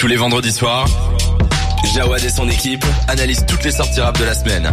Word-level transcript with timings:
Tous 0.00 0.06
les 0.06 0.16
vendredis 0.16 0.50
soirs, 0.50 0.88
Jawad 1.94 2.24
et 2.24 2.30
son 2.30 2.48
équipe 2.48 2.82
analysent 3.06 3.44
toutes 3.46 3.62
les 3.64 3.70
sorties 3.70 4.00
rap 4.00 4.18
de 4.18 4.24
la 4.24 4.32
semaine 4.32 4.72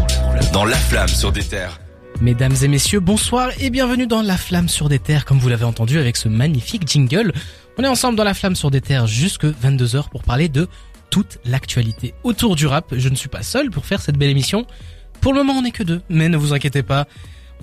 dans 0.54 0.64
La 0.64 0.78
Flamme 0.78 1.10
sur 1.10 1.34
des 1.34 1.44
terres. 1.44 1.82
Mesdames 2.22 2.56
et 2.64 2.70
messieurs, 2.70 3.02
bonsoir 3.02 3.50
et 3.60 3.70
bienvenue 3.70 4.08
dans 4.08 4.22
La 4.22 4.38
Flamme 4.38 4.70
sur 4.70 4.88
des 4.88 5.00
terres, 5.00 5.26
comme 5.26 5.38
vous 5.38 5.50
l'avez 5.50 5.66
entendu 5.66 6.00
avec 6.00 6.16
ce 6.16 6.30
magnifique 6.30 6.88
jingle. 6.88 7.34
On 7.78 7.84
est 7.84 7.90
ensemble 7.90 8.16
dans 8.16 8.24
La 8.24 8.34
Flamme 8.34 8.56
sur 8.56 8.72
des 8.72 8.80
terres 8.80 9.06
jusque 9.06 9.44
22h 9.44 10.08
pour 10.08 10.24
parler 10.24 10.48
de 10.48 10.70
toute 11.10 11.40
l'actualité 11.44 12.14
autour 12.24 12.56
du 12.56 12.66
rap. 12.66 12.94
Je 12.96 13.10
ne 13.10 13.16
suis 13.16 13.28
pas 13.28 13.44
seul 13.44 13.70
pour 13.70 13.86
faire 13.86 14.00
cette 14.00 14.18
belle 14.18 14.30
émission. 14.30 14.66
Pour 15.20 15.34
le 15.34 15.44
moment, 15.44 15.60
on 15.60 15.64
n'est 15.64 15.72
que 15.72 15.84
deux, 15.84 16.02
mais 16.08 16.30
ne 16.30 16.38
vous 16.38 16.54
inquiétez 16.54 16.84
pas. 16.84 17.06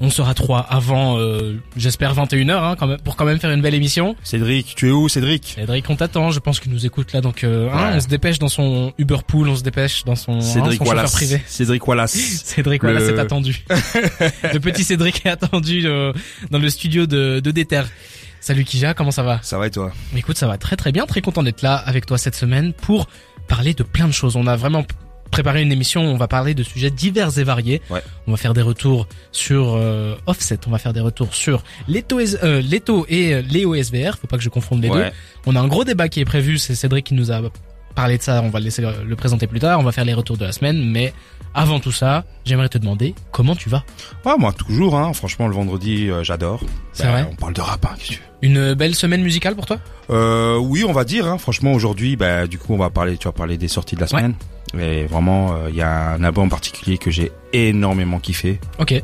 On 0.00 0.11
sera 0.11 0.34
trois 0.34 0.58
avant, 0.58 1.18
euh, 1.18 1.54
j'espère 1.76 2.14
21h, 2.16 2.50
hein, 2.52 2.76
quand 2.76 2.88
même, 2.88 2.98
pour 2.98 3.14
quand 3.14 3.24
même 3.24 3.38
faire 3.38 3.52
une 3.52 3.62
belle 3.62 3.74
émission. 3.74 4.16
Cédric, 4.24 4.74
tu 4.74 4.88
es 4.88 4.90
où 4.90 5.08
Cédric? 5.08 5.54
Cédric, 5.56 5.88
on 5.88 5.94
t'attend, 5.94 6.32
je 6.32 6.40
pense 6.40 6.58
qu'il 6.58 6.72
nous 6.72 6.84
écoute 6.84 7.12
là, 7.12 7.20
donc 7.20 7.44
euh, 7.44 7.70
hein, 7.72 7.93
on 7.94 8.00
se 8.00 8.08
dépêche 8.08 8.40
dans 8.40 8.48
son 8.48 8.93
Uber 8.98 9.18
Pool, 9.26 9.48
on 9.48 9.54
se 9.57 9.62
dépêche 9.62 10.04
dans 10.04 10.16
son, 10.16 10.38
hein, 10.38 10.40
Cédric 10.40 10.79
son 10.79 10.85
Wallace. 10.88 11.12
privé. 11.12 11.40
Cédric 11.46 11.86
Wallace. 11.86 12.11
Cédric, 12.12 12.82
Le- 12.82 12.90
voilà, 12.90 13.07
c'est 13.07 13.18
attendu. 13.21 13.64
le 14.52 14.58
petit 14.58 14.82
Cédric 14.82 15.25
est 15.25 15.30
attendu 15.30 15.82
euh, 15.86 16.13
dans 16.50 16.58
le 16.58 16.68
studio 16.71 17.07
de, 17.07 17.38
de 17.38 17.50
Déter. 17.52 17.82
Salut 18.40 18.64
Kija, 18.64 18.94
comment 18.94 19.13
ça 19.13 19.22
va? 19.22 19.38
Ça 19.43 19.58
va 19.58 19.68
et 19.68 19.71
toi? 19.71 19.93
Écoute, 20.16 20.36
ça 20.36 20.49
va 20.49 20.58
très 20.58 20.74
très 20.76 20.90
bien, 20.93 21.07
très 21.07 21.21
content 21.22 21.43
d'être 21.44 21.63
là 21.63 21.76
avec 21.76 22.04
toi 22.04 22.18
cette 22.18 22.35
semaine 22.35 22.72
pour 22.72 23.07
parler 23.46 23.74
de 23.74 23.85
plein 23.85 24.07
de 24.08 24.13
choses. 24.13 24.35
On 24.36 24.46
a 24.49 24.57
vraiment 24.57 24.85
préparé 25.31 25.63
une 25.63 25.73
émission, 25.73 26.05
où 26.05 26.09
on 26.09 26.17
va 26.17 26.29
parler 26.29 26.55
de 26.55 26.63
sujets 26.63 26.91
divers 26.91 27.39
et 27.39 27.45
variés. 27.45 27.83
Ouais. 27.91 28.03
On 28.27 28.31
va 28.31 28.37
faire 28.37 28.55
des 28.55 28.63
retours 28.63 29.07
sur 29.33 29.75
euh, 29.75 30.17
Offset, 30.27 30.61
on 30.67 30.71
va 30.71 30.79
faire 30.79 30.93
des 30.93 31.00
retours 31.00 31.35
sur 31.35 31.63
Leto, 31.89 32.20
euh, 32.20 32.62
Leto 32.62 33.06
et 33.09 33.34
euh, 33.34 33.42
Léo 33.42 33.75
SVR, 33.75 34.19
faut 34.19 34.27
pas 34.27 34.37
que 34.37 34.42
je 34.42 34.48
confonde 34.48 34.83
les 34.83 34.89
deux. 34.89 34.97
Ouais. 34.97 35.12
On 35.47 35.56
a 35.56 35.61
un 35.61 35.69
gros 35.69 35.84
débat 35.84 36.09
qui 36.09 36.20
est 36.20 36.25
prévu, 36.25 36.59
c'est 36.59 36.75
Cédric 36.75 37.06
qui 37.06 37.14
nous 37.14 37.33
a 37.33 37.42
parlé 37.94 38.19
de 38.19 38.22
ça, 38.22 38.42
on 38.42 38.50
va 38.50 38.58
le 38.58 38.64
laisser 38.66 38.83
le 38.83 38.92
le 39.06 39.16
présenter 39.16 39.47
plus 39.47 39.61
tard, 39.61 39.78
on 39.78 39.83
va 39.83 39.92
faire 39.92 40.05
les 40.05 40.14
retours 40.14 40.36
de 40.36 40.44
la 40.44 40.52
semaine, 40.52 40.84
mais 40.91 41.12
avant 41.55 41.78
tout 41.80 41.92
ça, 41.92 42.24
j'aimerais 42.44 42.69
te 42.69 42.78
demander 42.78 43.14
comment 43.30 43.55
tu 43.55 43.69
vas? 43.69 43.84
Ouais, 44.24 44.32
moi 44.38 44.52
toujours, 44.52 44.96
hein. 44.96 45.12
Franchement, 45.12 45.46
le 45.46 45.55
vendredi, 45.55 46.10
euh, 46.10 46.24
j'adore. 46.24 46.60
C'est 46.92 47.06
vrai? 47.06 47.27
On 47.30 47.34
parle 47.36 47.54
de 47.54 47.60
rap, 47.60 47.84
hein, 47.86 47.94
qu'est-ce 47.96 48.08
que 48.10 48.14
tu 48.14 48.20
veux? 48.20 48.24
Une 48.42 48.74
belle 48.74 48.94
semaine 48.94 49.22
musicale 49.22 49.54
pour 49.54 49.64
toi? 49.66 49.78
Euh, 50.10 50.58
oui, 50.58 50.84
on 50.86 50.92
va 50.92 51.04
dire. 51.04 51.27
Hein, 51.27 51.38
franchement, 51.38 51.72
aujourd'hui, 51.72 52.16
bah, 52.16 52.46
du 52.46 52.58
coup, 52.58 52.74
on 52.74 52.78
va 52.78 52.91
parler. 52.91 53.16
Tu 53.16 53.27
vas 53.27 53.32
parler 53.32 53.56
des 53.56 53.69
sorties 53.69 53.94
de 53.94 54.00
la 54.00 54.04
Ouais. 54.06 54.10
semaine. 54.20 54.34
Et 54.78 55.04
vraiment, 55.06 55.54
euh, 55.54 55.70
il 55.70 55.76
y 55.76 55.82
a 55.82 56.10
un 56.10 56.24
album 56.24 56.47
en 56.47 56.48
particulier 56.48 56.98
que 56.98 57.10
j'ai 57.10 57.30
énormément 57.54 58.19
kiffé. 58.19 58.58
Ok, 58.80 59.00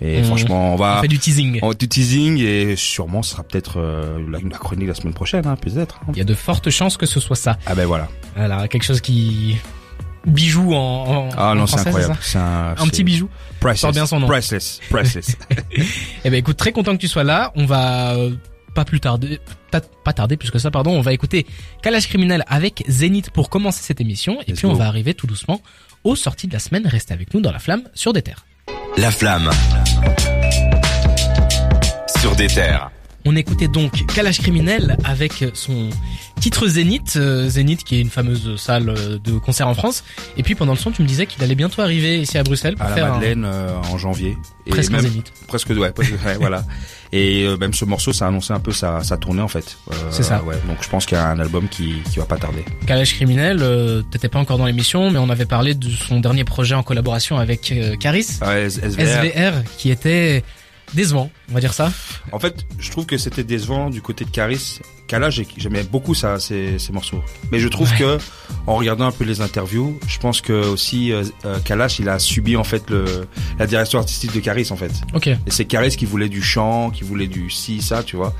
Et 0.00 0.20
On- 0.20 0.24
franchement, 0.24 0.70
on 0.70 0.74
on 0.74 0.76
va 0.76 1.00
fait 1.00 1.08
du 1.08 1.18
teasing. 1.18 1.60
en 1.62 1.72
du 1.72 1.88
teasing 1.88 2.38
et 2.38 2.74
sûrement, 2.76 3.22
ce 3.22 3.32
sera 3.32 3.44
peut-être 3.44 3.78
euh, 3.78 4.18
la, 4.30 4.38
la 4.40 4.58
chronique 4.58 4.88
la 4.88 4.94
semaine 4.94 5.14
prochaine, 5.14 5.46
hein, 5.46 5.56
peut-être. 5.56 6.00
hein. 6.02 6.06
Il 6.12 6.18
y 6.18 6.20
a 6.20 6.24
de 6.24 6.34
fortes 6.34 6.68
chances 6.70 6.96
que 6.96 7.06
ce 7.06 7.20
soit 7.20 7.36
ça. 7.36 7.58
Ah 7.66 7.74
ben 7.74 7.86
voilà. 7.86 8.08
Voilà, 8.36 8.66
quelque 8.68 8.82
chose 8.84 9.00
qui 9.00 9.56
bijou 10.26 10.74
en, 10.74 10.78
en 10.78 11.28
Ah 11.36 11.54
non, 11.54 11.66
c'est 11.66 11.78
incroyable. 11.80 12.16
C'est 12.22 12.38
un, 12.38 12.74
Un 12.78 12.86
petit 12.88 13.04
bijou. 13.04 13.28
priceless. 13.60 13.80
Sors 13.80 13.92
bien 13.92 14.06
son 14.06 14.20
nom. 14.20 14.26
Priceless. 14.26 14.80
Priceless. 14.90 15.36
Eh 16.24 16.30
ben 16.30 16.34
écoute, 16.34 16.56
très 16.56 16.72
content 16.72 16.92
que 16.92 17.00
tu 17.00 17.08
sois 17.08 17.24
là. 17.24 17.52
On 17.56 17.66
va 17.66 18.14
euh, 18.14 18.30
pas 18.74 18.84
plus 18.84 18.98
tarder, 19.00 19.38
pas, 19.70 19.80
pas 19.80 20.12
tarder 20.12 20.36
plus 20.36 20.50
que 20.50 20.58
ça, 20.58 20.70
pardon. 20.70 20.90
On 20.92 21.02
va 21.02 21.12
écouter 21.12 21.46
Calage 21.82 22.08
criminel 22.08 22.42
avec 22.48 22.82
Zénith 22.88 23.30
pour 23.30 23.48
commencer 23.50 23.82
cette 23.82 24.00
émission. 24.00 24.38
Et 24.46 24.50
Let's 24.52 24.58
puis 24.58 24.66
on 24.66 24.72
va 24.74 24.86
arriver 24.86 25.14
tout 25.14 25.26
doucement 25.28 25.60
aux 26.02 26.16
sorties 26.16 26.48
de 26.48 26.52
la 26.54 26.58
semaine. 26.58 26.86
Restez 26.86 27.14
avec 27.14 27.32
nous 27.34 27.40
dans 27.40 27.52
la 27.52 27.58
flamme 27.60 27.82
sur 27.94 28.12
des 28.12 28.22
terres. 28.22 28.44
La 28.96 29.10
Flamme 29.10 29.50
sur 32.20 32.36
des 32.36 32.46
terres. 32.46 32.90
On 33.26 33.36
écoutait 33.36 33.68
donc 33.68 34.04
Calage 34.14 34.38
criminel 34.40 34.96
avec 35.04 35.44
son 35.54 35.88
titre 36.40 36.66
Zénith, 36.68 37.14
euh, 37.16 37.48
Zénith 37.48 37.82
qui 37.84 37.96
est 37.96 38.00
une 38.00 38.10
fameuse 38.10 38.56
salle 38.56 38.90
euh, 38.90 39.18
de 39.18 39.32
concert 39.38 39.66
en 39.66 39.74
France. 39.74 40.04
Et 40.36 40.42
puis 40.42 40.54
pendant 40.54 40.72
le 40.72 40.78
son, 40.78 40.90
tu 40.90 41.02
me 41.02 41.06
disais 41.08 41.24
qu'il 41.26 41.42
allait 41.42 41.54
bientôt 41.54 41.80
arriver 41.80 42.20
ici 42.20 42.36
à 42.36 42.42
Bruxelles 42.42 42.74
pour 42.76 42.84
à 42.84 42.90
la 42.90 42.94
faire 42.94 43.06
un- 43.06 43.14
Madeleine 43.14 43.44
euh, 43.46 43.70
en 43.90 43.96
janvier. 43.96 44.36
Et 44.66 44.70
presque 44.70 44.92
un 44.92 44.96
même- 44.96 45.06
Zénith. 45.06 45.32
presque 45.48 45.70
ouais, 45.70 45.90
presque, 45.92 46.12
ouais, 46.24 46.36
voilà 46.38 46.64
et 47.12 47.44
euh, 47.44 47.56
même 47.56 47.72
ce 47.74 47.84
morceau 47.84 48.12
ça 48.12 48.24
a 48.24 48.28
annoncé 48.28 48.52
un 48.52 48.58
peu 48.60 48.72
sa, 48.72 49.02
sa 49.04 49.16
tournée 49.16 49.42
en 49.42 49.46
fait 49.48 49.76
Euh, 49.90 49.94
C'est 50.10 50.22
ça. 50.24 50.42
ouais 50.42 50.56
donc 50.66 50.78
je 50.82 50.88
pense 50.88 51.06
qu'il 51.06 51.16
y 51.16 51.20
a 51.20 51.28
un 51.28 51.38
album 51.38 51.68
qui 51.68 51.94
qui 52.10 52.18
va 52.18 52.24
pas 52.24 52.36
tarder 52.38 52.64
Calèche 52.86 53.14
criminel, 53.14 53.58
euh, 53.62 54.02
t'étais 54.10 54.28
pas 54.28 54.38
encore 54.40 54.58
dans 54.58 54.66
l'émission, 54.66 55.10
mais 55.10 55.18
on 55.18 55.30
avait 55.30 55.44
parlé 55.46 55.74
de 55.74 55.88
son 55.90 56.18
dernier 56.20 56.44
projet 56.44 56.74
en 56.74 56.82
collaboration 56.82 57.38
avec 57.38 57.70
euh, 57.72 57.94
Caris, 57.96 58.26
ouais, 58.42 58.68
SVR. 58.68 59.00
SVR, 59.00 59.52
qui 59.78 59.90
était 59.90 60.42
décevant, 60.94 61.30
on 61.50 61.54
va 61.54 61.60
dire 61.60 61.72
ça. 61.74 61.92
en 62.32 62.38
fait 62.38 62.64
je 62.78 62.90
trouve 62.90 63.06
que 63.06 63.18
c'était 63.18 63.44
décevant 63.44 63.90
du 63.90 64.00
côté 64.02 64.24
de 64.24 64.30
Caris 64.30 64.78
Kala 65.06 65.28
j'ai- 65.30 65.46
j'aimais 65.58 65.82
beaucoup 65.82 66.14
ça 66.14 66.38
ces, 66.40 66.78
ces 66.78 66.92
morceaux 66.92 67.22
mais 67.52 67.58
je 67.58 67.68
trouve 67.68 67.90
Ouais. 67.90 67.98
que 67.98 68.18
en 68.66 68.76
regardant 68.76 69.06
un 69.06 69.12
peu 69.12 69.24
les 69.24 69.40
interviews 69.40 69.98
je 70.06 70.18
pense 70.18 70.40
que 70.40 70.52
aussi 70.66 71.12
euh, 71.12 71.24
euh, 71.44 71.58
Kalash 71.60 71.98
il 71.98 72.08
a 72.08 72.18
subi 72.18 72.56
en 72.56 72.64
fait 72.64 72.88
le 72.90 73.04
la 73.58 73.66
direction 73.66 73.98
artistique 73.98 74.32
de 74.32 74.40
Caris 74.40 74.68
en 74.70 74.76
fait 74.76 74.92
Ok. 75.12 75.26
et 75.26 75.36
c'est 75.48 75.64
Caris 75.66 75.96
qui 75.96 76.06
voulait 76.06 76.28
du 76.30 76.42
chant 76.42 76.90
qui 76.90 77.04
voulait 77.04 77.26
du 77.28 77.50
ci 77.50 77.82
ça 77.82 78.02
tu 78.02 78.16
vois 78.16 78.34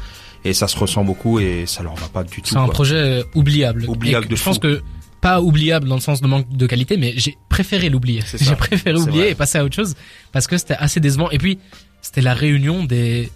et 0.45 0.53
ça 0.55 0.69
se 0.69 0.77
ressent 0.79 1.05
beaucoup 1.05 1.39
et 1.41 1.65
ça 1.67 1.83
leur 1.83 1.95
va 1.97 2.09
pas 2.09 2.23
du 2.25 2.43
tout 2.43 2.51
C'est 2.51 2.57
un 2.57 2.65
quoi. 2.65 2.75
projet 2.75 2.97
euh, 2.97 3.23
oubliable. 3.35 3.85
Oubliable 3.89 4.27
Et 4.27 4.29
de 4.29 4.37
Je 4.37 4.43
pense 4.43 4.59
que 4.59 4.83
pas 5.23 5.41
oubliable 5.41 5.89
dans 5.89 5.95
le 5.95 6.03
sens 6.03 6.21
de 6.21 6.27
manque 6.27 6.55
de 6.55 6.67
qualité, 6.67 6.99
mais 6.99 7.15
j'ai 7.17 7.39
préféré 7.49 7.89
l'oublier. 7.89 8.21
J'ai 8.39 8.55
préféré 8.55 8.99
oublier 8.99 9.31
et 9.31 9.35
passer 9.35 9.57
à 9.57 9.65
autre 9.65 9.75
chose 9.75 9.95
parce 10.33 10.47
que 10.47 10.59
c'était 10.59 10.75
assez 10.75 11.01
décevant. 11.01 11.31
Et 11.31 11.39
puis 11.39 11.59
c'était 12.05 12.21
la 12.21 12.35
réunion 12.35 12.85
des 12.85 13.33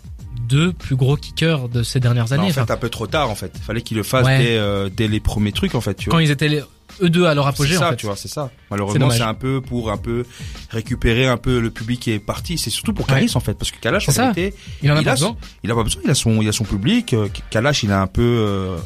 deux 0.49 0.73
plus 0.73 0.95
gros 0.95 1.17
kickers 1.17 1.69
de 1.69 1.83
ces 1.83 1.99
dernières 2.01 2.27
Non, 2.27 2.33
années. 2.33 2.43
en 2.45 2.53
fait 2.53 2.61
Enfin, 2.61 2.75
un 2.75 2.77
peu 2.77 2.89
trop 2.91 3.06
tard 3.06 3.29
en 3.31 3.34
fait. 3.34 3.51
Il 3.56 3.62
fallait 3.62 3.81
qu'il 3.83 3.97
le 3.97 4.03
fasse 4.03 4.27
Ouais. 4.27 4.39
dès, 4.39 4.56
euh, 4.59 4.89
dès 4.95 5.09
les 5.09 5.21
premiers 5.21 5.53
trucs 5.53 5.75
en 5.75 5.81
fait, 5.81 5.95
tu 5.95 6.11
quand 6.11 6.17
vois. 6.17 6.23
ils 6.23 6.31
étaient 6.31 6.49
les- 6.49 6.62
eux 7.03 7.11
deux 7.11 7.27
à 7.27 7.34
leur 7.34 7.47
apogée, 7.47 7.75
C'est 7.75 7.79
ça, 7.81 7.87
en 7.89 7.91
fait. 7.91 7.97
tu 7.97 8.06
vois, 8.06 8.17
c'est 8.17 8.29
ça. 8.29 8.51
Malheureusement, 8.71 9.11
c'est 9.11 9.23
un 9.23 9.34
peu 9.34 9.61
pour 9.61 9.91
un 9.91 9.97
peu 9.97 10.25
récupérer 10.71 11.27
un 11.27 11.37
peu 11.37 11.61
le 11.61 11.71
public 11.71 12.01
qui 12.01 12.11
est 12.12 12.19
parti. 12.19 12.56
C'est 12.59 12.71
surtout 12.71 12.93
pour 12.93 13.06
Ouais. 13.09 13.15
Kalash 13.17 13.37
en 13.37 13.41
fait, 13.41 13.55
parce 13.55 13.71
que 13.71 13.79
Kalash 13.79 14.09
en 14.09 14.12
ça. 14.12 14.31
vérité, 14.33 14.56
Il 14.83 14.91
en 14.93 14.97
a 14.97 15.00
il 15.00 15.05
pas 15.05 15.11
a, 15.11 15.15
besoin. 15.15 15.37
il 15.65 15.71
a 15.71 15.75
pas 15.75 15.83
besoin. 15.85 16.03
Il 16.05 16.11
a 16.11 16.15
son, 16.15 16.41
il 16.43 16.49
a 16.49 16.53
son 16.53 16.65
public. 16.65 17.15
euh, 17.15 17.29
Kalash, 17.50 17.83
il 17.83 17.93
a 17.93 18.00
un 18.00 18.06
peu 18.06 18.23
euh, 18.23 18.77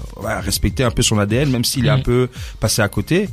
respecté 0.40 0.84
un 0.84 0.90
peu 0.90 1.02
son 1.02 1.18
ADN, 1.18 1.50
même 1.50 1.64
s'il 1.64 1.86
est 1.86 1.90
un 1.90 2.00
peu 2.00 2.28
passé 2.60 2.82
à 2.82 2.88
côté. 2.88 3.28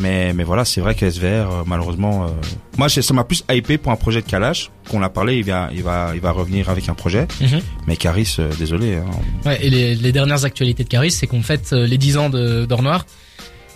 Mais 0.00 0.32
mais 0.32 0.44
voilà, 0.44 0.64
c'est 0.64 0.80
vrai 0.80 0.94
que 0.94 1.08
SVR, 1.08 1.24
euh, 1.24 1.62
malheureusement, 1.66 2.24
euh, 2.24 2.28
moi 2.76 2.88
ça 2.88 3.14
m'a 3.14 3.24
plus 3.24 3.44
hypé 3.50 3.78
pour 3.78 3.92
un 3.92 3.96
projet 3.96 4.22
de 4.22 4.26
Kalash 4.26 4.70
qu'on 4.90 5.02
a 5.02 5.08
parlé. 5.08 5.38
Il 5.38 5.44
va, 5.44 5.70
il 5.72 5.82
va, 5.82 6.12
il 6.14 6.20
va 6.20 6.32
revenir 6.32 6.68
avec 6.68 6.88
un 6.88 6.94
projet. 6.94 7.26
Mhm. 7.40 7.60
Mais 7.86 7.96
Caris, 7.96 8.36
euh, 8.38 8.50
désolé. 8.58 8.96
Hein. 8.96 9.04
Ouais, 9.44 9.64
et 9.64 9.70
les, 9.70 9.94
les 9.94 10.12
dernières 10.12 10.44
actualités 10.44 10.84
de 10.84 10.88
Caris, 10.88 11.12
c'est 11.12 11.26
qu'on 11.26 11.42
fête 11.42 11.72
euh, 11.72 11.86
les 11.86 11.98
10 11.98 12.16
ans 12.16 12.30
de 12.30 12.64
d'Or 12.64 12.82
Noir. 12.82 13.06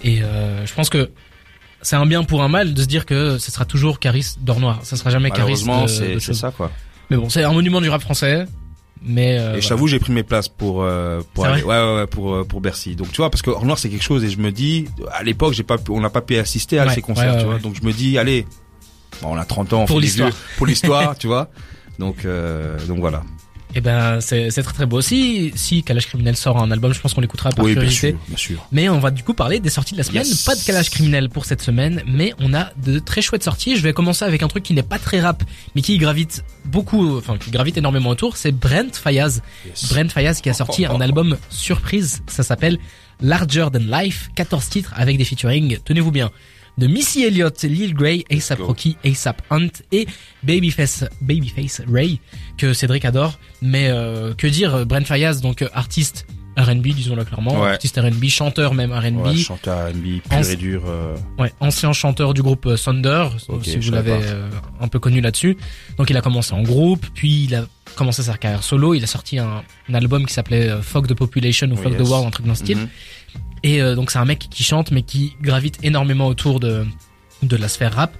Et 0.02 0.22
euh, 0.22 0.64
je 0.66 0.74
pense 0.74 0.90
que 0.90 1.10
c'est 1.82 1.96
un 1.96 2.06
bien 2.06 2.24
pour 2.24 2.42
un 2.42 2.48
mal 2.48 2.74
de 2.74 2.82
se 2.82 2.86
dire 2.86 3.06
que 3.06 3.38
ce 3.38 3.50
sera 3.50 3.64
toujours 3.64 4.00
Caris 4.00 4.34
d'Or 4.40 4.60
Noir. 4.60 4.80
Ça 4.82 4.96
sera 4.96 5.10
jamais 5.10 5.30
Caris 5.30 5.62
Malheureusement, 5.66 5.86
c'est 5.86 6.34
ça 6.34 6.50
quoi. 6.50 6.70
Mais 7.10 7.16
bon, 7.16 7.28
c'est 7.28 7.42
un 7.42 7.52
monument 7.52 7.80
du 7.80 7.88
rap 7.88 8.02
français. 8.02 8.46
Mais 9.02 9.38
euh, 9.38 9.40
Et 9.40 9.44
je 9.44 9.50
voilà. 9.60 9.68
t'avoue, 9.68 9.86
j'ai 9.88 9.98
pris 9.98 10.12
mes 10.12 10.22
places 10.22 10.48
pour 10.48 10.82
euh, 10.82 11.20
pour 11.34 11.44
aller, 11.46 11.62
ouais, 11.62 11.68
ouais, 11.68 11.94
ouais, 11.96 12.06
pour 12.06 12.34
euh, 12.34 12.44
pour 12.44 12.60
Bercy. 12.60 12.96
Donc 12.96 13.10
tu 13.12 13.16
vois, 13.18 13.30
parce 13.30 13.42
que 13.42 13.50
Hors 13.50 13.64
Noir 13.64 13.78
c'est 13.78 13.88
quelque 13.90 14.02
chose 14.04 14.24
et 14.24 14.30
je 14.30 14.38
me 14.38 14.50
dis, 14.52 14.86
à 15.12 15.22
l'époque, 15.22 15.52
j'ai 15.54 15.62
pas, 15.62 15.76
on 15.88 16.00
n'a 16.00 16.10
pas 16.10 16.20
pu 16.20 16.36
assister 16.36 16.78
à 16.78 16.86
Ouais, 16.86 16.94
ces 16.94 17.02
concerts, 17.02 17.38
tu 17.38 17.44
vois. 17.44 17.58
Donc 17.58 17.74
je 17.80 17.86
me 17.86 17.92
dis, 17.92 18.18
allez, 18.18 18.46
bon, 19.22 19.28
on 19.34 19.36
a 19.36 19.44
30 19.44 19.72
ans, 19.72 19.82
on 19.82 19.86
Pour 19.86 20.00
l'histoire. 20.00 20.32
pour 20.56 20.66
l'histoire, 20.66 21.16
tu 21.18 21.26
vois. 21.26 21.48
Donc 21.98 22.24
euh, 22.24 22.78
donc 22.86 22.98
voilà. 23.00 23.22
Eh 23.74 23.80
ben, 23.80 24.20
c'est 24.20 24.50
très 24.50 24.72
très 24.72 24.86
beau 24.86 24.96
aussi. 24.96 25.52
Si 25.54 25.82
Kalash 25.82 26.06
Criminel 26.06 26.36
sort 26.36 26.56
un 26.58 26.70
album, 26.70 26.92
je 26.94 27.00
pense 27.00 27.14
qu'on 27.14 27.20
l'écoutera 27.20 27.50
par 27.50 27.64
oui, 27.64 27.72
bien 27.72 27.82
curiosité. 27.82 28.10
sûr, 28.10 28.18
bien 28.28 28.36
sûr. 28.36 28.66
Mais 28.72 28.88
on 28.88 28.98
va 28.98 29.10
du 29.10 29.22
coup 29.22 29.34
parler 29.34 29.60
des 29.60 29.68
sorties 29.70 29.92
de 29.92 29.98
la 29.98 30.04
semaine. 30.04 30.26
Yes. 30.26 30.44
Pas 30.44 30.54
de 30.54 30.62
calage 30.62 30.90
criminel 30.90 31.28
pour 31.28 31.44
cette 31.44 31.60
semaine, 31.60 32.02
mais 32.06 32.32
on 32.40 32.54
a 32.54 32.70
de 32.76 32.98
très 32.98 33.20
chouettes 33.20 33.44
sorties. 33.44 33.76
Je 33.76 33.82
vais 33.82 33.92
commencer 33.92 34.24
avec 34.24 34.42
un 34.42 34.48
truc 34.48 34.64
qui 34.64 34.72
n'est 34.74 34.82
pas 34.82 34.98
très 34.98 35.20
rap, 35.20 35.42
mais 35.74 35.82
qui 35.82 35.98
gravite 35.98 36.44
beaucoup, 36.64 37.18
enfin 37.18 37.36
qui 37.36 37.50
gravite 37.50 37.76
énormément 37.76 38.10
autour. 38.10 38.36
C'est 38.36 38.52
Brent 38.52 38.94
Fayaz. 38.94 39.42
Yes. 39.66 39.92
Brent 39.92 40.08
Fayaz 40.10 40.40
qui 40.40 40.48
a 40.48 40.54
sorti 40.54 40.86
un 40.86 41.00
album 41.00 41.36
surprise. 41.50 42.22
Ça 42.26 42.42
s'appelle 42.42 42.78
Larger 43.20 43.66
Than 43.72 43.80
Life. 44.00 44.30
14 44.34 44.68
titres 44.68 44.94
avec 44.96 45.18
des 45.18 45.24
featuring. 45.24 45.78
Tenez-vous 45.84 46.10
bien. 46.12 46.30
De 46.78 46.86
Missy 46.86 47.24
Elliott, 47.24 47.60
Lil 47.64 47.92
Grey, 47.94 48.24
ASAP. 48.30 48.60
Rocky, 48.60 48.96
ASAP 49.04 49.42
Hunt 49.50 49.68
et 49.92 50.06
Babyface, 50.42 51.04
Babyface 51.20 51.82
Ray 51.92 52.20
que 52.56 52.72
Cédric 52.72 53.04
adore. 53.04 53.38
Mais 53.62 53.88
euh, 53.90 54.32
que 54.34 54.46
dire, 54.46 54.86
Brent 54.86 55.04
Fayaz, 55.04 55.40
donc 55.40 55.62
euh, 55.62 55.68
artiste 55.72 56.26
R&B, 56.56 56.88
disons-le 56.88 57.24
clairement, 57.24 57.60
Ouais. 57.60 57.70
artiste 57.70 58.00
R&B, 58.00 58.24
chanteur 58.26 58.74
même 58.74 58.90
R&B, 58.92 59.26
Ouais, 59.26 59.36
chanteur 59.36 59.90
R&B 59.90 60.20
pur 60.28 60.50
et 60.50 60.56
dur. 60.56 60.82
euh, 60.86 61.16
ouais, 61.38 61.52
ancien 61.60 61.92
chanteur 61.92 62.34
du 62.34 62.42
groupe 62.42 62.66
euh, 62.66 62.76
Thunder, 62.76 63.28
si 63.62 63.76
vous 63.78 63.90
l'avez 63.92 64.12
euh, 64.24 64.48
un 64.80 64.88
peu 64.88 64.98
connu 64.98 65.20
là-dessus. 65.20 65.56
Donc 65.98 66.10
il 66.10 66.16
a 66.16 66.20
commencé 66.20 66.52
en 66.54 66.62
groupe, 66.62 67.06
puis 67.14 67.44
il 67.44 67.54
a 67.54 67.64
commencé 67.94 68.24
sa 68.24 68.36
carrière 68.36 68.64
solo, 68.64 68.94
il 68.94 69.04
a 69.04 69.06
sorti 69.06 69.38
un, 69.38 69.62
un 69.88 69.94
album 69.94 70.26
qui 70.26 70.34
s'appelait 70.34 70.68
euh, 70.68 70.82
Fuck 70.82 71.06
the 71.06 71.14
Population 71.14 71.68
ou 71.68 71.74
Oh, 71.74 71.82
Fuck 71.82 71.96
the 71.96 72.00
yes. 72.00 72.08
World, 72.08 72.26
un 72.26 72.30
truc 72.30 72.46
dans 72.46 72.54
ce 72.56 72.64
style. 72.64 72.78
mhm. 72.78 72.88
Et 73.62 73.80
euh, 73.82 73.94
donc 73.94 74.10
c'est 74.10 74.18
un 74.18 74.24
mec 74.24 74.38
qui 74.50 74.62
chante 74.64 74.90
mais 74.90 75.02
qui 75.02 75.34
gravite 75.42 75.78
énormément 75.82 76.26
autour 76.26 76.60
de 76.60 76.84
de 77.42 77.56
la 77.56 77.68
sphère 77.68 77.94
rap. 77.94 78.12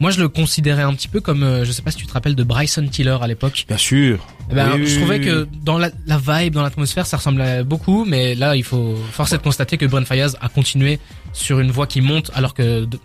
Moi, 0.00 0.12
je 0.12 0.20
le 0.20 0.28
considérais 0.28 0.82
un 0.82 0.94
petit 0.94 1.08
peu 1.08 1.20
comme, 1.20 1.42
euh, 1.42 1.64
je 1.64 1.72
sais 1.72 1.82
pas 1.82 1.90
si 1.90 1.96
tu 1.96 2.06
te 2.06 2.12
rappelles 2.12 2.36
de 2.36 2.44
Bryson 2.44 2.86
Tiller 2.86 3.16
à 3.20 3.26
l'époque. 3.26 3.64
Bien 3.66 3.76
sûr. 3.76 4.24
Eh 4.48 4.54
ben, 4.54 4.74
Oui, 4.76 4.86
je 4.86 4.96
trouvais 5.00 5.20
que 5.20 5.48
dans 5.64 5.76
la, 5.76 5.90
la 6.06 6.18
vibe, 6.18 6.54
dans 6.54 6.62
l'atmosphère, 6.62 7.04
ça 7.04 7.16
ressemblait 7.16 7.64
beaucoup, 7.64 8.04
mais 8.04 8.36
là, 8.36 8.54
il 8.54 8.62
faut 8.62 8.94
force 9.10 9.32
est 9.32 9.38
de 9.38 9.42
constater 9.42 9.76
que 9.76 9.86
Brent 9.86 10.04
Fayaz 10.04 10.36
a 10.40 10.48
continué 10.48 11.00
sur 11.32 11.58
une 11.58 11.72
voie 11.72 11.88
qui 11.88 12.00
monte, 12.00 12.30
alors 12.34 12.54
que 12.54 12.84
de- 12.84 13.00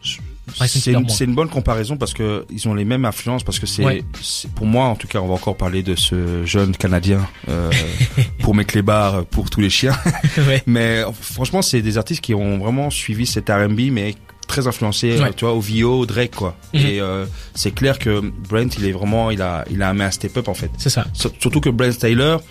C'est 0.66 1.24
une, 1.24 1.34
bonne 1.36 1.48
comparaison 1.50 1.96
parce 1.98 2.14
que 2.14 2.46
ils 2.52 2.68
ont 2.68 2.74
les 2.74 2.84
mêmes 2.86 3.06
influences 3.06 3.44
parce 3.44 3.60
que 3.60 3.66
c'est 3.66 3.84
Ouais. 3.84 4.04
pour 4.56 4.66
moi 4.66 4.86
en 4.86 4.96
tout 4.96 5.08
cas 5.08 5.20
on 5.20 5.28
va 5.28 5.34
encore 5.36 5.56
parler 5.56 5.84
de 5.84 5.96
ce 5.96 6.46
jeune 6.46 6.76
canadien 6.76 7.28
euh, 7.50 7.72
pour 8.42 8.54
mes 8.54 8.66
clébards 8.66 9.26
pour 9.28 9.50
tous 9.50 9.62
les 9.62 9.70
chiens 9.70 9.96
ouais. 10.48 10.62
mais 10.66 11.04
euh, 11.04 11.12
franchement 11.14 11.62
c'est 11.62 11.82
des 11.82 11.98
artistes 11.98 12.22
qui 12.22 12.34
ont 12.34 12.58
vraiment 12.58 12.90
suivi 12.90 13.26
cet 13.26 13.50
R&B 13.50 13.90
mais 13.92 14.16
très 14.48 14.68
influencé 14.68 15.20
euh, 15.22 15.30
tu 15.36 15.46
vois 15.46 15.54
au 15.54 15.62
VO 15.62 16.06
Drake 16.06 16.36
quoi 16.36 16.56
Mhm. 16.74 16.80
et 16.82 17.00
euh, 17.00 17.26
c'est 17.56 17.72
clair 17.74 17.98
que 17.98 18.20
Brent 18.50 18.70
il 18.78 18.86
est 18.86 18.92
vraiment 18.92 19.32
il 19.32 19.42
a 19.42 19.64
il 19.72 19.82
a 19.82 19.90
un 19.92 20.12
step 20.12 20.36
up 20.38 20.48
en 20.50 20.54
fait 20.54 20.70
C'est 20.78 20.90
ça. 20.90 21.06
Sur- 21.14 21.32
surtout 21.40 21.62
que 21.62 21.70
Brent 21.70 21.98
Taylor 21.98 22.42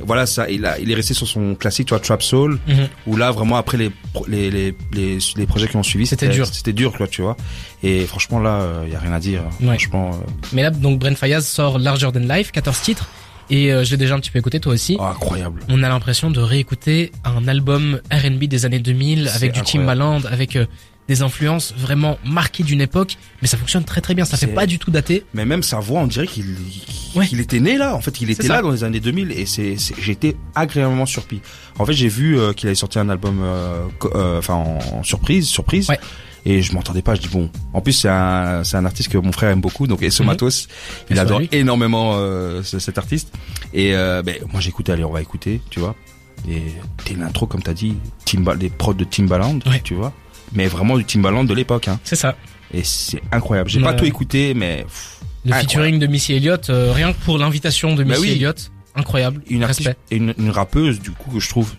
voilà 0.00 0.26
ça 0.26 0.48
il 0.50 0.64
a 0.66 0.78
il 0.78 0.90
est 0.90 0.94
resté 0.94 1.14
sur 1.14 1.26
son 1.26 1.54
classique 1.54 1.88
tu 1.88 1.94
vois 1.94 2.00
Trap 2.00 2.22
Soul 2.22 2.58
Mhm. 2.66 2.88
où 3.06 3.16
là 3.16 3.30
vraiment 3.30 3.56
après 3.56 3.76
les 3.76 3.90
les 4.28 4.50
les 4.50 4.74
les, 4.92 5.18
les 5.36 5.46
projets 5.46 5.68
qui 5.68 5.76
ont 5.76 5.82
suivi 5.82 6.06
C'était 6.06 6.28
dur. 6.28 6.46
c'était 6.46 6.72
dur 6.72 6.92
quoi 6.96 7.06
tu 7.08 7.22
vois 7.22 7.36
et 7.82 8.06
franchement 8.06 8.38
là 8.40 8.64
il 8.86 8.92
y 8.92 8.96
a 8.96 8.98
rien 9.00 9.12
à 9.12 9.20
dire 9.20 9.42
Ouais. 9.60 9.66
franchement 9.78 10.10
euh, 10.14 10.30
Mais 10.52 10.62
là, 10.62 10.70
donc 10.70 10.98
Brent 10.98 11.16
Fayaz 11.16 11.42
sort 11.42 11.78
Larger 11.78 12.10
Than 12.12 12.20
Life, 12.20 12.52
14 12.52 12.80
titres, 12.80 13.08
et 13.50 13.72
euh, 13.72 13.84
je 13.84 13.90
l'ai 13.92 13.96
déjà 13.96 14.14
un 14.14 14.20
petit 14.20 14.30
peu 14.30 14.38
écouté, 14.38 14.60
toi 14.60 14.72
aussi. 14.74 14.96
oh, 14.98 15.04
incroyable 15.04 15.62
On 15.68 15.82
a 15.82 15.88
l'impression 15.88 16.30
de 16.30 16.40
réécouter 16.40 17.12
un 17.24 17.46
album 17.48 18.00
R&B 18.12 18.44
des 18.44 18.64
années 18.66 18.78
2000 18.80 19.28
C'est 19.28 19.36
avec 19.36 19.52
du. 19.52 19.62
Timbaland, 19.62 20.20
avec 20.30 20.56
euh, 20.56 20.66
des 21.08 21.22
influences 21.22 21.72
vraiment 21.74 22.18
marquées 22.26 22.62
d'une 22.64 22.82
époque, 22.82 23.16
mais 23.40 23.48
ça 23.48 23.56
fonctionne 23.56 23.84
très 23.84 24.02
très 24.02 24.14
bien. 24.14 24.26
Ça 24.26 24.36
fait 24.36 24.46
pas 24.46 24.66
du 24.66 24.78
tout 24.78 24.90
daté. 24.90 25.24
mais 25.32 25.46
même 25.46 25.62
sa 25.62 25.78
voix 25.80 26.00
on 26.00 26.06
dirait 26.06 26.26
qu'il 26.26 26.44
Ouais. 27.14 27.26
qu'il 27.26 27.40
était 27.40 27.58
né 27.60 27.78
là 27.78 27.94
en 27.94 28.02
fait 28.02 28.20
il 28.20 28.28
était 28.28 28.48
là 28.48 28.60
dans 28.60 28.70
les 28.70 28.84
années 28.84 29.00
2000 29.00 29.32
et 29.32 29.46
c'est 29.46 29.76
j'ai 29.98 30.12
été 30.12 30.36
agréablement 30.54 31.06
surpris 31.06 31.40
en 31.78 31.86
fait 31.86 31.94
j'ai 31.94 32.08
vu 32.08 32.38
euh, 32.38 32.52
qu'il 32.52 32.66
avait 32.68 32.74
sorti 32.76 32.98
un 32.98 33.08
album 33.08 33.40
euh, 33.42 33.86
euh, 34.14 34.38
enfin 34.38 34.52
en, 34.54 34.78
en 34.98 35.02
surprise 35.02 35.48
surprise 35.48 35.88
Ouais. 35.88 35.98
Et 36.50 36.62
je 36.62 36.72
m'entendais 36.72 37.02
pas, 37.02 37.14
je 37.14 37.20
dis 37.20 37.28
bon. 37.28 37.50
En 37.74 37.80
plus 37.82 37.92
c'est 37.92 38.08
un 38.08 38.64
c'est 38.64 38.76
un 38.78 38.84
artiste 38.86 39.10
que 39.10 39.18
mon 39.18 39.32
frère 39.32 39.50
aime 39.50 39.60
beaucoup, 39.60 39.86
donc 39.86 40.02
Esso 40.02 40.22
Mhm. 40.22 40.28
Matos, 40.30 40.66
il 41.10 41.18
adore 41.18 41.40
lui. 41.40 41.48
énormément 41.52 42.12
euh, 42.16 42.62
ce- 42.62 42.78
cet 42.78 42.96
artiste. 42.96 43.32
Et 43.74 43.94
euh, 43.94 44.22
ben 44.22 44.36
moi 44.50 44.60
écouté, 44.66 44.92
allez 44.92 45.04
on 45.04 45.12
va 45.12 45.20
écouter, 45.20 45.60
tu 45.68 45.78
vois. 45.80 45.94
Et 46.48 46.62
t'es 47.04 47.14
l'intro 47.14 47.46
comme 47.46 47.62
t'as 47.62 47.74
dit, 47.74 47.96
Timba, 48.24 48.54
des 48.56 48.70
prods 48.70 48.94
de 48.94 49.04
Timbaland, 49.04 49.58
Ouais. 49.66 49.80
tu 49.84 49.94
vois. 49.94 50.12
Mais 50.54 50.66
vraiment 50.68 50.96
du 50.96 51.04
Timbaland 51.04 51.44
de 51.44 51.52
l'époque, 51.52 51.88
hein. 51.88 52.00
C'est 52.04 52.16
ça. 52.16 52.34
Et 52.72 52.82
c'est 52.82 53.20
incroyable. 53.30 53.68
J'ai 53.68 53.78
Ouais. 53.80 53.84
pas 53.84 53.92
tout 53.94 54.04
écouté, 54.06 54.54
mais 54.54 54.84
pff, 54.84 55.18
Le 55.44 55.52
Incroyable. 55.52 55.68
featuring 55.70 55.98
de 55.98 56.06
Missy 56.06 56.32
Elliott, 56.34 56.70
euh, 56.70 56.92
rien 56.92 57.12
que 57.12 57.18
pour 57.24 57.36
l'invitation 57.38 57.94
de 57.94 58.02
Bah 58.04 58.10
Missy 58.14 58.20
oui. 58.22 58.30
Elliott, 58.32 58.70
incroyable. 58.94 59.42
une 59.50 59.64
artiste, 59.64 59.90
et 60.10 60.16
une, 60.16 60.34
une 60.38 60.50
rappeuse 60.50 60.98
du 61.00 61.10
coup 61.10 61.30
que 61.30 61.40
je 61.40 61.48
trouve 61.48 61.74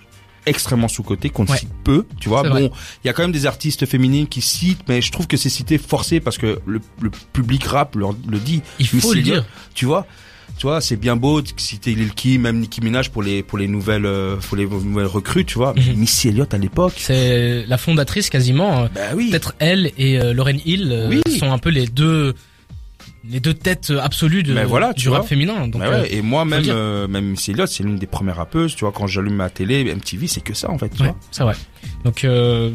extrêmement 0.50 0.88
sous-côté, 0.88 1.30
qu'on 1.30 1.46
Ouais. 1.46 1.58
cite 1.58 1.70
peu, 1.84 2.06
tu 2.20 2.30
vois. 2.30 2.44
Bon, 2.44 2.70
il 3.04 3.08
y 3.08 3.10
a 3.10 3.14
quand 3.14 3.24
même 3.24 3.32
des 3.32 3.46
artistes 3.46 3.86
féminines 3.86 4.28
qui 4.28 4.42
citent, 4.42 4.82
mais 4.88 5.02
je 5.02 5.12
trouve 5.12 5.28
que 5.28 5.38
c'est 5.38 5.50
cité 5.50 5.78
forcé 5.78 6.20
parce 6.20 6.38
que 6.38 6.60
le, 6.66 6.80
le 7.02 7.10
public 7.34 7.64
rap 7.66 7.96
le, 7.96 8.06
le 8.28 8.40
dit. 8.40 8.62
Il 8.80 8.88
faut 8.88 9.14
le 9.14 9.22
dire. 9.22 9.46
Tu 9.74 9.86
vois, 9.86 10.06
tu 10.58 10.64
vois, 10.64 10.82
c'est 10.82 10.98
bien 10.98 11.16
beau 11.16 11.42
de 11.42 11.48
citer 11.58 11.94
Lil 11.96 12.12
Kim, 12.14 12.42
même 12.42 12.60
Nicki 12.60 12.82
Minaj 12.82 13.10
pour 13.12 13.24
les 13.24 13.44
pour 13.44 13.58
les 13.58 13.68
nouvelles 13.68 14.06
euh, 14.06 14.36
pour 14.38 14.58
les 14.58 14.66
nouvelles 14.68 15.06
recrues, 15.06 15.46
tu 15.46 15.56
vois. 15.58 15.74
Mhm. 15.76 15.96
Missy 15.96 16.28
Elliott 16.30 16.54
à 16.54 16.58
l'époque, 16.58 16.94
C'est 16.98 17.66
la 17.66 17.78
fondatrice 17.78 18.30
quasiment. 18.30 18.82
euh, 18.84 18.88
bah 18.94 19.02
oui. 19.16 19.30
Peut-être 19.30 19.54
elle 19.60 19.92
et 19.98 20.20
euh, 20.20 20.34
Lauren 20.34 20.58
Hill 20.66 21.08
Oui. 21.10 21.22
sont 21.40 21.52
un 21.52 21.60
peu 21.60 21.70
les 21.70 21.86
deux 21.88 22.34
les 23.30 23.40
deux 23.40 23.54
têtes 23.54 23.92
absolues 24.02 24.44
de, 24.44 24.54
voilà, 24.64 24.94
du 24.94 25.10
rap 25.10 25.22
vois. 25.22 25.28
féminin. 25.28 25.68
Donc, 25.68 25.82
euh, 25.82 26.02
ouais, 26.02 26.14
et 26.14 26.22
moi 26.22 26.46
même 26.46 26.64
euh, 26.68 27.08
même 27.08 27.36
Elliott, 27.48 27.68
c'est 27.70 27.84
l'une 27.84 27.98
des 27.98 28.08
premières 28.08 28.38
rappeuses, 28.38 28.76
tu 28.76 28.82
vois, 28.86 28.92
quand 28.92 29.08
j'allume 29.08 29.36
ma 29.36 29.50
télé, 29.50 29.84
MTV, 29.94 30.28
c'est 30.28 30.42
que 30.42 30.54
ça 30.54 30.70
en 30.70 30.78
fait, 30.78 30.90
tu 30.90 31.04
ouais, 31.04 31.14
c'est 31.32 31.44
vrai. 31.44 31.56
Donc 32.04 32.24
euh, 32.24 32.72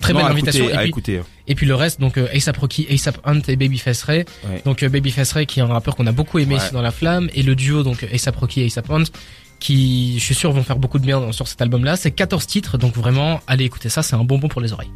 très 0.00 0.12
Non, 0.12 0.20
belle 0.20 0.28
à 0.28 0.30
invitation. 0.30 0.64
écouter, 0.64 0.74
et, 0.74 0.78
puis, 0.78 0.88
écouter. 0.88 1.20
et 1.48 1.54
puis 1.54 1.66
le 1.66 1.74
reste, 1.74 2.00
donc 2.00 2.18
euh, 2.18 2.26
ASAP 2.34 2.56
Rocky, 2.58 2.86
ASAP 2.90 3.18
Hunt 3.24 3.40
et 3.48 3.56
Babyface 3.56 4.02
Ray. 4.02 4.24
Ouais. 4.48 4.62
Donc 4.64 4.84
Babyface 4.84 5.32
Ray 5.32 5.46
qui 5.46 5.60
est 5.60 5.62
un 5.62 5.66
rappeur 5.66 5.96
qu'on 5.96 6.06
a 6.06 6.12
beaucoup 6.12 6.38
aimé 6.38 6.56
ici 6.56 6.72
dans 6.72 6.82
la 6.82 6.90
flamme 6.90 7.30
et 7.34 7.42
le 7.42 7.54
duo 7.54 7.82
donc 7.82 8.06
ASAP 8.12 8.36
Rocky 8.36 8.62
et 8.62 8.66
ASAP 8.66 8.90
Hunt 8.90 9.04
qui 9.64 10.18
je 10.18 10.24
suis 10.24 10.34
sûr 10.34 10.52
vont 10.52 10.62
faire 10.62 10.76
beaucoup 10.76 10.98
de 10.98 11.06
bien 11.06 11.32
sur 11.32 11.48
cet 11.48 11.62
album 11.62 11.84
là. 11.84 11.96
C'est 11.96 12.10
14 12.10 12.46
titres 12.46 12.76
donc 12.76 12.94
vraiment 12.94 13.40
allez 13.46 13.64
écouter 13.64 13.88
ça, 13.88 14.02
c'est 14.02 14.14
un 14.14 14.22
bonbon 14.22 14.48
pour 14.48 14.60
les 14.60 14.74
oreilles. 14.74 14.90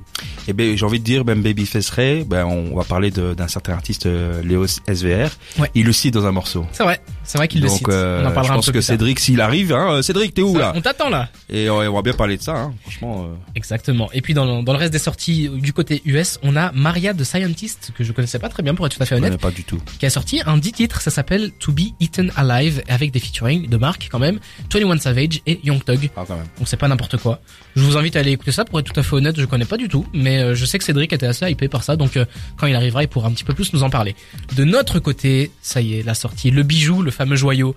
Et 0.46 0.52
ben 0.52 0.76
j'ai 0.76 0.84
envie 0.84 1.00
de 1.00 1.04
dire 1.04 1.24
même 1.24 1.42
Babyface 1.42 1.88
Ray, 1.88 2.24
ben 2.24 2.44
on 2.44 2.76
va 2.76 2.84
parler 2.84 3.10
de- 3.10 3.32
d'un 3.32 3.48
certain 3.48 3.72
artiste 3.72 4.04
euh, 4.04 4.42
Léo 4.42 4.66
SVR. 4.66 5.30
Ouais. 5.58 5.70
Il 5.74 5.86
le 5.86 5.92
cite 5.92 6.12
dans 6.14 6.26
un 6.26 6.32
morceau. 6.32 6.66
C'est 6.72 6.82
vrai, 6.82 7.00
c'est 7.24 7.38
vrai 7.38 7.48
qu'il 7.48 7.62
le 7.62 7.68
cite. 7.68 7.88
euh, 7.88 8.22
On 8.22 8.26
en 8.26 8.28
je 8.28 8.34
parlera 8.34 8.52
un 8.52 8.56
pense 8.56 8.66
peu 8.66 8.72
que 8.72 8.78
plus. 8.78 8.84
Cédric 8.84 9.20
s'il 9.20 9.40
arrive 9.40 9.72
hein, 9.72 9.92
euh, 9.92 10.02
Cédric 10.02 10.34
t'es 10.34 10.42
où 10.42 10.56
là 10.58 10.72
On 10.76 10.82
t'attend 10.82 11.08
là. 11.08 11.30
Et 11.48 11.70
on, 11.70 11.92
va 11.94 12.02
bien 12.02 12.12
parler 12.12 12.36
de 12.36 12.42
ça 12.42 12.54
hein. 12.54 12.74
franchement 12.82 13.24
euh, 13.24 13.34
Exactement. 13.54 14.10
Et 14.12 14.20
puis 14.20 14.34
dans 14.34 14.44
le, 14.44 14.62
dans 14.62 14.72
le 14.74 14.78
reste 14.78 14.92
des 14.92 14.98
sorties 14.98 15.48
du 15.48 15.72
côté 15.72 16.02
US, 16.04 16.38
on 16.42 16.56
a 16.56 16.72
Maria 16.72 17.14
the 17.14 17.24
Scientist 17.24 17.92
que 17.96 18.04
je 18.04 18.12
connaissais 18.12 18.38
pas 18.38 18.50
très 18.50 18.62
bien 18.62 18.74
pour 18.74 18.86
être 18.86 18.96
tout 18.96 19.02
à 19.02 19.06
fait 19.06 19.16
je 19.16 19.22
honnête, 19.24 19.40
pas 19.40 19.50
du 19.50 19.64
tout. 19.64 19.80
qui 19.98 20.04
a 20.04 20.10
sorti 20.10 20.42
un 20.44 20.58
10 20.58 20.72
titres, 20.72 21.00
ça 21.00 21.10
s'appelle 21.10 21.52
To 21.52 21.72
Be 21.72 21.92
Eaten 22.00 22.30
Alive 22.36 22.82
avec 22.88 23.12
des 23.12 23.18
featuring 23.20 23.66
de 23.68 23.76
marque 23.78 24.08
quand 24.10 24.18
même, 24.18 24.38
21 24.72 24.98
Savage 24.98 25.40
et 25.46 25.60
Young 25.64 25.82
Thug. 25.84 26.10
Ah 26.16 26.24
quand 26.26 26.36
même. 26.36 26.46
Donc 26.58 26.68
c'est 26.68 26.76
pas 26.76 26.88
n'importe 26.88 27.16
quoi. 27.16 27.40
Je 27.76 27.82
vous 27.82 27.96
invite 27.96 28.16
à 28.16 28.20
aller 28.20 28.32
écouter 28.32 28.52
ça 28.52 28.64
pour 28.64 28.78
être 28.78 28.92
tout 28.92 28.98
à 28.98 29.02
fait 29.02 29.14
honnête, 29.14 29.38
je 29.38 29.44
connais 29.44 29.64
pas 29.64 29.76
du 29.76 29.88
tout, 29.88 30.06
mais 30.12 30.38
euh, 30.38 30.54
je 30.54 30.64
sais 30.64 30.78
que 30.78 30.84
Cédric 30.84 31.12
était 31.12 31.26
assez 31.26 31.50
hypé 31.50 31.68
par 31.68 31.82
ça, 31.82 31.96
donc 31.96 32.16
euh, 32.16 32.24
quand 32.56 32.66
il 32.66 32.74
arrivera, 32.74 33.02
il 33.02 33.08
pourra 33.08 33.28
un 33.28 33.32
petit 33.32 33.44
peu 33.44 33.54
plus 33.54 33.72
nous 33.72 33.82
en 33.82 33.90
parler. 33.90 34.14
De 34.56 34.64
notre 34.64 34.98
côté, 34.98 35.50
ça 35.62 35.80
y 35.80 35.94
est, 35.94 36.02
la 36.02 36.14
sortie, 36.14 36.50
le 36.50 36.62
bijou, 36.62 37.02
le 37.02 37.10
fameux 37.10 37.36
joyau, 37.36 37.74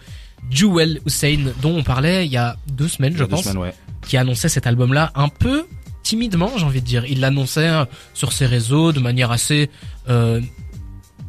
Jewel 0.49 0.99
Hussein, 1.05 1.51
dont 1.61 1.75
on 1.75 1.83
parlait 1.83 2.25
il 2.25 2.31
y 2.31 2.37
a 2.37 2.57
deux 2.67 2.87
semaines, 2.87 3.13
je 3.13 3.19
deux 3.19 3.27
pense, 3.27 3.43
semaines, 3.43 3.57
ouais. 3.57 3.73
qui 4.07 4.17
annonçait 4.17 4.49
cet 4.49 4.67
album-là 4.67 5.11
un 5.15 5.29
peu 5.29 5.65
timidement, 6.03 6.51
j'ai 6.57 6.65
envie 6.65 6.81
de 6.81 6.85
dire. 6.85 7.05
Il 7.05 7.19
l'annonçait 7.19 7.69
euh, 7.69 7.85
sur 8.13 8.33
ses 8.33 8.45
réseaux 8.45 8.91
de 8.91 8.99
manière 8.99 9.31
assez 9.31 9.69
euh, 10.09 10.41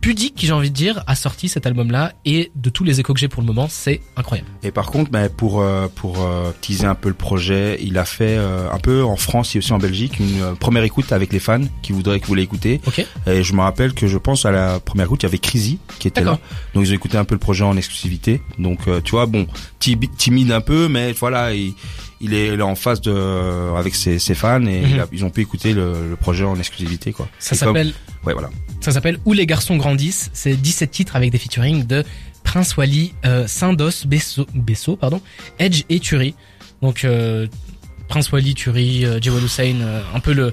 pudique, 0.03 0.35
j'ai 0.45 0.53
envie 0.53 0.69
de 0.71 0.75
dire, 0.75 1.03
a 1.07 1.15
sorti 1.15 1.49
cet 1.49 1.67
album-là 1.67 2.13
et 2.27 2.51
de 2.55 2.69
tous 2.69 2.85
les 2.85 3.01
échos 3.01 3.15
que 3.15 3.21
j'ai 3.21 3.29
pour 3.29 3.41
le 3.41 3.47
moment, 3.47 3.69
c'est 3.71 4.03
incroyable. 4.17 4.49
Et 4.63 4.71
par 4.71 4.87
contre, 4.91 5.11
ben, 5.11 5.31
pour 5.31 5.63
euh, 5.63 5.87
pour 5.95 6.21
euh, 6.21 6.51
teaser 6.61 6.85
un 6.87 6.95
peu 6.95 7.09
le 7.09 7.15
projet, 7.15 7.79
il 7.81 7.97
a 7.97 8.05
fait 8.05 8.37
euh, 8.37 8.71
un 8.71 8.79
peu 8.79 9.03
en 9.05 9.17
France 9.17 9.55
et 9.55 9.59
aussi 9.59 9.73
en 9.73 9.79
Belgique 9.79 10.19
une 10.19 10.43
euh, 10.43 10.55
première 10.55 10.83
écoute 10.83 11.13
avec 11.13 11.33
les 11.33 11.39
fans 11.39 11.63
qui 11.83 11.93
voudraient 11.93 12.21
qui 12.21 12.27
voulaient 12.27 12.43
écouter. 12.43 12.81
Ok 12.87 13.07
Et 13.27 13.43
je 13.43 13.53
me 13.55 13.61
rappelle 13.63 13.95
que 13.95 14.07
je 14.09 14.19
pense 14.19 14.45
à 14.45 14.51
la 14.51 14.81
première 14.81 15.07
écoute, 15.07 15.23
il 15.23 15.27
y 15.27 15.29
avait 15.29 15.39
Crazy 15.39 15.79
qui 15.99 16.09
était 16.09 16.23
là. 16.23 16.39
Donc 16.75 16.85
ils 16.85 16.91
ont 16.91 16.95
écouté 16.95 17.17
un 17.17 17.25
peu 17.25 17.37
le 17.37 17.39
projet 17.41 17.65
en 17.65 17.77
exclusivité. 17.77 18.43
Donc 18.59 18.89
euh, 18.89 19.01
tu 19.01 19.13
vois, 19.13 19.27
bon, 19.27 19.47
timide 19.79 20.51
un 20.51 20.61
peu, 20.61 20.89
mais 20.89 21.13
voilà, 21.13 21.55
il, 21.55 21.75
il 22.21 22.35
est 22.35 22.57
là 22.57 22.67
en 22.67 22.75
face 22.75 23.01
de 23.01 23.77
avec 23.77 23.95
ses, 23.95 24.19
ses 24.19 24.35
fans 24.35 24.63
et 24.67 24.81
Mhm. 24.81 24.89
il 24.91 25.01
a- 25.01 25.07
ils 25.13 25.25
ont 25.25 25.31
pu 25.31 25.41
écouter 25.43 25.73
le, 25.73 26.09
le 26.11 26.17
projet 26.17 26.45
en 26.45 26.59
exclusivité 26.59 27.13
quoi. 27.13 27.29
Ça 27.39 27.55
s'appelle 27.55 27.93
Ouais 28.25 28.33
voilà. 28.33 28.51
Ça 28.81 28.93
s'appelle 28.93 29.19
Où 29.25 29.33
les 29.33 29.47
garçons 29.47 29.77
grandissent. 29.77 30.31
C'est 30.33 30.57
17 30.57 30.91
titres 30.91 31.17
avec 31.17 31.31
des 31.31 31.39
featuring 31.39 31.87
de 31.87 32.05
Prince 32.45 32.77
Wally, 32.77 33.15
euh, 33.25 33.47
Saint-Dos, 33.47 34.07
Besso, 34.07 34.47
Besso, 34.55 34.97
pardon, 34.97 35.21
Edge 35.59 35.83
et 35.89 36.01
Turi. 36.01 36.35
Donc 36.83 37.05
euh, 37.05 37.47
Prince 38.09 38.31
Wally, 38.33 38.55
Turi, 38.55 39.05
euh, 39.05 39.21
Jewel 39.21 39.45
Hussein, 39.45 39.77
euh, 39.81 40.03
un 40.15 40.21
peu 40.21 40.33
le 40.33 40.53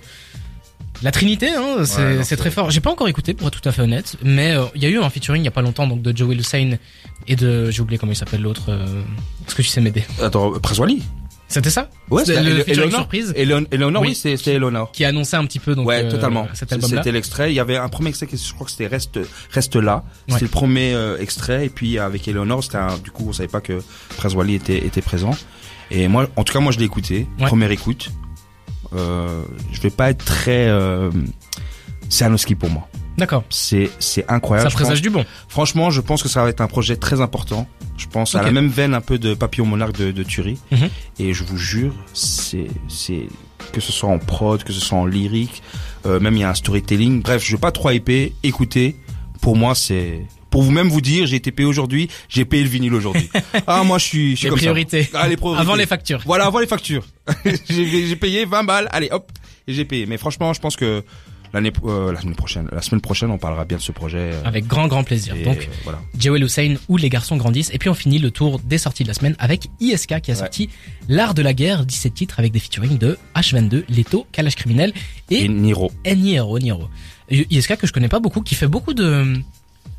la 1.02 1.12
Trinité, 1.12 1.50
hein, 1.50 1.86
c'est 1.86 2.02
Ouais, 2.18 2.24
très 2.38 2.52
fort. 2.52 2.72
J'ai 2.72 2.82
pas 2.82 2.92
encore 2.92 3.08
écouté 3.08 3.34
pour 3.34 3.48
être 3.48 3.62
tout 3.62 3.70
à 3.70 3.72
fait 3.72 3.82
honnête, 3.82 4.18
mais 4.22 4.52
euh, 4.52 4.66
il 4.76 4.84
y 4.84 4.86
a 4.86 4.90
eu 4.90 5.00
un 5.00 5.10
featuring 5.10 5.42
il 5.42 5.46
y 5.46 5.48
a 5.48 5.52
pas 5.52 5.62
longtemps 5.62 5.88
donc 5.88 6.02
de 6.02 6.16
Joel 6.16 6.40
Hussein 6.40 6.72
et 7.28 7.36
de 7.38 7.72
j'ai 7.72 7.82
oublié 7.82 7.98
comment 7.98 8.12
il 8.12 8.18
s'appelle 8.18 8.42
l'autre. 8.42 8.70
Est-ce 9.48 9.56
que 9.56 9.62
tu 9.62 9.70
sais 9.70 9.80
m'aider? 9.80 10.04
Attends, 10.22 10.52
Prince 10.60 10.78
Wally? 10.80 11.02
C'était 11.50 11.72
ça 11.72 11.90
Ouais, 12.12 12.24
C'était 12.26 12.44
le 12.44 12.70
Eleanor. 12.70 13.00
surprise 13.00 13.34
Eleanor, 13.36 13.68
Eleanor, 13.72 14.02
Oui. 14.04 14.10
oui, 14.10 14.16
c'est 14.16 14.38
c'est 14.38 14.54
Eleanor. 14.54 14.92
qui 14.92 15.04
annonçait 15.04 15.36
un 15.36 15.46
petit 15.46 15.58
peu 15.60 15.74
donc 15.76 15.88
ouais, 15.88 16.06
euh, 16.06 16.12
totalement. 16.12 16.48
C'était 16.54 17.12
l'extrait. 17.12 17.52
Il 17.52 17.56
y 17.56 17.60
avait 17.60 17.76
un 17.78 17.90
premier 17.90 18.10
extrait 18.10 18.28
je 18.32 18.54
crois 18.54 18.66
que 18.66 18.72
c'était 18.72 18.88
Reste, 18.88 19.20
Reste 19.52 19.76
là. 19.76 20.04
Ouais. 20.28 20.34
C'était 20.34 20.46
le 20.46 20.52
premier 20.52 20.94
euh, 20.94 21.18
extrait. 21.20 21.66
Et 21.66 21.70
puis 21.70 21.98
avec 22.00 22.28
Eleanor, 22.28 22.64
c'était 22.64 22.78
du 23.04 23.12
coup, 23.12 23.26
on 23.30 23.34
savait 23.34 23.50
pas 23.50 23.62
que 23.62 23.82
Prince 24.18 24.36
Wally 24.36 24.56
était, 24.56 24.78
était 24.86 25.02
présent. 25.02 25.32
Et 25.92 26.08
moi, 26.08 26.28
en 26.36 26.44
tout 26.44 26.54
cas, 26.54 26.60
moi, 26.60 26.72
je 26.72 26.78
l'ai 26.78 26.86
écouté. 26.86 27.28
Ouais. 27.40 27.48
Première 27.48 27.72
écoute. 27.72 28.12
Euh, 28.96 29.44
je 29.72 29.82
vais 29.82 29.90
pas 29.90 30.10
être 30.10 30.24
très, 30.26 30.68
euh, 30.68 31.12
c'est 32.10 32.26
un 32.26 32.38
ski 32.38 32.56
pour 32.56 32.70
moi. 32.70 32.88
D'accord. 33.18 33.44
C'est, 33.50 33.90
c'est 34.00 34.26
Ça 34.28 34.34
incroyable. 34.34 34.70
Je 34.70 34.76
présage 34.76 35.02
du 35.02 35.10
bon. 35.10 35.26
franchement, 35.48 35.90
je 35.92 36.02
pense 36.02 36.24
que 36.24 36.30
ça 36.30 36.42
va 36.44 36.50
être 36.50 36.62
un 36.62 36.68
projet 36.68 36.96
très 36.96 37.22
important. 37.22 37.68
Je 38.00 38.08
pense 38.08 38.34
à 38.34 38.42
la 38.42 38.52
même 38.52 38.70
veine 38.70 38.94
un 38.94 39.02
peu 39.02 39.20
de 39.20 39.34
Papillon 39.34 39.66
Monarque 39.66 39.98
de, 39.98 40.12
de 40.12 40.24
Thury. 40.24 40.58
Mhm. 40.72 40.90
Et 41.20 41.34
je 41.34 41.44
vous 41.44 41.58
jure, 41.58 41.94
c'est, 42.14 42.68
c'est, 42.88 43.28
que 43.74 43.82
ce 43.82 43.92
soit 43.92 44.10
en 44.10 44.20
prod, 44.20 44.64
que 44.64 44.72
ce 44.72 44.80
soit 44.80 44.98
en 44.98 45.06
lyrique, 45.06 45.62
euh, 46.06 46.20
même 46.20 46.36
il 46.36 46.40
y 46.40 46.44
a 46.44 46.50
un 46.50 46.56
storytelling. 46.56 47.22
Bref, 47.22 47.44
je 47.46 47.52
vais 47.52 47.60
pas 47.60 47.72
trop 47.74 47.92
hyper. 47.92 48.30
Écoutez, 48.42 48.96
pour 49.42 49.58
moi, 49.58 49.76
c'est, 49.76 50.22
pour 50.50 50.64
vous-même 50.64 50.88
vous 50.88 51.02
dire, 51.02 51.28
j'ai 51.28 51.36
été 51.36 51.52
payé 51.52 51.68
aujourd'hui, 51.68 52.10
j'ai 52.30 52.46
payé 52.46 52.64
le 52.64 52.70
vinyle 52.70 52.94
aujourd'hui. 52.94 53.30
ah, 53.68 53.84
moi, 53.84 53.98
je 53.98 54.06
suis, 54.06 54.32
je 54.32 54.36
suis 54.38 54.46
Les 54.46 54.50
comme 54.50 54.60
ça. 54.60 54.64
priorités. 54.64 55.10
Ah, 55.14 55.28
les 55.28 55.36
priorités. 55.36 55.62
Avant 55.62 55.76
les 55.76 55.86
factures. 55.86 56.22
Voilà, 56.26 56.46
avant 56.46 56.60
les 56.60 56.68
factures. 56.68 57.06
j'ai 57.70 58.08
j'ai 58.08 58.16
payé 58.16 58.46
20 58.46 58.64
balles, 58.64 58.88
allez 58.92 59.10
hop, 59.12 59.30
et 59.68 59.74
j'ai 59.74 59.84
payé. 59.86 60.06
Mais 60.06 60.18
franchement, 60.18 60.54
je 60.54 60.62
pense 60.62 60.78
que 60.78 61.04
l'année 61.54 61.72
euh, 61.86 62.12
la 62.12 62.22
semaine 62.22 62.36
prochaine, 62.36 62.68
la 62.72 62.82
semaine 62.82 63.02
prochaine, 63.02 63.32
on 63.32 63.38
parlera 63.38 63.66
bien 63.66 63.78
de 63.78 63.82
ce 63.82 63.92
projet. 63.92 64.18
euh, 64.34 64.42
Avec 64.46 64.68
grand 64.68 64.88
grand 64.88 65.04
plaisir. 65.04 65.36
et, 65.36 65.44
Donc 65.44 65.70
voilà. 65.84 66.00
Jewel 66.18 66.44
Hussein 66.44 66.76
ou 66.88 66.98
Les 66.98 67.10
garçons 67.10 67.38
grandissent. 67.38 67.72
Et 67.74 67.78
puis 67.78 67.90
on 67.90 67.94
finit 67.94 68.20
le 68.20 68.32
tour 68.32 68.60
des 68.60 68.78
sorties 68.78 69.04
de 69.04 69.08
la 69.08 69.14
semaine 69.14 69.36
avec 69.40 69.68
ISK 69.80 70.22
qui 70.22 70.32
a 70.32 70.36
sorti 70.36 70.70
L'art 71.08 71.34
de 71.34 71.42
la 71.42 71.54
guerre, 71.54 71.86
17 71.86 72.14
titres 72.14 72.40
avec 72.40 72.52
des 72.52 72.60
featuring 72.60 72.98
de 72.98 73.18
H22, 73.36 73.84
Leto, 73.90 74.28
Kalash 74.32 74.56
Criminel 74.56 74.94
Et, 75.30 75.46
et 75.46 75.48
Niro. 75.48 75.92
Niero, 76.06 76.60
Niero. 76.60 76.90
ISK 77.32 77.78
que 77.78 77.88
je 77.88 77.94
connais 77.94 78.10
pas 78.10 78.20
beaucoup, 78.20 78.42
qui 78.42 78.56
fait 78.56 78.68
beaucoup 78.68 78.94
de 78.94 79.36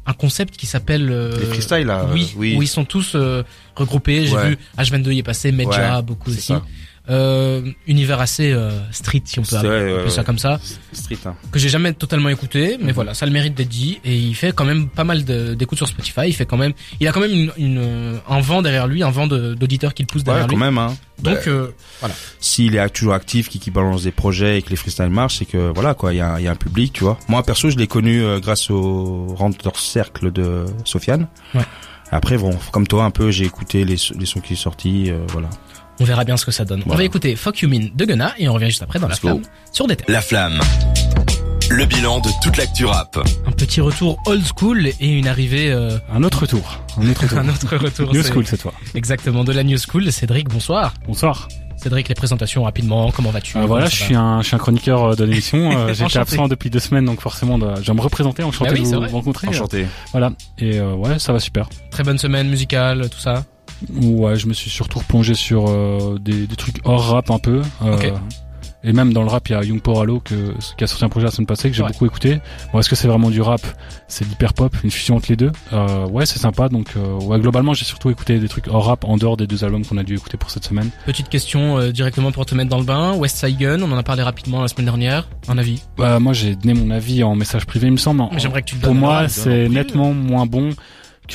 un 0.06 0.12
concept 0.14 0.56
qui 0.56 0.66
s'appelle 0.66 1.08
euh, 1.10 1.38
Les 1.38 1.46
freestyles, 1.46 1.86
là, 1.86 2.06
oui, 2.12 2.32
oui. 2.36 2.56
où 2.56 2.62
ils 2.62 2.68
sont 2.68 2.84
tous 2.84 3.12
euh, 3.14 3.42
regroupés. 3.76 4.26
J'ai 4.26 4.34
Ouais. 4.34 4.48
vu 4.50 4.58
H22 4.78 5.12
y 5.12 5.18
est 5.18 5.22
passé, 5.22 5.52
Medja 5.52 5.96
Ouais, 5.98 6.02
beaucoup 6.02 6.30
aussi. 6.30 6.40
ça. 6.40 6.64
Euh, 7.10 7.62
univers 7.88 8.20
assez 8.20 8.52
euh, 8.52 8.70
street 8.92 9.22
si 9.24 9.40
on 9.40 9.42
peut 9.42 9.56
appeler 9.56 9.68
ouais, 9.92 10.02
ouais, 10.04 10.10
ça 10.10 10.18
ouais. 10.20 10.24
comme 10.24 10.38
ça 10.38 10.60
Street, 10.92 11.18
hein. 11.26 11.34
que 11.50 11.58
j'ai 11.58 11.68
jamais 11.68 11.92
totalement 11.92 12.28
écouté, 12.28 12.78
mais 12.80 12.92
voilà, 12.92 13.14
ça 13.14 13.24
a 13.24 13.26
le 13.26 13.32
mérite 13.32 13.54
d'être 13.54 13.68
dit 13.68 13.98
et 14.04 14.14
il 14.16 14.34
fait 14.36 14.52
quand 14.54 14.64
même 14.64 14.88
pas 14.88 15.02
mal 15.02 15.24
d'écoutes 15.24 15.78
sur 15.78 15.88
Spotify. 15.88 16.22
Il 16.26 16.34
fait 16.34 16.46
quand 16.46 16.56
même, 16.56 16.72
il 17.00 17.08
a 17.08 17.12
quand 17.12 17.18
même 17.20 17.32
une, 17.32 17.52
une, 17.56 17.78
euh, 17.78 18.16
un 18.28 18.40
vent 18.40 18.62
derrière 18.62 18.86
lui, 18.86 19.02
un 19.02 19.10
vent 19.10 19.26
d'auditeurs 19.26 19.92
qui 19.92 20.02
le 20.04 20.06
pousse 20.06 20.20
Ouais, 20.20 20.26
derrière 20.26 20.46
quand 20.46 20.54
lui. 20.54 20.60
même, 20.62 20.78
hein. 20.78 20.96
Donc 21.20 21.34
Bah, 21.46 21.50
euh, 21.50 21.66
s'il 22.38 22.76
est 22.76 22.88
toujours 22.90 23.14
actif, 23.14 23.48
qui, 23.48 23.58
qui 23.58 23.70
balance 23.72 24.04
des 24.04 24.12
projets 24.12 24.58
et 24.58 24.62
que 24.62 24.70
les 24.70 24.76
freestyles 24.76 25.10
marchent, 25.10 25.38
c'est 25.38 25.44
que 25.46 25.72
voilà 25.74 25.94
quoi, 25.94 26.14
il 26.14 26.18
y 26.18 26.20
a, 26.20 26.34
un- 26.34 26.38
il 26.38 26.44
y 26.44 26.48
a 26.48 26.52
un 26.52 26.56
public, 26.56 26.92
tu 26.92 27.02
vois. 27.04 27.18
Moi 27.28 27.42
perso, 27.42 27.70
je 27.70 27.76
l'ai 27.76 27.88
connu 27.88 28.22
euh, 28.22 28.38
grâce 28.38 28.70
au 28.70 29.34
Rentre 29.36 29.76
Cercle 29.80 30.30
de 30.30 30.64
Sofiane. 30.84 31.26
Ouais. 31.54 31.62
Après, 32.12 32.36
bon, 32.38 32.56
comme 32.72 32.86
toi 32.86 33.04
un 33.04 33.10
peu, 33.10 33.30
j'ai 33.30 33.44
écouté 33.44 33.84
les, 33.84 33.96
les 34.18 34.26
sons 34.26 34.40
qui 34.40 34.56
sont 34.56 34.62
sortis, 34.62 35.10
euh, 35.10 35.18
voilà. 35.28 35.48
On 36.00 36.04
verra 36.04 36.24
bien 36.24 36.36
ce 36.36 36.44
que 36.46 36.50
ça 36.50 36.64
donne. 36.64 36.82
On 36.86 36.94
va 36.96 37.04
écouter 37.04 37.36
Fuck 37.36 37.60
You 37.60 37.68
Mean 37.68 37.88
de 37.94 38.04
Gunna 38.04 38.32
et 38.38 38.48
on 38.48 38.54
revient 38.54 38.66
juste 38.66 38.82
après 38.82 38.98
dans 38.98 39.06
Let's 39.08 39.22
la 39.22 39.30
go. 39.32 39.38
flamme 39.38 39.52
sur 39.72 39.86
des. 39.86 39.96
La 40.08 40.20
flamme. 40.20 40.58
Le 41.70 41.84
bilan 41.86 42.18
de 42.20 42.28
toute 42.42 42.56
l'actu 42.56 42.84
rap. 42.84 43.16
Un 43.46 43.52
petit 43.52 43.80
retour 43.80 44.18
old 44.26 44.42
school 44.56 44.88
et 44.88 45.06
une 45.08 45.28
arrivée, 45.28 45.70
euh, 45.70 45.96
Un 46.12 46.22
autre 46.24 46.44
tour. 46.46 46.80
Un 47.00 47.08
autre 47.08 47.28
tour. 47.28 47.38
un 47.38 47.48
autre 47.48 47.76
retour. 47.76 48.12
New 48.12 48.22
school 48.24 48.46
cette 48.46 48.62
fois. 48.62 48.72
Exactement 48.94 49.44
de 49.44 49.52
la 49.52 49.62
new 49.62 49.78
school. 49.78 50.10
Cédric, 50.10 50.48
bonsoir. 50.48 50.94
Bonsoir. 51.06 51.46
Cédric, 51.76 52.08
les 52.08 52.14
présentations 52.14 52.64
rapidement. 52.64 53.10
Comment 53.12 53.30
vas-tu? 53.30 53.52
Euh, 53.52 53.60
Comment 53.60 53.66
voilà, 53.68 53.86
je 53.86 53.96
suis 53.96 54.14
un, 54.16 54.42
je 54.42 54.48
suis 54.48 54.56
un 54.56 54.58
chroniqueur 54.58 55.04
euh, 55.12 55.14
de 55.14 55.24
l'émission. 55.24 55.70
Euh, 55.78 55.94
J'étais 55.94 56.18
absent 56.18 56.48
depuis 56.48 56.70
deux 56.70 56.80
semaines, 56.80 57.04
donc 57.04 57.20
forcément, 57.20 57.56
de- 57.58 57.76
je 57.80 57.86
vais 57.86 57.94
me 57.94 58.00
représenter, 58.02 58.42
enchanté 58.42 58.70
Bah 58.70 58.76
oui, 58.82 58.90
de 58.90 58.96
vous 58.96 59.06
rencontrer. 59.16 59.46
Enchanté. 59.48 59.86
Voilà. 60.12 60.32
Et 60.58 60.78
euh, 60.80 60.92
ouais, 60.94 61.18
ça 61.20 61.32
va 61.32 61.38
super. 61.38 61.68
Très 61.90 62.02
bonne 62.02 62.18
semaine 62.18 62.48
musicale, 62.48 63.08
tout 63.10 63.20
ça? 63.20 63.44
Ouais, 64.02 64.36
je 64.36 64.46
me 64.46 64.52
suis 64.52 64.70
surtout 64.70 64.98
replongé 64.98 65.34
sur 65.34 65.66
euh, 65.68 66.18
des, 66.20 66.46
des 66.46 66.56
trucs 66.56 66.76
hors 66.84 67.02
rap 67.10 67.30
un 67.30 67.38
peu. 67.38 67.62
Euh. 67.82 67.96
Et 68.82 68.94
même 68.94 69.12
dans 69.12 69.22
le 69.22 69.28
rap, 69.28 69.46
il 69.50 69.52
y 69.52 69.54
a 69.54 69.62
Young 69.62 69.82
Poralo 69.82 70.20
que, 70.20 70.54
qui 70.78 70.84
a 70.84 70.86
sorti 70.86 71.04
un 71.04 71.10
projet 71.10 71.26
la 71.26 71.30
semaine 71.30 71.46
passée 71.46 71.68
que 71.68 71.76
j'ai 71.76 71.82
Ouais. 71.82 71.88
beaucoup 71.90 72.06
écouté. 72.06 72.40
Bon, 72.72 72.78
est-ce 72.78 72.88
que 72.88 72.96
c'est 72.96 73.08
vraiment 73.08 73.28
du 73.28 73.42
rap? 73.42 73.60
C'est 74.08 74.24
l'hyper 74.26 74.54
pop, 74.54 74.74
une 74.82 74.90
fusion 74.90 75.16
entre 75.16 75.26
les 75.28 75.36
deux. 75.36 75.52
Euh, 75.74 76.06
ouais, 76.08 76.24
c'est 76.24 76.38
sympa. 76.38 76.70
Donc, 76.70 76.86
euh, 76.96 77.18
ouais, 77.26 77.38
globalement, 77.38 77.74
j'ai 77.74 77.84
surtout 77.84 78.08
écouté 78.08 78.38
des 78.38 78.48
trucs 78.48 78.68
hors 78.68 78.86
rap 78.86 79.04
en 79.04 79.18
dehors 79.18 79.36
des 79.36 79.46
deux 79.46 79.64
albums 79.64 79.84
qu'on 79.84 79.98
a 79.98 80.02
dû 80.02 80.14
écouter 80.14 80.38
pour 80.38 80.50
cette 80.50 80.64
semaine. 80.64 80.88
Petite 81.04 81.28
question 81.28 81.76
euh, 81.76 81.92
directement 81.92 82.32
pour 82.32 82.46
te 82.46 82.54
mettre 82.54 82.70
dans 82.70 82.78
le 82.78 82.84
bain. 82.84 83.12
West 83.16 83.36
Side 83.44 83.58
Gun, 83.58 83.82
on 83.82 83.92
en 83.92 83.98
a 83.98 84.02
parlé 84.02 84.22
rapidement 84.22 84.62
la 84.62 84.68
semaine 84.68 84.86
dernière. 84.86 85.28
Un 85.48 85.58
avis? 85.58 85.82
Bah, 85.98 86.18
moi, 86.18 86.32
j'ai 86.32 86.56
donné 86.56 86.72
mon 86.72 86.90
avis 86.90 87.22
en 87.22 87.34
message 87.34 87.66
privé, 87.66 87.88
il 87.88 87.92
me 87.92 87.96
semble. 87.98 88.22
En- 88.22 88.30
Mais 88.32 88.38
J'aimerais 88.40 88.62
que 88.62 88.68
tu 88.70 88.76
le 88.76 88.80
Pour 88.80 88.94
moi, 88.94 89.28
c'est 89.28 89.68
nettement 89.68 90.14
moins 90.14 90.46
bon 90.46 90.70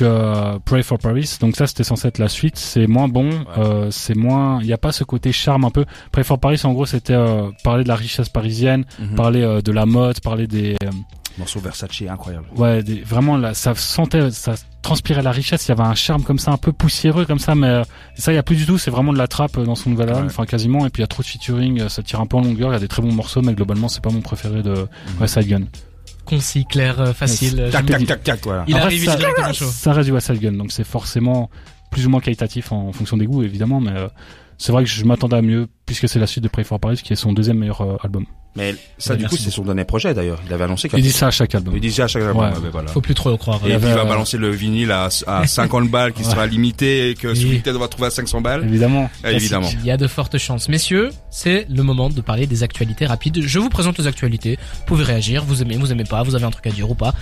euh, 0.02 0.58
Pray 0.66 0.84
for 0.84 0.98
Paris. 1.00 1.38
Donc 1.40 1.56
ça, 1.56 1.68
c'était 1.68 1.84
censé 1.84 2.08
être 2.08 2.18
la 2.20 2.28
suite. 2.30 2.58
C'est 2.58 2.88
moins 2.88 3.08
bon. 3.08 3.30
euh, 3.58 3.90
c'est 3.92 4.16
moins. 4.16 4.60
Il 4.62 4.68
n'y 4.68 4.74
a 4.74 4.78
pas 4.78 4.92
ce 4.92 5.04
côté 5.04 5.32
charme 5.32 5.66
un 5.66 5.70
peu. 5.72 5.86
Pray 6.12 6.24
for 6.24 6.40
Paris, 6.40 6.60
en 6.64 6.74
gros, 6.74 6.86
c'était 6.86 7.14
euh, 7.14 7.50
parler 7.64 7.84
de 7.84 7.90
la 7.90 7.96
richesse 7.96 8.30
parisienne, 8.30 8.86
Mhm. 9.00 9.16
parler 9.16 9.42
euh, 9.42 9.62
de 9.62 9.72
la 9.72 9.86
mode, 9.86 10.20
parler 10.22 10.48
des. 10.48 10.76
euh, 10.84 10.90
Morceau 11.38 11.60
Versace, 11.60 12.02
incroyable. 12.10 12.46
ouais, 12.56 12.82
des, 12.82 13.02
vraiment 13.02 13.36
là, 13.36 13.54
ça 13.54 13.76
sentait, 13.76 14.32
ça 14.32 14.56
transpirait 14.82 15.22
la 15.22 15.32
richesse. 15.32 15.66
Il 15.66 15.70
y 15.70 15.72
avait 15.74 15.84
un 15.84 15.94
charme 15.94 16.24
comme 16.24 16.40
ça, 16.40 16.52
un 16.52 16.58
peu 16.58 16.72
poussiéreux 16.72 17.26
comme 17.26 17.40
ça, 17.40 17.56
mais 17.56 17.68
euh, 17.68 17.84
ça, 18.16 18.32
il 18.32 18.36
y 18.36 18.38
a 18.38 18.44
plus 18.44 18.56
du 18.56 18.66
tout. 18.66 18.78
C'est 18.78 18.90
vraiment 18.92 19.12
de 19.12 19.18
la 19.18 19.28
trappe 19.28 19.60
dans 19.60 19.76
son 19.76 19.90
nouvel 19.90 20.08
album, 20.10 20.24
Ouais. 20.26 20.30
enfin 20.32 20.46
quasiment. 20.46 20.86
Et 20.86 20.90
puis 20.90 21.02
il 21.02 21.04
y 21.04 21.06
a 21.06 21.08
trop 21.08 21.24
de 21.24 21.28
featuring. 21.28 21.90
Ça 21.90 22.04
tire 22.04 22.22
un 22.22 22.26
peu 22.26 22.38
en 22.38 22.42
longueur. 22.42 22.70
Il 22.70 22.74
y 22.74 22.78
a 22.78 22.80
des 22.80 22.88
très 22.88 23.02
bons 23.02 23.12
morceaux, 23.12 23.42
mais 23.42 23.54
globalement, 23.54 23.90
c'est 23.90 24.02
pas 24.02 24.12
mon 24.12 24.22
préféré 24.22 24.64
de 24.64 24.72
Mhm. 24.72 24.88
West 25.20 25.34
Side 25.42 25.50
Gun. 25.50 25.64
Concis, 26.26 26.66
clair, 26.66 27.00
euh, 27.00 27.14
facile. 27.14 27.70
Tac, 27.72 27.86
tac, 27.86 28.06
tac, 28.06 28.24
tac, 28.24 28.40
voilà. 28.44 28.66
Il 28.68 28.76
arrive 28.76 29.06
ça- 29.06 29.94
reste 29.94 30.10
du 30.10 30.20
Side 30.20 30.40
Gun, 30.40 30.54
donc 30.54 30.72
c'est 30.72 30.84
forcément 30.84 31.50
plus 31.92 32.08
ou 32.08 32.10
moins 32.10 32.20
qualitatif 32.20 32.72
en 32.72 32.92
fonction 32.92 33.16
des 33.18 33.26
goûts, 33.26 33.44
évidemment, 33.44 33.80
mais 33.80 33.92
euh, 33.92 34.08
c'est 34.58 34.72
vrai 34.72 34.84
que 34.84 34.90
je 34.90 35.04
m'attendais 35.06 35.38
à 35.38 35.42
mieux, 35.42 35.68
puisque 35.86 36.10
c'est 36.10 36.20
la 36.20 36.28
suite 36.28 36.44
de 36.44 36.50
Pray 36.50 36.66
for 36.66 36.80
Paris, 36.80 36.98
qui 37.04 37.14
est 37.14 37.16
son 37.16 37.32
deuxième 37.34 37.58
meilleur 37.60 37.82
euh, 37.82 37.98
album. 38.04 38.26
Mais 38.56 38.74
ça, 38.98 39.12
Ouais, 39.14 39.18
du 39.20 39.26
coup, 39.28 39.36
c'est 39.36 39.52
son 39.52 39.64
dernier 39.64 39.84
projet 39.84 40.14
d'ailleurs. 40.14 40.40
Il 40.48 40.54
avait 40.54 40.64
annoncé 40.64 40.88
qu'il 40.88 41.00
Il 41.00 41.02
dit 41.04 41.12
ça 41.12 41.28
à 41.28 41.32
chaque 41.32 41.54
album. 41.56 41.74
il 41.76 41.82
disait 41.82 42.04
à 42.04 42.08
chaque 42.08 42.24
album, 42.24 42.38
Ouais. 42.46 42.58
ouais, 42.58 42.70
voilà. 42.72 42.88
Faut 42.90 43.02
plus 43.02 43.14
trop 43.14 43.30
le 43.30 43.38
croire. 43.38 43.60
Et 43.66 43.72
Il 43.72 43.78
puis 43.80 43.86
va 43.92 44.02
euh, 44.02 44.06
balancer 44.06 44.38
le 44.38 44.50
vinyle 44.50 44.92
à, 44.92 45.10
à 45.28 45.46
50 45.48 45.90
balles 45.90 46.14
qui 46.14 46.24
Ouais. 46.24 46.30
sera 46.30 46.48
limité 46.48 47.10
et 47.10 47.16
que 47.16 47.28
Oui. 47.30 47.36
celui 47.64 47.78
va 47.80 47.88
trouver 47.90 48.08
à 48.08 48.12
500 48.12 48.40
balles. 48.42 48.64
Évidemment. 48.64 49.10
Évidemment. 49.26 49.70
Il 49.82 49.86
y 49.86 49.92
a 49.92 49.98
de 49.98 50.08
fortes 50.08 50.38
chances. 50.38 50.70
Messieurs, 50.70 51.10
c'est 51.30 51.68
le 51.70 51.84
moment 51.84 52.10
de 52.10 52.22
parler 52.22 52.48
des 52.48 52.64
actualités 52.64 53.06
rapides. 53.06 53.42
Je 53.42 53.60
vous 53.60 53.70
présente 53.70 53.98
les 53.98 54.08
actualités. 54.08 54.58
Vous 54.80 54.86
pouvez 54.86 55.04
réagir. 55.04 55.44
Vous 55.44 55.62
aimez, 55.62 55.76
vous 55.78 55.92
aimez 55.92 56.06
pas. 56.06 56.24
Vous 56.24 56.36
avez 56.36 56.46
un 56.46 56.52
truc 56.52 56.68
à 56.68 56.72
dire 56.72 56.90
ou 56.90 56.96
pas. 56.96 57.14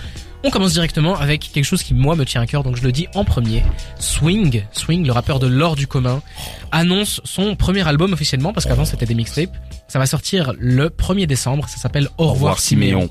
On 0.46 0.50
commence 0.50 0.74
directement 0.74 1.16
avec 1.16 1.50
quelque 1.52 1.64
chose 1.64 1.82
qui, 1.82 1.94
moi, 1.94 2.14
me 2.16 2.24
tient 2.24 2.42
à 2.42 2.46
cœur. 2.46 2.62
Donc, 2.62 2.76
je 2.76 2.82
le 2.82 2.92
dis 2.92 3.08
en 3.14 3.24
premier. 3.24 3.62
Swing. 3.98 4.62
Swing, 4.72 5.04
le 5.06 5.12
rappeur 5.12 5.38
de 5.40 5.46
l'or 5.46 5.74
du 5.74 5.86
commun, 5.86 6.22
annonce 6.70 7.20
son 7.24 7.56
premier 7.56 7.86
album 7.88 8.12
officiellement 8.12 8.52
parce 8.52 8.66
qu'avant, 8.66 8.84
c'était 8.84 9.06
des 9.06 9.14
mixtapes. 9.14 9.50
Ça 9.94 10.00
va 10.00 10.06
sortir 10.06 10.52
le 10.58 10.88
1er 10.88 11.26
décembre. 11.26 11.68
Ça 11.68 11.76
s'appelle 11.76 12.08
Au 12.18 12.32
revoir 12.32 12.58
Siméon. 12.58 13.08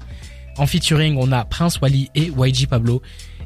En 0.58 0.68
featuring, 0.68 1.16
on 1.18 1.32
a 1.32 1.46
Prince 1.46 1.80
Wally 1.80 2.10
et 2.14 2.30
YG 2.38 2.68
Pablo. 2.68 3.02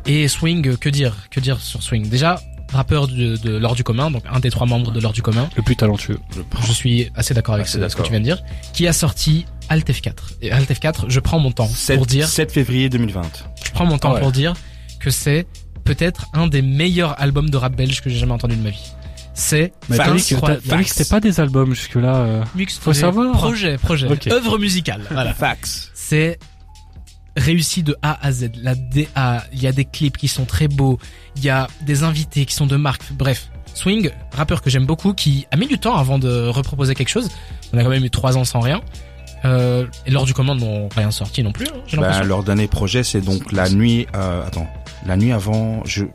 Et 0.07 0.27
Swing, 0.27 0.75
que 0.77 0.89
dire 0.89 1.15
Que 1.29 1.39
dire 1.39 1.61
sur 1.61 1.83
Swing? 1.83 2.09
Déjà, 2.09 2.41
rappeur 2.73 3.07
de, 3.07 3.35
de 3.37 3.55
l'or 3.57 3.75
du 3.75 3.83
commun, 3.83 4.09
donc 4.09 4.23
un 4.27 4.39
des 4.39 4.49
trois 4.49 4.65
membres 4.65 4.89
de 4.91 4.99
l'or 4.99 5.13
du 5.13 5.21
commun. 5.21 5.51
Le 5.55 5.61
plus 5.61 5.75
talentueux. 5.75 6.17
Je 6.65 6.71
suis 6.71 7.11
assez 7.13 7.35
d'accord 7.35 7.53
avec 7.53 7.67
Assez 7.67 7.79
ce, 7.79 7.87
ce 7.89 7.95
que 7.95 8.01
tu 8.01 8.09
viens 8.09 8.21
de 8.21 8.25
dire. 8.25 8.41
Qui 8.73 8.87
a 8.87 8.91
sorti 8.93 9.45
Alt 9.69 9.87
F4. 9.87 10.13
Et 10.41 10.51
Alt 10.51 10.71
F4, 10.71 11.05
je 11.07 11.19
prends 11.19 11.37
mon 11.37 11.51
temps 11.51 11.67
7, 11.67 11.95
pour 11.97 12.07
dire, 12.07 12.27
7 12.27 12.51
février 12.51 12.89
2020. 12.89 13.21
je 13.67 13.69
prends 13.71 13.85
mon 13.85 13.99
temps 13.99 14.15
Ouais. 14.15 14.19
pour 14.19 14.31
dire 14.31 14.55
que 14.99 15.11
c'est 15.11 15.45
peut-être 15.83 16.25
un 16.33 16.47
des 16.47 16.63
meilleurs 16.63 17.21
albums 17.21 17.51
de 17.51 17.57
rap 17.57 17.75
belge 17.75 18.01
que 18.01 18.09
j'ai 18.09 18.17
jamais 18.17 18.33
entendu 18.33 18.55
de 18.55 18.63
ma 18.63 18.71
vie. 18.71 18.93
C'est 19.39 19.71
Mais 19.87 19.97
t'as 19.97 20.11
dit 20.15 20.23
que, 20.35 20.83
c'était 20.89 21.05
pas 21.09 21.19
des 21.19 21.39
albums 21.39 21.75
jusque-là. 21.75 22.15
euh. 22.15 22.43
Mix- 22.55 22.79
Faut 22.79 22.91
savoir. 22.91 23.33
Projet, 23.33 23.77
projet, 23.77 24.07
Ok. 24.11 24.27
œuvre 24.27 24.57
musicale. 24.57 25.03
Voilà. 25.11 25.33
Fax. 25.35 25.91
c'est 25.93 26.39
réussi 27.35 27.83
de 27.83 27.95
A 28.01 28.17
à 28.25 28.31
Z. 28.31 28.49
La 28.63 28.73
DA, 28.73 29.43
il 29.53 29.61
y 29.61 29.67
a 29.67 29.71
des 29.71 29.85
clips 29.85 30.17
qui 30.17 30.27
sont 30.27 30.45
très 30.45 30.67
beaux, 30.67 30.97
il 31.35 31.43
y 31.45 31.49
a 31.51 31.67
des 31.81 32.01
invités 32.03 32.45
qui 32.45 32.55
sont 32.55 32.65
de 32.65 32.77
marque. 32.77 33.03
Bref, 33.13 33.49
Swing, 33.75 34.09
rappeur 34.35 34.63
que 34.63 34.71
j'aime 34.71 34.87
beaucoup, 34.87 35.13
qui 35.13 35.45
a 35.51 35.55
mis 35.57 35.67
du 35.67 35.77
temps 35.77 35.95
avant 35.95 36.17
de 36.17 36.47
reproposer 36.47 36.95
quelque 36.95 37.09
chose. 37.09 37.29
On 37.73 37.77
a 37.77 37.83
quand 37.83 37.89
même 37.89 38.03
eu 38.03 38.09
trois 38.09 38.37
ans 38.37 38.43
sans 38.43 38.59
rien. 38.59 38.81
Euh, 39.45 39.85
et 40.07 40.11
lors 40.11 40.25
du 40.25 40.33
commande 40.33 40.61
n'ont 40.61 40.89
rien 40.95 41.11
sorti 41.11 41.43
non 41.43 41.51
plus. 41.51 41.67
hein, 41.67 41.77
J'ai 41.85 41.97
l'impression. 41.97 42.23
leur 42.25 42.41
dernier 42.43 42.67
projet, 42.67 43.03
c'est 43.03 43.21
donc 43.21 43.51
la 43.51 43.69
nuit, 43.69 44.07
euh, 44.15 44.43
attends, 44.47 44.67
la 45.05 45.15
nuit 45.15 45.31
avant, 45.31 45.83
je, 45.85 46.05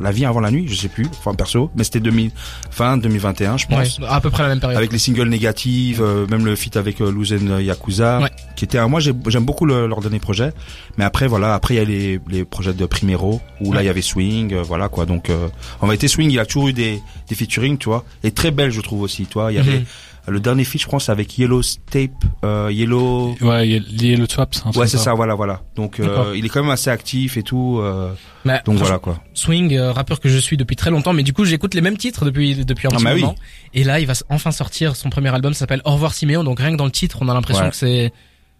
la 0.00 0.10
vie 0.12 0.24
avant 0.24 0.40
la 0.40 0.50
nuit, 0.50 0.66
je 0.68 0.74
sais 0.74 0.88
plus, 0.88 1.06
enfin 1.18 1.34
perso, 1.34 1.70
mais 1.76 1.84
c'était 1.84 2.00
2000, 2.00 2.30
fin 2.70 2.96
2021, 2.96 3.56
je 3.56 3.66
Ouais, 3.68 3.76
pense. 3.76 4.00
à 4.08 4.20
peu 4.20 4.30
près 4.30 4.42
la 4.42 4.50
même 4.50 4.60
période. 4.60 4.76
Avec 4.76 4.92
les 4.92 4.98
singles 4.98 5.28
négatives, 5.28 6.02
euh, 6.02 6.26
même 6.28 6.44
le 6.44 6.54
feat 6.56 6.76
avec 6.76 7.00
euh, 7.00 7.10
Luzen 7.10 7.58
Yakuza, 7.60 8.20
Ouais. 8.20 8.30
qui 8.56 8.64
était 8.64 8.78
un, 8.78 8.88
moi 8.88 9.00
j'ai- 9.00 9.12
j'aime 9.28 9.44
beaucoup 9.44 9.64
le- 9.66 9.86
leur 9.86 10.00
dernier 10.00 10.18
projet, 10.18 10.52
mais 10.98 11.04
après 11.04 11.26
voilà, 11.26 11.54
après 11.54 11.74
il 11.74 11.76
y 11.78 11.80
a 11.80 11.84
les, 11.84 12.20
les 12.28 12.44
projets 12.44 12.74
de 12.74 12.86
Primero, 12.86 13.40
où 13.60 13.72
là 13.72 13.78
Ouais. 13.78 13.84
il 13.84 13.86
y 13.86 13.90
avait 13.90 14.02
Swing, 14.02 14.52
euh, 14.54 14.62
voilà 14.62 14.88
quoi, 14.88 15.06
donc 15.06 15.30
euh, 15.30 15.48
en 15.80 15.86
vérité 15.86 16.08
Swing 16.08 16.30
il 16.30 16.38
a 16.38 16.46
toujours 16.46 16.68
eu 16.68 16.72
des, 16.72 17.00
des 17.28 17.34
featuring, 17.34 17.78
tu 17.78 17.88
vois, 17.88 18.04
et 18.22 18.30
très 18.32 18.50
belle 18.50 18.70
je 18.70 18.80
trouve 18.80 19.02
aussi, 19.02 19.26
toi, 19.26 19.50
il 19.52 19.56
y 19.56 19.58
avait, 19.58 19.78
Mhm. 19.80 19.84
Le 20.28 20.40
dernier 20.40 20.64
feat 20.64 20.80
je 20.82 20.88
pense 20.88 21.08
avec 21.08 21.38
Yellow 21.38 21.62
Tape, 21.90 22.10
euh, 22.44 22.68
Yellow, 22.72 23.36
Ouais, 23.40 23.68
il 23.68 23.72
y 23.72 23.76
a 23.76 23.78
lié 23.78 24.16
le 24.16 24.26
Swaps. 24.28 24.58
un 24.58 24.70
truc 24.70 24.76
Ouais, 24.76 24.86
c'est 24.86 24.98
ça, 24.98 25.14
voilà, 25.14 25.34
voilà. 25.34 25.62
Donc, 25.76 26.00
euh, 26.00 26.34
il 26.36 26.44
est 26.44 26.48
quand 26.48 26.62
même 26.62 26.70
assez 26.70 26.90
actif 26.90 27.36
et 27.36 27.42
tout. 27.42 27.78
euh, 27.80 28.12
Mais 28.44 28.60
donc 28.64 28.76
voilà 28.78 28.98
quoi. 28.98 29.20
Swing, 29.34 29.74
euh, 29.74 29.92
rappeur 29.92 30.20
que 30.20 30.28
je 30.28 30.38
suis 30.38 30.56
depuis 30.56 30.76
très 30.76 30.90
longtemps, 30.90 31.12
mais 31.12 31.22
du 31.22 31.32
coup 31.32 31.44
j'écoute 31.44 31.74
les 31.74 31.80
mêmes 31.80 31.96
titres 31.96 32.24
depuis 32.24 32.64
depuis 32.64 32.86
un 32.86 32.90
Ah 32.92 32.96
petit 32.96 33.04
bah 33.04 33.14
oui. 33.14 33.20
moment. 33.22 33.34
Et 33.74 33.84
là, 33.84 34.00
il 34.00 34.06
va 34.06 34.14
enfin 34.28 34.50
sortir 34.52 34.96
son 34.96 35.10
premier 35.10 35.28
album, 35.34 35.52
ça 35.54 35.60
s'appelle 35.60 35.82
Au 35.84 35.92
revoir 35.92 36.14
Siméon. 36.14 36.44
Donc 36.44 36.58
rien 36.60 36.72
que 36.72 36.76
dans 36.76 36.84
le 36.84 36.90
titre, 36.90 37.18
on 37.20 37.28
a 37.28 37.34
l'impression 37.34 37.64
Ouais. 37.64 37.70
que 37.70 37.76
c'est 37.76 38.12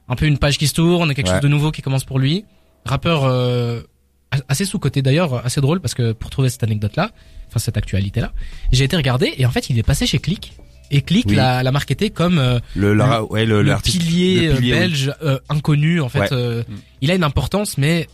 un 0.08 0.14
peu 0.14 0.26
une 0.26 0.38
page 0.38 0.58
qui 0.58 0.68
se 0.68 0.75
tourne, 0.75 1.14
quelque 1.14 1.26
Ouais. 1.28 1.32
chose 1.35 1.42
de 1.42 1.49
nouveau 1.49 1.70
qui 1.73 1.82
commence 1.82 2.04
pour 2.04 2.18
lui. 2.18 2.44
Rappeur 2.85 3.25
euh, 3.25 3.82
a- 4.30 4.38
assez 4.49 4.64
sous 4.64 4.78
côté 4.78 5.02
d'ailleurs, 5.02 5.44
assez 5.44 5.61
drôle 5.61 5.80
parce 5.80 5.94
que 5.94 6.12
pour 6.12 6.30
trouver 6.30 6.49
cette 6.49 6.62
anecdote 6.62 6.94
là, 6.96 7.11
enfin 7.49 7.58
cette 7.58 7.76
actualité 7.76 8.20
là, 8.20 8.32
j'ai 8.73 8.85
été 8.85 8.96
regarder 8.96 9.35
et 9.37 9.46
en 9.46 9.50
fait 9.50 9.68
il 9.70 9.78
est 9.78 9.82
passé 9.82 10.06
chez 10.06 10.18
Click. 10.20 10.52
Et 10.90 11.02
Click 11.02 11.26
Oui. 11.28 11.34
l'a, 11.36 11.62
l'a 11.62 11.72
marketé 11.72 12.10
comme 12.10 12.38
euh, 12.38 12.58
Le, 12.74 12.94
la, 12.94 13.22
ouais, 13.24 13.44
le, 13.46 13.62
le, 13.62 13.74
pilier, 13.82 14.48
le 14.48 14.54
pilier, 14.54 14.72
euh, 14.72 14.74
oui. 14.74 14.80
belge 14.80 15.12
euh, 15.22 15.38
inconnu 15.48 16.00
en 16.00 16.08
fait. 16.08 16.20
Ouais. 16.20 16.28
euh, 16.32 16.62
Mm. 16.68 16.74
il 17.02 17.10
a 17.10 17.14
une 17.14 17.24
importance, 17.24 17.76
mais 17.78 18.08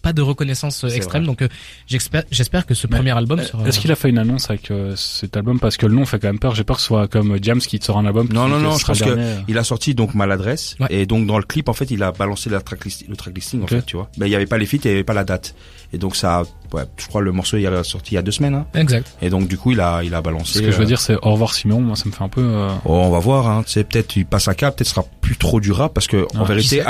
pas 0.00 0.12
de 0.12 0.22
reconnaissance 0.22 0.84
euh, 0.84 0.88
C'est 0.88 0.96
extrême. 0.96 1.22
vrai. 1.22 1.26
Donc 1.26 1.42
euh, 1.42 1.48
j'espère, 1.88 2.22
j'espère 2.30 2.64
que 2.66 2.72
ce 2.74 2.86
Mais, 2.86 2.96
premier 2.96 3.10
album 3.10 3.42
sera. 3.42 3.66
Est-ce 3.66 3.80
qu'il 3.80 3.90
a 3.92 3.96
fait 3.96 4.08
une 4.08 4.18
annonce 4.18 4.48
avec 4.48 4.70
euh, 4.70 4.94
cet 4.96 5.36
album? 5.36 5.58
Parce 5.58 5.76
que 5.76 5.86
le 5.86 5.94
nom 5.94 6.06
fait 6.06 6.18
quand 6.20 6.28
même 6.28 6.38
peur. 6.38 6.54
J'ai 6.54 6.62
peur 6.64 6.76
que 6.76 6.82
ce 6.82 6.86
soit 6.88 7.08
comme 7.08 7.36
James 7.42 7.58
qui 7.58 7.78
te 7.80 7.84
sort 7.84 7.98
un 7.98 8.06
album. 8.06 8.28
Non, 8.32 8.46
non, 8.48 8.60
non, 8.60 8.76
je 8.78 8.84
pense 8.86 9.00
le 9.00 9.06
que 9.06 9.14
dernier. 9.14 9.42
il 9.48 9.58
a 9.58 9.64
sorti 9.64 9.94
donc 9.94 10.14
maladresse 10.14 10.76
Ouais. 10.80 10.86
et 10.90 11.04
donc 11.06 11.26
dans 11.26 11.36
le 11.38 11.44
clip 11.44 11.68
en 11.68 11.72
fait 11.72 11.90
il 11.90 12.02
a 12.04 12.12
balancé 12.12 12.48
la 12.48 12.60
tracklist, 12.60 13.04
le 13.08 13.16
tracklisting 13.16 13.60
en 13.60 13.64
Ok. 13.64 13.70
fait 13.70 13.82
tu 13.86 13.96
vois. 13.96 14.08
Ben 14.16 14.26
il 14.26 14.30
y 14.30 14.36
avait 14.36 14.46
pas 14.46 14.56
les 14.56 14.66
feats, 14.66 14.78
il 14.84 14.88
y 14.90 14.94
avait 14.94 15.04
pas 15.04 15.14
la 15.14 15.24
date 15.24 15.54
et 15.92 15.98
donc 15.98 16.16
ça, 16.16 16.42
ouais, 16.72 16.82
je 16.96 17.06
crois 17.06 17.22
le 17.22 17.32
morceau 17.32 17.56
il 17.56 17.66
a 17.66 17.82
sorti 17.82 18.12
il 18.12 18.14
y 18.16 18.18
a 18.18 18.22
deux 18.22 18.30
semaines 18.32 18.54
hein. 18.54 18.66
Exact. 18.74 19.06
et 19.22 19.30
donc 19.30 19.48
du 19.48 19.56
coup 19.56 19.72
il 19.72 19.80
a 19.80 20.02
il 20.04 20.14
a 20.14 20.20
balancé. 20.20 20.58
Ce 20.58 20.62
que 20.62 20.70
je 20.70 20.76
veux 20.76 20.82
euh, 20.82 20.86
dire, 20.86 21.00
c'est 21.00 21.16
au 21.16 21.32
revoir 21.32 21.54
Simon. 21.54 21.80
Moi, 21.80 21.96
ça 21.96 22.04
me 22.06 22.12
fait 22.12 22.22
un 22.24 22.28
peu. 22.28 22.42
euh, 22.42 22.68
Oh, 22.84 22.92
on 22.92 23.10
va 23.10 23.18
voir, 23.18 23.48
hein. 23.48 23.62
C'est 23.66 23.84
peut-être 23.84 24.16
il 24.16 24.26
passe 24.26 24.48
un 24.48 24.54
cap, 24.54 24.76
peut-être 24.76 24.88
sera 24.88 25.04
plus 25.20 25.36
trop 25.36 25.60
du 25.60 25.72
rap 25.72 25.94
parce 25.94 26.06
que 26.06 26.26
en 26.36 26.44
vérité, 26.44 26.82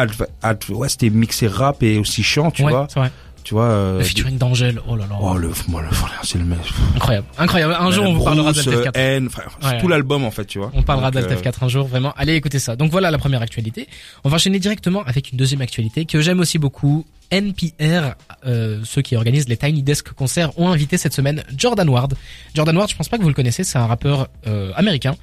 ouais, 0.71 0.88
c'était 0.88 1.11
mixé 1.11 1.47
rap 1.47 1.83
et 1.83 1.99
aussi 1.99 2.23
chant, 2.23 2.50
tu 2.50 2.64
ouais, 2.64 2.73
vois, 2.73 2.87
c'est 2.93 3.00
vrai. 3.00 3.11
Tu 3.49 3.55
vois. 3.55 3.64
euh, 3.64 3.99
Le 3.99 4.05
featuring 4.05 4.37
d'Angèle. 4.37 4.78
Oh 4.87 4.95
là 4.95 5.07
là. 5.09 5.17
Oh 5.19 5.38
le, 5.38 5.50
moi 5.69 5.81
le, 5.81 5.88
c'est 6.23 6.37
le 6.37 6.45
mec. 6.45 6.59
Incroyable. 6.97 7.26
Incroyable. 7.38 7.76
Un 7.81 7.90
jour 7.90 8.05
on 8.07 8.12
vous 8.12 8.23
parlera 8.23 8.52
d'Altef 8.52 8.83
4. 8.85 8.95
euh, 8.99 9.17
N, 9.17 9.26
enfin, 9.28 9.43
Ouais, 9.67 9.78
tout 9.81 9.87
ouais. 9.87 9.90
l'album 9.93 10.23
en 10.25 10.31
fait, 10.31 10.45
tu 10.45 10.59
vois. 10.59 10.71
On 10.75 10.83
parlera 10.83 11.11
Donc, 11.11 11.23
d'Altef 11.23 11.38
euh, 11.38 11.43
4 11.43 11.62
un 11.62 11.69
jour, 11.69 11.87
vraiment. 11.87 12.12
Allez 12.19 12.35
écoutez 12.35 12.59
ça. 12.59 12.76
Donc 12.76 12.90
voilà 12.90 13.11
la 13.11 13.17
première 13.17 13.40
actualité. 13.40 13.88
On 14.23 14.28
va 14.28 14.35
enchaîner 14.35 14.59
directement 14.59 15.02
avec 15.05 15.33
une 15.33 15.38
deuxième 15.38 15.62
actualité 15.62 16.05
que 16.05 16.21
j'aime 16.21 16.40
aussi 16.40 16.59
beaucoup. 16.59 17.07
NPR, 17.31 18.14
euh, 18.47 18.81
ceux 18.85 19.00
qui 19.02 19.17
organisent 19.17 19.49
les 19.49 19.57
Tiny 19.57 19.83
Desk 19.83 20.12
concerts, 20.12 20.59
ont 20.59 20.69
invité 20.71 20.97
cette 20.99 21.14
semaine 21.14 21.43
Jordan 21.57 21.88
Ward. 21.88 22.14
Jordan 22.55 22.76
Ward, 22.76 22.90
je 22.90 22.97
pense 22.97 23.09
pas 23.09 23.17
que 23.19 23.23
vous 23.23 23.28
le 23.28 23.35
connaissez, 23.35 23.64
c'est 23.64 23.78
un 23.78 23.87
rappeur 23.87 24.28
euh, 24.47 24.73
américain 24.76 25.14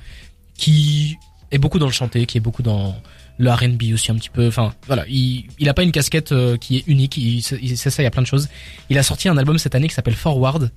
qui 0.57 1.17
est 1.51 1.57
beaucoup 1.57 1.79
dans 1.79 1.85
le 1.87 1.91
chanté, 1.91 2.25
qui 2.25 2.37
est 2.37 2.41
beaucoup 2.41 2.61
dans 2.63 2.95
le 3.37 3.51
R&B 3.51 3.93
aussi 3.93 4.11
un 4.11 4.15
petit 4.15 4.29
peu. 4.29 4.47
Enfin 4.47 4.73
voilà, 4.87 5.05
il 5.07 5.45
il 5.59 5.67
a 5.69 5.73
pas 5.73 5.83
une 5.83 5.91
casquette 5.91 6.31
euh, 6.31 6.57
qui 6.57 6.77
est 6.77 6.83
unique. 6.87 7.17
Il, 7.17 7.39
il 7.61 7.77
s'essaye 7.77 8.05
à 8.05 8.11
plein 8.11 8.21
de 8.21 8.27
choses. 8.27 8.47
Il 8.89 8.97
a 8.97 9.03
sorti 9.03 9.27
un 9.29 9.37
album 9.37 9.57
cette 9.57 9.75
année 9.75 9.87
qui 9.87 9.93
s'appelle 9.93 10.15
Forward, 10.15 10.71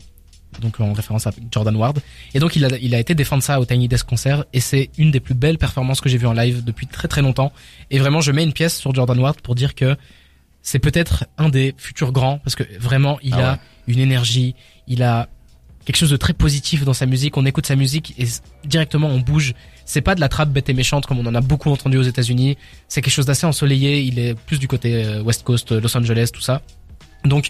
donc 0.61 0.81
en 0.81 0.93
référence 0.93 1.27
à 1.27 1.31
Jordan 1.53 1.77
Ward. 1.77 2.01
Et 2.35 2.39
donc 2.41 2.57
il 2.57 2.65
a, 2.65 2.69
il 2.81 2.95
a 2.95 2.99
été 2.99 3.15
défendre 3.15 3.43
ça 3.43 3.61
au 3.61 3.65
Tiny 3.65 3.87
Desk 3.89 4.07
Concert 4.07 4.45
et 4.53 4.61
c'est 4.61 4.91
une 4.99 5.11
des 5.11 5.21
plus 5.21 5.35
belles 5.35 5.59
performances 5.59 6.01
que 6.01 6.09
j'ai 6.09 6.19
vues 6.19 6.27
en 6.27 6.33
live 6.33 6.65
depuis 6.65 6.87
très 6.87 7.07
très 7.09 7.23
longtemps. 7.23 7.53
Et 7.91 7.99
vraiment 7.99 8.21
je 8.21 8.33
mets 8.33 8.43
une 8.45 8.53
pièce 8.53 8.77
sur 8.79 8.95
Jordan 8.95 9.19
Ward 9.19 9.41
pour 9.41 9.55
dire 9.55 9.75
que 9.75 9.97
c'est 10.63 10.81
peut-être 10.81 11.27
un 11.39 11.49
des 11.51 11.75
futurs 11.79 12.13
grands 12.13 12.39
parce 12.39 12.57
que 12.57 12.65
vraiment 12.79 13.19
il 13.23 13.35
Ah 13.35 13.37
a 13.51 13.53
ouais. 13.53 13.59
une 13.87 14.01
énergie, 14.01 14.55
il 14.87 15.03
a 15.03 15.29
quelque 15.89 15.97
chose 15.97 16.11
de 16.11 16.19
très 16.19 16.35
positif 16.35 16.85
dans 16.85 16.93
sa 16.93 17.07
musique. 17.07 17.39
On 17.39 17.47
écoute 17.47 17.65
sa 17.65 17.75
musique 17.75 18.15
et 18.19 18.27
directement 18.67 19.09
on 19.09 19.21
bouge. 19.21 19.55
C'est 19.87 20.03
pas 20.03 20.15
de 20.15 20.21
la 20.21 20.29
trappe 20.29 20.51
bête 20.51 20.69
et 20.69 20.75
méchante 20.75 21.07
comme 21.07 21.19
on 21.19 21.25
en 21.25 21.35
a 21.35 21.41
beaucoup 21.41 21.71
entendu 21.71 21.97
aux 21.97 22.03
États-Unis. 22.03 22.59
C'est 22.89 23.01
quelque 23.01 23.15
chose 23.15 23.25
d'assez 23.25 23.47
ensoleillé. 23.47 24.03
Il 24.03 24.19
est 24.19 24.35
plus 24.35 24.59
du 24.59 24.69
côté 24.69 25.03
euh, 25.03 25.23
West 25.23 25.45
Coast, 25.45 25.73
euh, 25.73 25.81
Los 25.81 25.97
Angeles, 25.97 26.29
tout 26.31 26.43
ça. 26.43 26.61
Donc 27.25 27.49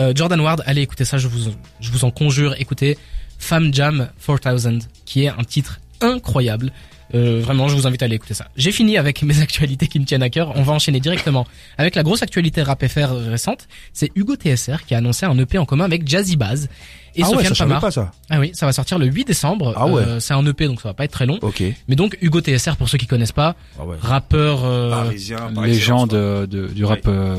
euh, 0.00 0.12
Jordan 0.14 0.38
Ward, 0.38 0.62
allez 0.66 0.82
écouter 0.82 1.06
ça, 1.06 1.16
je 1.16 1.28
vous, 1.28 1.50
je 1.80 1.90
vous 1.90 2.04
en 2.04 2.10
conjure, 2.10 2.54
écoutez 2.58 2.98
Femme 3.38 3.72
Jam 3.72 4.10
4000, 4.22 4.80
qui 5.06 5.24
est 5.24 5.28
un 5.28 5.44
titre 5.44 5.80
incroyable. 6.02 6.72
Euh, 7.14 7.40
vraiment, 7.42 7.68
je 7.68 7.74
vous 7.74 7.86
invite 7.86 8.02
à 8.02 8.04
aller 8.04 8.16
écouter 8.16 8.34
ça. 8.34 8.48
J'ai 8.56 8.70
fini 8.72 8.98
avec 8.98 9.22
mes 9.24 9.40
actualités 9.40 9.86
qui 9.86 9.98
me 10.00 10.04
tiennent 10.04 10.22
à 10.22 10.30
cœur. 10.30 10.52
On 10.56 10.62
va 10.62 10.72
enchaîner 10.74 11.00
directement 11.00 11.46
avec 11.78 11.94
la 11.94 12.02
grosse 12.02 12.22
actualité 12.22 12.62
rap 12.62 12.86
FR 12.86 13.12
récente. 13.30 13.66
C'est 13.92 14.10
Hugo 14.14 14.36
TSR 14.36 14.84
qui 14.86 14.94
a 14.94 14.98
annoncé 14.98 15.24
un 15.26 15.38
EP 15.38 15.58
en 15.58 15.64
commun 15.64 15.84
avec 15.84 16.06
Jazzy 16.06 16.36
Baz 16.36 16.68
et 17.16 17.22
ah 17.24 17.30
ouais, 17.30 17.42
ça 17.52 17.66
pas 17.80 17.90
ça. 17.90 18.12
Ah 18.30 18.38
oui, 18.38 18.50
ça 18.54 18.66
va 18.66 18.72
sortir 18.72 18.98
le 18.98 19.06
8 19.06 19.24
décembre. 19.24 19.72
Ah 19.76 19.86
ouais. 19.86 20.02
Euh, 20.02 20.20
c'est 20.20 20.34
un 20.34 20.44
EP 20.46 20.66
donc 20.66 20.80
ça 20.80 20.90
va 20.90 20.94
pas 20.94 21.04
être 21.04 21.10
très 21.12 21.26
long. 21.26 21.38
Ok. 21.42 21.62
Mais 21.88 21.96
donc 21.96 22.16
Hugo 22.20 22.40
TSR 22.40 22.76
pour 22.76 22.88
ceux 22.88 22.98
qui 22.98 23.06
connaissent 23.06 23.32
pas, 23.32 23.56
Ah 23.80 23.84
ouais. 23.86 23.96
rappeur 24.00 24.64
euh, 24.64 24.90
Parisien, 24.90 25.38
par 25.54 25.64
légende 25.64 26.12
excellence, 26.12 26.12
euh, 26.12 26.46
de, 26.46 26.66
du 26.68 26.84
rap. 26.84 27.00
euh, 27.08 27.36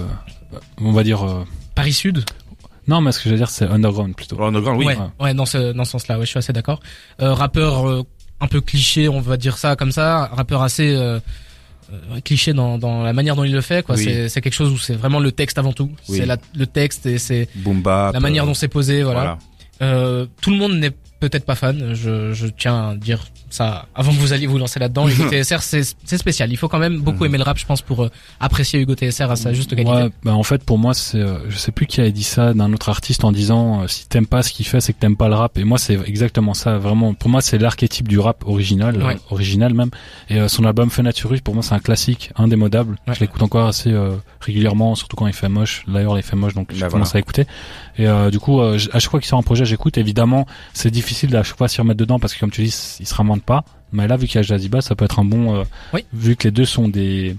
on 0.82 0.92
va 0.92 1.04
dire. 1.04 1.24
euh, 1.24 1.46
Paris 1.76 1.94
Sud. 1.94 2.26
Non, 2.88 3.02
mais 3.02 3.12
ce 3.12 3.20
que 3.20 3.26
je 3.26 3.30
veux 3.30 3.38
dire, 3.38 3.50
c'est 3.50 3.66
underground 3.68 4.16
plutôt. 4.16 4.36
quoi. 4.36 4.48
Underground, 4.48 4.80
oui. 4.80 4.86
ouais, 4.88 4.98
ouais, 5.20 5.34
dans 5.36 5.46
ce 5.46 5.74
dans 5.74 5.86
ce 5.86 5.92
sens-là, 5.92 6.18
ouais, 6.18 6.26
je 6.26 6.32
suis 6.32 6.40
assez 6.40 6.54
d'accord. 6.54 6.80
Euh, 7.22 7.34
rappeur 7.36 7.88
euh, 7.88 8.02
un 8.42 8.48
peu 8.48 8.62
cliché, 8.62 9.10
on 9.10 9.20
va 9.22 9.38
dire 9.38 9.58
ça 9.58 9.76
comme 9.76 9.92
ça, 9.92 10.30
rappeur 10.34 10.62
assez 10.62 10.96
euh, 10.96 11.20
euh, 11.92 12.20
cliché 12.24 12.54
dans 12.54 12.78
dans 12.78 13.04
la 13.04 13.14
manière 13.14 13.36
dont 13.36 13.44
il 13.44 13.52
le 13.54 13.62
fait 13.62 13.84
quoi. 13.86 13.96
Oui. 13.96 14.04
C'est 14.04 14.30
c'est 14.30 14.42
quelque 14.42 14.54
chose 14.54 14.72
où 14.72 14.78
c'est 14.78 14.96
vraiment 14.96 15.20
le 15.20 15.32
texte 15.32 15.58
avant 15.58 15.74
tout. 15.74 15.92
Oui. 16.08 16.18
C'est 16.20 16.26
la- 16.26 16.38
le 16.56 16.66
texte 16.68 17.06
et 17.06 17.18
c'est 17.18 17.48
la 17.66 18.20
manière 18.20 18.44
euh, 18.44 18.48
dont 18.48 18.54
c'est 18.54 18.68
posé, 18.68 19.04
voilà. 19.04 19.20
voilà. 19.20 19.38
Euh, 19.82 20.26
tout 20.42 20.52
le 20.52 20.58
monde 20.58 20.74
n'est 20.78 20.92
peut-être 21.20 21.46
pas 21.46 21.56
fan. 21.56 21.94
Je, 21.94 22.34
je 22.34 22.48
tiens 22.48 22.90
à 22.92 22.96
dire 22.96 23.26
ça 23.50 23.88
avant 23.96 24.12
que 24.12 24.18
vous 24.18 24.32
alliez 24.34 24.46
vous 24.48 24.58
lancer 24.60 24.80
là-dedans. 24.80 25.08
Hugo 25.08 25.24
TSR, 25.32 25.62
c'est 25.62 25.82
c'est 26.06 26.18
spécial. 26.18 26.52
Il 26.52 26.58
faut 26.58 26.68
quand 26.68 26.80
même 26.80 27.00
beaucoup 27.00 27.26
aimer 27.26 27.38
le 27.38 27.44
rap, 27.44 27.58
je 27.58 27.66
pense, 27.66 27.82
pour 27.82 28.04
euh, 28.04 28.10
apprécier 28.40 28.80
Hugo 28.80 28.96
TSR 28.96 29.32
à 29.32 29.36
sa 29.36 29.54
juste 29.54 29.76
qualité. 29.76 29.92
Ouais, 29.92 30.10
bah 30.24 30.34
en 30.34 30.44
fait 30.44 30.64
pour 30.64 30.78
moi 30.78 30.94
c'est 30.94 31.18
euh, 31.20 31.40
je 31.50 31.58
sais 31.58 31.72
plus 31.72 31.86
qui 31.88 32.00
avait 32.02 32.12
dit 32.12 32.24
ça 32.24 32.54
d'un 32.54 32.72
autre 32.74 32.90
artiste 32.90 33.24
en 33.24 33.32
disant 33.32 33.82
euh, 33.84 33.88
si 33.88 34.08
t'aimes 34.08 34.28
pas 34.28 34.44
ce 34.44 34.52
qu'il 34.52 34.66
fait 34.66 34.80
c'est 34.82 34.94
que 34.94 35.00
t'aimes 35.00 35.18
pas 35.18 35.28
le 35.30 35.36
rap 35.36 35.58
et 35.58 35.64
moi 35.64 35.78
c'est 35.78 36.00
exactement 36.06 36.54
ça 36.54 36.78
vraiment 36.78 37.14
pour 37.14 37.30
moi 37.30 37.42
c'est 37.42 37.58
l'archétype 37.58 38.08
du 38.08 38.20
rap 38.20 38.46
original 38.48 38.98
Ouais. 39.04 39.16
euh, 39.16 39.34
original 39.34 39.74
même 39.74 39.90
et 40.30 40.40
euh, 40.40 40.48
son 40.48 40.64
album 40.66 40.90
Fenaturus 40.90 41.42
pour 41.42 41.54
moi 41.54 41.64
c'est 41.64 41.74
un 41.76 41.80
classique 41.80 42.32
indémodable 42.36 42.98
Ouais. 43.08 43.14
je 43.16 43.20
l'écoute 43.22 43.42
encore 43.42 43.68
assez 43.68 43.92
euh, 43.92 44.12
régulièrement 44.42 44.96
surtout 44.96 45.16
quand 45.16 45.28
il 45.28 45.34
fait 45.34 45.50
moche 45.50 45.84
d'ailleurs 45.88 46.18
il 46.18 46.24
fait 46.24 46.36
moche 46.36 46.54
donc 46.54 46.70
je 46.74 46.80
Bah, 46.82 46.90
commence 46.90 47.16
à 47.16 47.20
écouter 47.20 47.46
et 47.98 48.08
euh, 48.08 48.30
du 48.30 48.40
coup 48.40 48.62
euh, 48.62 48.78
à 48.94 49.00
chaque 49.00 49.10
fois 49.12 49.20
qu'il 49.20 49.28
sort 49.28 49.40
un 49.40 49.44
projet 49.44 49.66
j'écoute 49.66 49.98
évidemment 49.98 50.46
c'est 50.74 50.92
difficile 50.92 51.09
à 51.34 51.44
chaque 51.44 51.58
fois 51.58 51.68
s'y 51.68 51.80
remettre 51.82 52.00
dedans 52.00 52.20
parce 52.20 52.34
que 52.34 52.40
comme 52.40 52.52
tu 52.52 52.64
dis 52.64 52.96
il 53.00 53.06
se 53.06 53.14
ramène 53.16 53.42
pas 53.42 53.64
mais 53.92 54.08
là 54.08 54.18
vu 54.18 54.28
qu'il 54.28 54.36
y 54.36 54.40
a 54.40 54.42
Jazzy 54.44 54.70
Bass 54.70 54.86
ça 54.88 54.96
peut 54.96 55.06
être 55.06 55.20
un 55.20 55.26
bon 55.26 55.56
euh, 55.56 55.64
Oui. 55.94 56.06
vu 56.14 56.36
que 56.36 56.48
les 56.48 56.52
deux 56.52 56.66
sont 56.66 56.88
des 56.88 57.36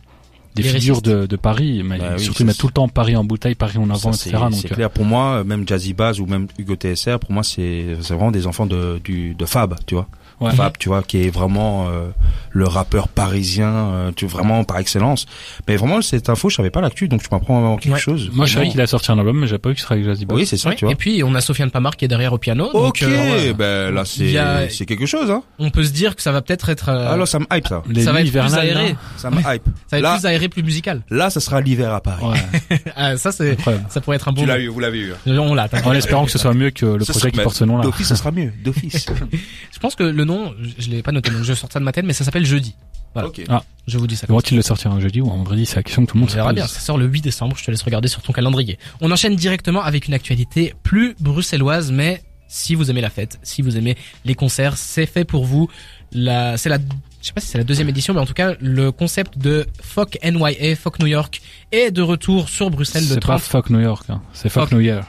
figures 0.59 1.01
de, 1.01 1.27
de 1.27 1.37
Paris, 1.37 1.83
mais 1.85 1.99
Bah 1.99 2.05
oui, 2.17 2.21
surtout 2.23 2.43
ils 2.43 2.47
mettent 2.47 2.57
c'est- 2.57 2.61
tout 2.61 2.67
le 2.67 2.73
temps 2.73 2.89
Paris 2.89 3.17
en 3.17 3.25
bouteille, 3.25 3.55
Paris 3.55 3.79
en 3.79 3.89
avant, 3.89 4.13
Ça, 4.13 4.29
etc. 4.29 4.43
Donc, 4.43 4.55
c'est 4.55 4.71
euh, 4.71 4.75
clair 4.75 4.91
pour 4.91 5.05
moi, 5.07 5.43
même 5.45 5.67
Jazzy 5.67 5.95
Baz 5.95 6.21
ou 6.21 6.27
même 6.27 6.49
Hugo 6.59 6.75
TSR, 6.75 7.19
pour 7.19 7.33
moi 7.33 7.43
c'est 7.43 7.97
c'est 8.03 8.15
vraiment 8.15 8.31
des 8.33 8.47
enfants 8.47 8.67
de 8.67 9.01
du 9.03 9.35
de 9.35 9.45
Fab, 9.47 9.77
tu 9.87 9.95
vois. 9.95 10.07
Ouais. 10.41 10.53
Fab, 10.53 10.77
tu 10.79 10.89
vois, 10.89 11.03
qui 11.03 11.23
est 11.27 11.31
vraiment 11.31 11.89
euh, 11.89 12.09
le 12.51 12.67
rappeur 12.67 13.09
parisien, 13.09 13.69
euh, 13.69 14.11
tu 14.15 14.27
vraiment 14.27 14.65
par 14.65 14.79
excellence. 14.79 15.27
Mais 15.69 15.77
vraiment 15.77 16.01
cette 16.01 16.29
info, 16.31 16.49
je 16.49 16.57
savais 16.57 16.71
pas 16.71 16.81
l'actu, 16.81 17.09
donc 17.09 17.23
tu 17.23 17.29
m'apprends 17.31 17.77
quelque 17.77 17.93
Ouais. 17.95 17.99
chose. 18.01 18.31
moi 18.33 18.47
je 18.47 18.53
savais 18.53 18.61
Vraiment. 18.67 18.73
qu'il 18.73 18.81
a 18.81 18.87
sorti 18.87 19.13
un 19.13 19.19
album, 19.19 19.39
mais 19.39 19.47
j'ai 19.47 19.59
pas 19.59 19.69
vu 19.69 19.75
qu'il 19.75 19.83
serait 19.83 19.97
avec 19.97 20.07
Jazzy. 20.07 20.27
Oui, 20.31 20.47
c'est 20.47 20.57
ça, 20.57 20.71
Ouais, 20.71 20.77
tu 20.77 20.85
vois. 20.87 20.93
Et 20.93 20.97
puis 20.97 21.23
on 21.25 21.35
a 21.35 21.41
Sofiane 21.41 21.71
Pamar 21.71 21.97
qui 21.97 22.05
est 22.05 22.09
derrière 22.09 22.33
au 22.33 22.39
piano. 22.39 22.73
donc, 22.73 22.75
Ok, 22.91 23.03
euh, 23.03 23.53
ben 23.53 23.93
là 23.95 24.01
a- 24.03 24.69
c'est 24.71 24.87
quelque 24.87 25.07
chose, 25.07 25.31
hein. 25.31 25.43
on 25.59 25.71
peut 25.71 25.85
se 25.85 25.93
dire 25.93 26.17
que 26.17 26.23
ça 26.23 26.33
va 26.33 26.41
peut-être 26.43 26.69
être. 26.71 26.89
euh, 26.89 27.13
Alors 27.13 27.29
ça 27.29 27.39
me 27.39 27.47
hype 27.53 27.69
ça, 27.69 27.83
Les 27.89 28.03
ça 28.05 28.13
va 28.13 28.23
être 28.23 28.31
plus 28.31 28.55
aéré. 28.55 28.93
là. 28.93 28.99
ça 29.17 29.31
me 29.31 29.37
hype. 29.39 29.45
Ça 29.47 29.53
va 29.93 29.97
être 29.99 30.03
Là, 30.03 30.17
plus 30.19 30.27
aéré, 30.27 30.49
plus 30.49 30.63
musical. 30.63 31.03
là, 31.11 31.29
ça 31.31 31.41
sera 31.41 31.61
l'hiver 31.61 31.93
à 31.93 32.01
Paris. 32.01 32.25
Ouais, 32.25 32.83
Ah, 32.97 33.17
ça 33.17 33.31
c'est, 33.33 33.57
ça 33.89 34.01
pourrait 34.01 34.17
être 34.17 34.29
un 34.29 34.33
bon. 34.33 34.41
Tu 34.43 34.47
l'as 34.49 34.59
eu, 34.59 34.69
vous 34.69 34.81
l'avez 34.81 34.99
eu. 35.01 35.13
hein. 35.13 35.37
On 35.39 35.55
l'a. 35.55 35.69
En 35.85 35.93
espérant 35.93 36.25
que 36.25 36.31
ce 36.31 36.39
soit 36.39 36.55
mieux 36.55 36.71
que 36.71 36.87
le 36.87 37.05
Ce 37.05 37.13
projet 37.13 37.31
qui 37.31 37.41
porte 37.41 37.57
ce 37.57 37.65
nom 37.65 37.77
là. 37.79 37.83
D'office, 37.85 38.07
ça 38.09 38.17
sera 38.17 38.31
mieux. 38.31 38.53
D'office. 38.65 39.07
Je 39.73 39.79
pense 39.79 39.95
que 39.95 40.03
le 40.05 40.25
nom, 40.31 40.55
je, 40.79 40.89
l'ai 40.91 41.03
pas 41.03 41.13
noté, 41.13 41.31
donc 41.31 41.43
je 41.43 41.53
sors 41.55 41.71
ça 41.71 41.79
de 41.79 41.85
ma 41.85 41.93
tête, 41.93 42.05
mais 42.05 42.13
ça 42.13 42.25
s'appelle 42.25 42.47
Jeudi. 42.47 42.75
Voilà. 43.15 43.29
Ok. 43.29 43.43
Je 43.89 43.99
vous 43.99 44.07
dis 44.07 44.15
ça. 44.17 44.27
Vont-ils 44.29 44.55
le 44.55 44.63
sortir 44.63 44.93
un 44.93 45.01
jeudi 45.01 45.21
ou 45.21 45.29
un 45.33 45.37
vendredi 45.37 45.67
C'est 45.67 45.77
la 45.77 45.83
question 45.83 46.05
que 46.07 46.11
tout 46.13 46.17
le 46.17 46.21
On 46.21 46.27
monde 46.27 46.31
se 46.31 46.39
pose. 46.39 46.55
bien, 46.55 46.67
ça 46.67 46.79
sort 46.81 46.97
le 46.97 47.07
8 47.07 47.23
décembre, 47.23 47.57
je 47.59 47.65
te 47.65 47.71
laisse 47.71 47.83
regarder 47.83 48.07
sur 48.09 48.23
ton 48.23 48.33
calendrier. 48.33 48.79
On 49.01 49.11
enchaîne 49.11 49.35
directement 49.35 49.83
avec 49.83 50.07
une 50.07 50.15
actualité 50.15 50.75
plus 50.85 51.17
bruxelloise, 51.19 51.91
mais 51.91 52.23
si 52.47 52.75
vous 52.77 52.89
aimez 52.91 53.01
la 53.01 53.11
fête, 53.11 53.39
si 53.43 53.63
vous 53.63 53.77
aimez 53.77 53.97
les 54.25 54.35
concerts, 54.35 54.77
c'est 54.77 55.07
fait 55.07 55.25
pour 55.25 55.45
vous. 55.45 55.69
La, 56.13 56.57
c'est 56.57 56.69
la, 56.69 56.79
je 56.79 57.27
sais 57.27 57.33
pas 57.33 57.41
si 57.41 57.49
c'est 57.49 57.59
la 57.59 57.65
deuxième 57.65 57.89
édition, 57.89 58.15
mais 58.15 58.21
en 58.21 58.27
tout 58.27 58.35
cas, 58.35 58.55
le 58.61 58.91
concept 58.93 59.39
de 59.39 59.67
Fuck 59.83 60.19
NYA, 60.25 60.75
Fuck 60.77 60.99
New 61.01 61.07
York, 61.07 61.41
est 61.73 61.91
de 61.91 62.03
retour 62.03 62.49
sur 62.49 62.71
Bruxelles 62.71 63.03
le 63.05 63.09
C'est 63.15 63.21
pas 63.21 63.39
30. 63.39 63.41
fuck 63.43 63.71
New 63.71 63.81
York, 63.81 64.05
hein. 64.09 64.21
c'est 64.33 64.49
fuck, 64.49 64.65
Fuck. 64.69 64.73
New 64.73 64.81
Year. 64.81 65.05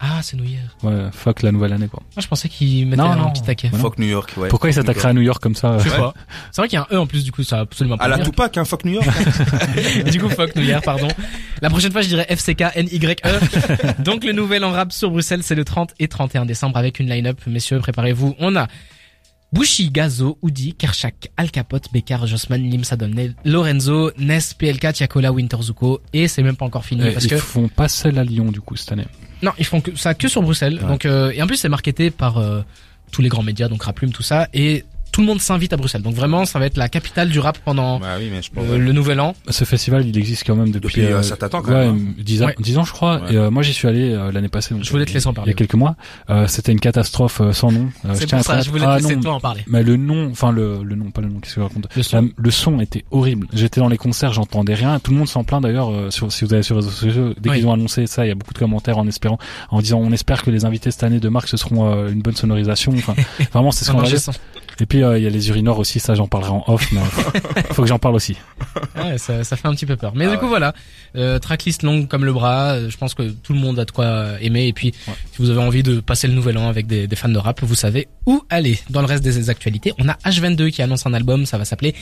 Ah, 0.00 0.20
c'est 0.22 0.36
New 0.36 0.44
Year. 0.44 0.62
Ouais, 0.82 1.08
fuck 1.12 1.42
la 1.42 1.52
nouvelle 1.52 1.72
année 1.72 1.88
quoi. 1.88 2.02
Moi, 2.14 2.22
je 2.22 2.26
pensais 2.28 2.48
qu'il 2.48 2.86
mettait 2.86 3.00
Non, 3.02 3.10
un 3.12 3.16
non. 3.16 3.30
petit 3.30 3.42
taquet. 3.42 3.68
Voilà. 3.68 3.82
Fuck 3.82 3.98
New 3.98 4.06
York, 4.06 4.32
ouais. 4.36 4.48
Pourquoi 4.48 4.68
il 4.70 4.74
s'attaquerait 4.74 5.08
à 5.08 5.12
New 5.14 5.22
York 5.22 5.42
comme 5.42 5.54
ça 5.54 5.78
Je 5.78 5.84
sais 5.88 5.90
Ouais. 5.94 5.96
pas. 5.98 6.14
C'est 6.52 6.60
vrai 6.60 6.68
qu'il 6.68 6.76
y 6.78 6.80
a 6.82 6.86
un 6.90 6.94
E 6.94 6.98
en 7.00 7.06
plus, 7.06 7.24
du 7.24 7.32
coup, 7.32 7.42
ça 7.42 7.58
a 7.58 7.60
absolument 7.60 7.96
pas 7.96 8.04
À 8.04 8.08
la. 8.08 8.18
Tupac, 8.18 8.56
hein, 8.58 8.64
fuck 8.64 8.84
New 8.84 8.92
York. 8.92 9.06
du 10.10 10.20
coup, 10.20 10.28
fuck 10.28 10.54
New 10.56 10.62
Year, 10.62 10.82
pardon. 10.82 11.08
La 11.62 11.70
prochaine 11.70 11.92
fois, 11.92 12.02
je 12.02 12.08
dirais 12.08 12.26
FCK 12.28 12.62
NYE. 12.76 13.16
Donc, 14.04 14.24
le 14.24 14.32
nouvel 14.32 14.64
en 14.64 14.70
rap 14.72 14.92
sur 14.92 15.10
Bruxelles, 15.10 15.42
c'est 15.42 15.54
le 15.54 15.64
30 15.64 15.94
et 15.98 16.08
31 16.08 16.44
décembre 16.46 16.76
avec 16.76 17.00
une 17.00 17.08
line-up. 17.08 17.40
Messieurs, 17.46 17.78
préparez-vous. 17.78 18.34
On 18.38 18.54
a 18.56 18.66
Bushi, 19.52 19.90
Gazo, 19.90 20.38
Udi, 20.42 20.74
Kershak, 20.74 21.30
Al 21.36 21.50
Capote, 21.50 21.90
Bekar, 21.92 22.26
Jossman, 22.26 22.60
Lim 22.68 22.84
Sadolnel, 22.84 23.34
Lorenzo, 23.44 24.10
Ness, 24.18 24.52
PLK, 24.54 24.92
Tiakola, 24.92 25.32
Winterzuko. 25.32 26.00
Et 26.12 26.28
c'est 26.28 26.42
même 26.42 26.56
pas 26.56 26.66
encore 26.66 26.84
fini 26.84 27.02
Eh, 27.06 27.12
parce 27.12 27.24
Ils 27.24 27.30
que, 27.30 27.36
font 27.36 27.68
pas 27.68 27.88
celle 27.88 28.18
à 28.18 28.24
Lyon 28.24 28.50
du 28.50 28.60
coup 28.60 28.76
cette 28.76 28.92
année. 28.92 29.06
Non, 29.42 29.52
ils 29.58 29.64
font 29.64 29.80
que 29.80 29.94
ça 29.96 30.14
que 30.14 30.28
sur 30.28 30.42
Bruxelles. 30.42 30.80
Ouais. 30.82 30.88
Donc, 30.88 31.04
euh, 31.04 31.30
et 31.30 31.42
en 31.42 31.46
plus, 31.46 31.56
c'est 31.56 31.68
marketé 31.68 32.10
par 32.10 32.38
euh, 32.38 32.62
tous 33.10 33.22
les 33.22 33.28
grands 33.28 33.42
médias, 33.42 33.68
donc 33.68 33.82
Raplume, 33.82 34.12
tout 34.12 34.22
ça. 34.22 34.48
Et 34.54 34.84
tout 35.16 35.22
le 35.22 35.28
monde 35.28 35.40
s'invite 35.40 35.72
à 35.72 35.78
Bruxelles. 35.78 36.02
Donc 36.02 36.14
vraiment, 36.14 36.44
ça 36.44 36.58
va 36.58 36.66
être 36.66 36.76
la 36.76 36.90
capitale 36.90 37.30
du 37.30 37.38
rap 37.38 37.56
pendant 37.64 37.98
Bah 37.98 38.16
oui, 38.18 38.28
mais 38.30 38.42
je 38.42 38.50
pense. 38.50 38.64
euh, 38.68 38.76
le 38.76 38.92
nouvel 38.92 39.18
an. 39.20 39.34
Ce 39.48 39.64
festival, 39.64 40.06
il 40.06 40.18
existe 40.18 40.44
quand 40.46 40.54
même 40.54 40.70
depuis, 40.70 41.00
Depuis 41.00 41.14
un 41.14 41.22
certain 41.22 41.48
temps, 41.48 41.62
quand 41.62 41.72
ouais, 41.72 41.86
même, 41.86 42.12
hein. 42.18 42.22
10 42.22 42.42
ans, 42.42 42.46
Ouais. 42.48 42.54
10 42.58 42.76
ans, 42.76 42.84
je 42.84 42.92
crois. 42.92 43.22
Ouais. 43.22 43.32
Et, 43.32 43.36
euh, 43.38 43.50
moi, 43.50 43.62
j'y 43.62 43.72
suis 43.72 43.88
allé 43.88 44.10
euh, 44.12 44.30
l'année 44.30 44.48
passée. 44.50 44.74
donc, 44.74 44.84
Je 44.84 44.90
voulais 44.90 45.06
te 45.06 45.12
euh, 45.12 45.14
laisser 45.14 45.26
en 45.26 45.30
Il 45.30 45.32
y 45.32 45.36
parler. 45.36 45.50
a 45.52 45.54
quelques 45.54 45.74
mois. 45.74 45.96
Euh, 46.28 46.46
C'était 46.48 46.70
une 46.72 46.80
catastrophe 46.80 47.40
euh, 47.40 47.52
sans 47.54 47.72
nom. 47.72 47.88
Euh, 48.04 48.10
C'est 48.12 48.28
pour 48.28 48.40
ça, 48.42 48.60
je 48.60 48.68
voulais 48.68 48.82
te 48.84 48.88
ah, 48.90 48.98
laisser 48.98 49.16
non, 49.16 49.22
toi 49.22 49.32
en 49.32 49.40
parler. 49.40 49.62
Mais 49.68 49.82
le 49.82 49.96
nom, 49.96 50.28
enfin 50.30 50.52
le, 50.52 50.82
le 50.84 50.94
nom, 50.96 51.10
pas 51.10 51.22
le 51.22 51.28
nom, 51.28 51.40
qu'est-ce 51.40 51.54
que 51.54 51.60
je 51.62 51.66
raconte 51.66 51.88
Le 51.96 52.02
son. 52.02 52.20
La- 52.20 52.28
le 52.36 52.50
son 52.50 52.78
était 52.80 53.06
horrible. 53.10 53.46
J'étais 53.54 53.80
dans 53.80 53.88
les 53.88 53.96
concerts, 53.96 54.34
j'entendais 54.34 54.74
rien. 54.74 54.98
Tout 54.98 55.12
le 55.12 55.16
monde 55.16 55.28
s'en 55.28 55.44
plaint 55.44 55.62
d'ailleurs. 55.62 55.90
euh, 55.90 56.10
sur, 56.10 56.30
si 56.30 56.44
vous 56.44 56.52
allez 56.52 56.62
sur 56.62 56.74
les 56.74 56.82
réseaux 56.84 56.90
sociaux, 56.92 57.32
dès 57.40 57.48
Oui. 57.48 57.56
qu'ils 57.56 57.66
ont 57.66 57.72
annoncé 57.72 58.06
ça, 58.06 58.26
il 58.26 58.28
y 58.28 58.32
a 58.32 58.34
beaucoup 58.34 58.52
de 58.52 58.58
commentaires 58.58 58.98
en 58.98 59.06
espérant, 59.06 59.38
en 59.70 59.80
disant 59.80 59.98
on 59.98 60.12
espère 60.12 60.42
que 60.42 60.50
les 60.50 60.66
invités 60.66 60.90
cette 60.90 61.04
année 61.04 61.20
de 61.20 61.28
Marc 61.30 61.48
ce 61.48 61.56
seront 61.56 61.90
euh, 61.90 62.10
une 62.12 62.20
bonne 62.20 62.36
sonorisation. 62.36 62.92
Enfin, 62.96 63.14
vraiment 63.54 63.70
c'est 63.70 63.88
Un 63.88 63.92
scandaleux. 63.94 64.18
Et 64.80 64.86
puis 64.86 65.02
euh, 65.02 65.16
il 65.18 65.24
y 65.24 65.26
a 65.26 65.30
les 65.30 65.48
urineurs 65.48 65.78
aussi, 65.78 66.00
ça 66.00 66.14
j'en 66.14 66.26
parlerai 66.26 66.50
en 66.50 66.64
off, 66.66 66.92
mais 66.92 67.00
faut 67.72 67.82
que 67.82 67.88
j'en 67.88 67.98
parle 67.98 68.14
aussi. 68.14 68.36
Ouais, 68.96 69.16
ça, 69.18 69.42
ça 69.42 69.56
fait 69.56 69.68
un 69.68 69.72
petit 69.74 69.86
peu 69.86 69.96
peur. 69.96 70.12
Mais 70.14 70.26
Ah 70.26 70.30
du 70.32 70.36
coup 70.36 70.44
ouais. 70.44 70.48
voilà, 70.50 70.74
euh, 71.16 71.38
tracklist 71.38 71.82
longue 71.82 72.08
comme 72.08 72.24
le 72.24 72.32
bras. 72.32 72.72
euh, 72.72 72.90
Je 72.90 72.96
pense 72.98 73.14
que 73.14 73.30
tout 73.30 73.52
le 73.54 73.58
monde 73.58 73.78
a 73.78 73.84
de 73.84 73.90
quoi 73.90 74.04
euh, 74.04 74.38
aimer. 74.40 74.66
Et 74.66 74.72
puis, 74.72 74.92
Ouais. 75.08 75.14
si 75.32 75.38
vous 75.42 75.50
avez 75.50 75.60
envie 75.60 75.82
de 75.82 76.00
passer 76.00 76.28
le 76.28 76.34
nouvel 76.34 76.58
an 76.58 76.68
avec 76.68 76.86
des, 76.86 77.06
des 77.06 77.16
fans 77.16 77.28
de 77.28 77.38
rap, 77.38 77.60
vous 77.62 77.74
savez 77.74 78.08
où 78.26 78.42
aller. 78.50 78.78
Dans 78.90 79.00
le 79.00 79.06
reste 79.06 79.22
des 79.24 79.48
actualités, 79.50 79.92
on 79.98 80.08
a 80.08 80.12
H22 80.24 80.70
qui 80.70 80.82
annonce 80.82 81.06
un 81.06 81.14
album. 81.14 81.46
Ça 81.46 81.56
va 81.58 81.64
s'appeler 81.64 81.94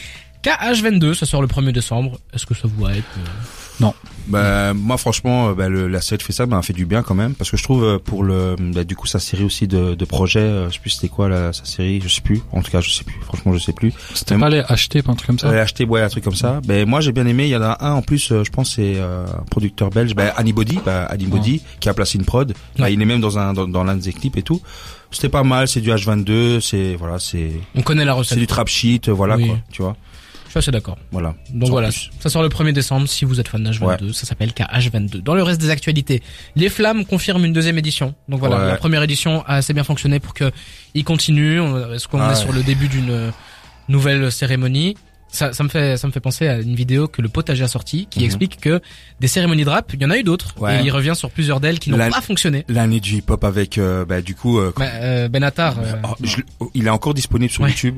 KH22. 0.45 1.15
Ça 1.15 1.27
sort 1.27 1.41
le 1.43 1.49
1er 1.49 1.73
décembre. 1.73 2.19
Est-ce 2.33 2.47
que 2.47 2.55
ça 2.55 2.69
vous 2.69 2.87
hype 2.89 3.05
euh? 3.19 3.87
Bah, 4.27 4.73
moi 4.73 4.97
franchement, 4.97 5.53
bah, 5.53 5.69
le, 5.69 5.87
la 5.87 6.01
série 6.01 6.17
de 6.17 6.23
fait 6.23 6.33
ça 6.33 6.47
m'a 6.47 6.63
fait 6.63 6.73
du 6.73 6.87
bien 6.87 7.03
quand 7.03 7.15
même 7.15 7.35
parce 7.35 7.51
que 7.51 7.59
je 7.59 7.63
trouve 7.63 7.85
euh, 7.85 7.99
pour 7.99 8.25
le 8.25 8.57
bah, 8.59 8.83
du 8.85 8.97
coup 8.97 9.07
sa 9.07 9.19
série 9.19 9.45
aussi 9.45 9.69
de, 9.69 9.95
de 9.95 10.05
projets, 10.07 10.39
euh, 10.41 10.69
je 10.71 10.75
sais 10.75 10.81
plus 10.81 10.89
c'était 10.91 11.09
quoi 11.09 11.29
la, 11.29 11.53
sa 11.53 11.67
série, 11.67 12.01
je 12.03 12.09
sais 12.09 12.23
plus. 12.23 12.41
En 12.53 12.63
tout 12.63 12.71
cas, 12.71 12.81
je 12.81 12.89
sais 12.89 13.05
plus. 13.05 13.17
Franchement, 13.21 13.53
je 13.53 13.59
sais 13.59 13.75
plus. 13.75 13.93
C'était 14.15 14.39
pas 14.39 14.49
les 14.49 14.61
acheter, 14.61 15.03
pas 15.03 15.13
un 15.13 15.15
truc 15.15 15.27
comme 15.27 15.39
ça? 15.39 15.49
J'avais 15.49 15.61
acheté 15.61 15.85
ouais 15.85 16.01
un 16.01 16.09
truc 16.09 16.25
comme 16.25 16.35
ça. 16.35 16.63
Ben 16.65 16.89
moi 16.89 17.03
j'ai 17.03 17.13
bien 17.13 17.27
aimé. 17.27 17.45
Il 17.45 17.51
y 17.51 17.57
en 17.57 17.61
a 17.63 17.77
un 17.85 17.93
en 17.93 18.01
plus. 18.01 18.29
je 18.29 18.49
pense 18.51 18.77
c'est 18.77 18.95
euh, 18.97 19.27
un 19.27 19.45
producteur 19.51 19.91
belge, 19.91 20.15
ben 20.15 20.33
Anybody, 20.39 20.79
bah, 20.87 21.05
Anybody 21.11 21.61
qui 21.81 21.91
a 21.91 21.95
placé 21.95 22.17
une 22.17 22.25
prod. 22.25 22.55
Bah, 22.79 22.85
Ouais. 22.85 22.95
il 22.95 23.03
est 23.03 23.05
même 23.05 23.21
dans 23.21 23.39
un 23.39 23.53
dans, 23.53 23.69
dans 23.69 23.85
l'un 23.85 23.97
des 23.97 24.13
clips 24.15 24.39
et 24.39 24.43
tout. 24.43 24.63
C'était 25.11 25.29
pas 25.29 25.43
mal. 25.43 25.69
C'est 25.69 25.83
du 25.83 25.91
H22. 25.91 26.61
C'est 26.61 26.95
voilà 26.95 27.19
c'est 27.19 27.51
On 27.75 27.83
connaît 27.83 28.07
la 28.07 28.13
c'est 28.13 28.19
recette. 28.21 28.39
du 28.39 28.47
trap 28.47 28.69
shit. 28.69 29.11
Voilà 29.11 29.37
Oui. 29.37 29.49
quoi. 29.49 29.59
Tu 29.71 29.83
vois. 29.83 29.97
Je 30.55 30.61
suis 30.61 30.69
assez 30.69 30.71
d'accord. 30.71 30.97
Voilà. 31.11 31.35
Donc 31.53 31.67
Sans 31.67 31.73
voilà, 31.73 31.89
plus. 31.89 32.11
ça 32.21 32.31
sort 32.31 32.43
le 32.43 32.49
1er 32.49 32.73
décembre 32.73 33.09
si 33.09 33.25
vous 33.25 33.41
êtes 33.41 33.49
fan 33.49 33.63
d'H22, 33.69 34.13
ça 34.13 34.25
s'appelle 34.25 34.51
KH22. 34.51 35.21
Dans 35.21 35.35
le 35.35 35.43
reste 35.43 35.61
des 35.61 35.71
actualités, 35.71 36.23
les 36.55 36.69
Flammes 36.69 37.05
confirment 37.05 37.45
une 37.45 37.53
deuxième 37.53 37.77
édition. 37.79 38.15
Donc 38.29 38.39
voilà, 38.41 38.59
Ouais. 38.59 38.67
la 38.69 38.77
première 38.77 39.03
édition 39.03 39.43
a 39.47 39.57
assez 39.57 39.73
bien 39.75 39.83
fonctionné 39.85 40.21
pour 40.21 40.33
que 40.33 40.53
il 40.95 41.03
continue. 41.05 41.59
On- 41.61 41.93
Est-ce 41.95 42.07
qu'on 42.07 42.21
Ah 42.21 42.27
est 42.27 42.29
ouais. 42.31 42.35
sur 42.37 42.53
le 42.53 42.63
début 42.63 42.87
d'une 42.89 43.33
nouvelle 43.89 44.31
cérémonie? 44.31 44.97
Ça, 45.29 45.53
ça 45.53 45.65
me 45.65 45.69
fait 45.69 45.97
ça 45.97 46.07
me 46.07 46.13
fait 46.13 46.21
penser 46.21 46.47
à 46.47 46.61
une 46.61 46.77
vidéo 46.77 47.09
que 47.09 47.21
le 47.21 47.29
potager 47.29 47.65
a 47.65 47.69
sorti 47.69 48.07
qui 48.09 48.21
Mhm. 48.21 48.25
explique 48.25 48.61
que 48.61 48.81
des 49.19 49.27
cérémonies 49.27 49.65
de 49.65 49.71
rap, 49.71 49.91
il 49.93 50.01
y 50.01 50.05
en 50.05 50.11
a 50.11 50.17
eu 50.19 50.23
d'autres 50.23 50.55
Ouais. 50.61 50.81
et 50.81 50.85
il 50.85 50.91
revient 50.93 51.15
sur 51.17 51.29
plusieurs 51.33 51.59
d'elles 51.59 51.81
qui 51.81 51.91
n'ont 51.91 51.99
pas 51.99 52.21
fonctionné. 52.21 52.65
L'année 52.69 53.01
du 53.01 53.17
hip 53.17 53.25
hop 53.29 53.43
avec 53.43 53.77
euh, 53.77 54.05
bah, 54.05 54.21
du 54.23 54.37
coup. 54.37 54.61
euh, 54.61 54.73
Bah, 54.77 54.85
euh, 54.93 55.27
Benatar, 55.29 55.81
euh, 55.81 55.95
oh, 56.05 56.15
je 56.23 56.37
l'ai- 56.37 56.45
oh, 56.61 56.71
il 56.75 56.87
est 56.87 56.91
encore 56.91 57.15
disponible 57.15 57.51
sur 57.51 57.65
Ouais. 57.65 57.71
YouTube. 57.71 57.97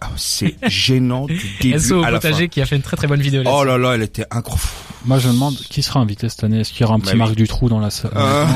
Ah, 0.00 0.10
c'est 0.16 0.56
gênant 0.68 1.26
du 1.26 1.40
début 1.60 1.78
SO 1.80 2.00
au 2.00 2.04
à 2.04 2.10
la 2.10 2.20
fin. 2.20 2.28
potager 2.28 2.48
qui 2.48 2.60
a 2.60 2.66
fait 2.66 2.76
une 2.76 2.82
très 2.82 2.96
très 2.96 3.06
bonne 3.08 3.20
vidéo 3.20 3.42
là 3.42 3.50
Oh 3.52 3.64
là 3.64 3.76
là, 3.78 3.94
elle 3.94 4.02
était 4.02 4.26
incroyable. 4.30 4.68
Moi 5.04 5.18
je 5.18 5.28
me 5.28 5.32
demande 5.32 5.56
qui 5.56 5.82
sera 5.82 6.00
invité 6.00 6.28
cette 6.28 6.44
année? 6.44 6.60
Est-ce 6.60 6.72
qu'il 6.72 6.82
y 6.82 6.84
aura 6.84 6.94
un 6.94 6.98
Bah 6.98 7.04
petit 7.04 7.14
oui. 7.14 7.20
Ah. 7.22 7.24
Marc 7.26 7.34
Dutroux 7.36 7.68
dans 7.68 7.80
la 7.80 7.90
salle? 7.90 8.10
Euh. 8.16 8.46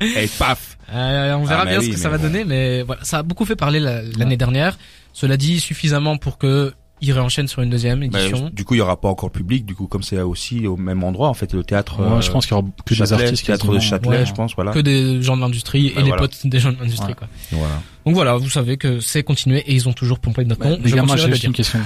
Et 0.00 0.26
paf. 0.38 0.76
Euh, 0.92 1.34
on 1.34 1.44
verra 1.44 1.62
Ah, 1.62 1.64
mais 1.64 1.70
bien 1.72 1.80
oui, 1.80 1.86
ce 1.86 1.90
que 1.92 1.98
ça 1.98 2.08
va 2.08 2.18
bon. 2.18 2.24
donner, 2.24 2.44
mais 2.44 2.82
voilà, 2.82 3.02
ça 3.04 3.18
a 3.18 3.22
beaucoup 3.22 3.44
fait 3.44 3.56
parler 3.56 3.80
la- 3.80 4.02
l'année 4.02 4.30
Ouais. 4.30 4.36
dernière. 4.36 4.78
Cela 5.12 5.36
dit, 5.36 5.60
suffisamment 5.60 6.16
pour 6.18 6.38
que 6.38 6.72
il 7.00 7.12
réenchaîne 7.12 7.46
sur 7.48 7.62
une 7.62 7.70
deuxième 7.70 8.08
Bah, 8.08 8.20
édition. 8.20 8.50
du 8.52 8.64
coup, 8.64 8.74
il 8.74 8.78
y 8.78 8.80
aura 8.80 9.00
pas 9.00 9.08
encore 9.08 9.28
le 9.28 9.32
public. 9.38 9.66
Du 9.66 9.74
coup, 9.74 9.86
comme 9.86 10.02
c'est 10.02 10.20
aussi 10.20 10.66
au 10.66 10.76
même 10.76 11.04
endroit, 11.04 11.28
en 11.28 11.34
fait, 11.34 11.52
le 11.52 11.62
théâtre. 11.64 12.00
Ouais, 12.00 12.06
euh, 12.18 12.20
je 12.20 12.30
pense 12.30 12.46
qu'il 12.46 12.56
y 12.56 12.58
aura 12.58 12.66
que 12.84 12.94
des 12.94 13.12
artistes 13.12 13.46
théâtre 13.46 13.70
de. 13.72 13.78
Châtelet, 13.78 14.08
Ouais. 14.18 14.26
je 14.26 14.32
pense, 14.32 14.54
voilà. 14.54 14.72
que 14.72 14.78
des 14.78 15.22
gens 15.22 15.36
de 15.36 15.42
l'industrie 15.42 15.92
Bah, 15.94 16.00
et 16.00 16.02
les 16.04 16.08
voilà. 16.08 16.22
potes 16.22 16.46
des 16.46 16.58
gens 16.58 16.72
de 16.72 16.78
l'industrie, 16.80 17.08
Ouais. 17.08 17.14
quoi. 17.14 17.28
Voilà. 17.52 17.82
Donc 18.06 18.14
voilà, 18.14 18.36
vous 18.36 18.48
savez 18.50 18.76
que 18.76 19.00
c'est 19.00 19.22
continué 19.22 19.58
et 19.66 19.74
ils 19.74 19.88
ont 19.88 19.92
toujours 19.92 20.18
pompé 20.18 20.44
notre 20.44 20.60
Bah, 20.62 20.70
nom. 20.70 20.78
les 20.82 20.90
gars, 20.92 21.02
moi 21.02 21.16
j'ai 21.16 21.44
une 21.46 21.52
question. 21.52 21.80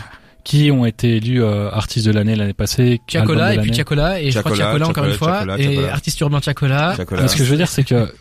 Qui 0.50 0.72
ont 0.72 0.84
été 0.84 1.18
élus 1.18 1.44
euh, 1.44 1.70
artistes 1.70 2.04
de 2.08 2.10
l'année 2.10 2.34
l'année 2.34 2.54
passée 2.54 3.00
Tiakola 3.06 3.54
et 3.54 3.58
puis 3.58 3.70
Tiakola 3.70 4.20
et 4.20 4.32
je 4.32 4.40
crois 4.40 4.50
Tiakola, 4.50 4.88
encore 4.88 5.04
une 5.04 5.12
fois 5.14 5.44
Tiakola, 5.44 5.58
et 5.60 5.88
artiste 5.88 6.18
urbain 6.18 6.40
Tiakola. 6.40 6.96
Ce 6.96 7.36
que 7.36 7.44
je 7.44 7.50
veux 7.52 7.56
dire, 7.56 7.68
c'est 7.68 7.84
que, 7.84 8.12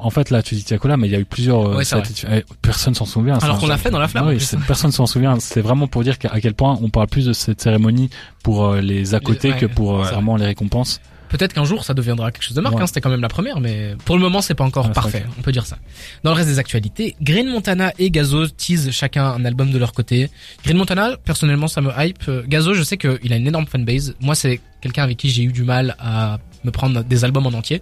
en 0.00 0.10
fait, 0.10 0.30
là, 0.30 0.42
tu 0.42 0.56
dis 0.56 0.64
Tiakola, 0.64 0.96
mais 0.96 1.06
il 1.06 1.12
y 1.12 1.14
a 1.14 1.20
eu 1.20 1.24
plusieurs. 1.24 1.64
euh, 1.64 1.76
Ouais, 1.76 1.84
ça 1.84 1.98
été- 1.98 2.26
eh, 2.28 2.44
personne 2.60 2.96
s'en 2.96 3.06
souvient. 3.06 3.38
Alors 3.38 3.60
qu'on 3.60 3.68
l'a 3.68 3.78
fait 3.78 3.92
dans 3.92 4.00
la 4.00 4.08
flamme. 4.08 4.26
Oui, 4.26 4.38
personne 4.66 4.90
s'en 4.90 5.06
souvient. 5.06 5.38
C'est 5.38 5.60
vraiment 5.60 5.86
pour 5.86 6.02
dire 6.02 6.18
qu'à 6.18 6.30
à 6.30 6.40
quel 6.40 6.54
point 6.54 6.76
on 6.82 6.88
parle 6.90 7.06
plus 7.06 7.26
de 7.26 7.32
cette 7.32 7.60
cérémonie 7.60 8.10
pour 8.42 8.64
euh, 8.64 8.80
les 8.80 9.14
à 9.14 9.20
côté 9.20 9.52
ouais, 9.52 9.56
que 9.56 9.66
pour 9.66 9.94
euh, 9.94 10.02
ouais. 10.02 10.10
vraiment 10.10 10.36
les 10.36 10.46
récompenses. 10.46 11.00
Peut-être 11.28 11.52
qu'un 11.52 11.64
jour 11.64 11.84
ça 11.84 11.92
deviendra 11.94 12.30
quelque 12.30 12.42
chose 12.44 12.54
de 12.56 12.60
marque. 12.60 12.76
Ouais. 12.76 12.82
Hein, 12.82 12.86
C'était 12.86 13.00
quand 13.00 13.10
même 13.10 13.20
la 13.20 13.28
première, 13.28 13.60
mais 13.60 13.94
pour 14.04 14.16
le 14.16 14.22
moment 14.22 14.40
c'est 14.40 14.54
pas 14.54 14.64
encore 14.64 14.84
Ouais, 14.86 14.90
c'est 14.94 15.00
parfait. 15.00 15.24
On 15.38 15.42
peut 15.42 15.52
dire 15.52 15.66
ça. 15.66 15.76
Dans 16.22 16.30
le 16.30 16.36
reste 16.36 16.48
des 16.48 16.58
actualités, 16.58 17.16
Green 17.20 17.48
Montana 17.48 17.92
et 17.98 18.10
Gazo 18.10 18.46
teasent 18.48 18.90
chacun 18.90 19.24
un 19.26 19.44
album 19.44 19.70
de 19.70 19.78
leur 19.78 19.92
côté. 19.92 20.30
Green 20.64 20.76
Montana, 20.76 21.16
personnellement, 21.24 21.68
ça 21.68 21.80
me 21.80 21.90
hype. 21.96 22.28
Euh, 22.28 22.42
Gazo, 22.46 22.74
je 22.74 22.82
sais 22.82 22.96
qu'il 22.96 23.32
a 23.32 23.36
une 23.36 23.46
énorme 23.46 23.66
fanbase. 23.66 24.14
Moi, 24.20 24.34
c'est 24.34 24.60
quelqu'un 24.80 25.02
avec 25.02 25.16
qui 25.16 25.30
j'ai 25.30 25.42
eu 25.42 25.52
du 25.52 25.62
mal 25.64 25.96
à 25.98 26.38
me 26.64 26.70
prendre 26.70 27.02
des 27.02 27.24
albums 27.24 27.46
en 27.46 27.52
entier. 27.54 27.80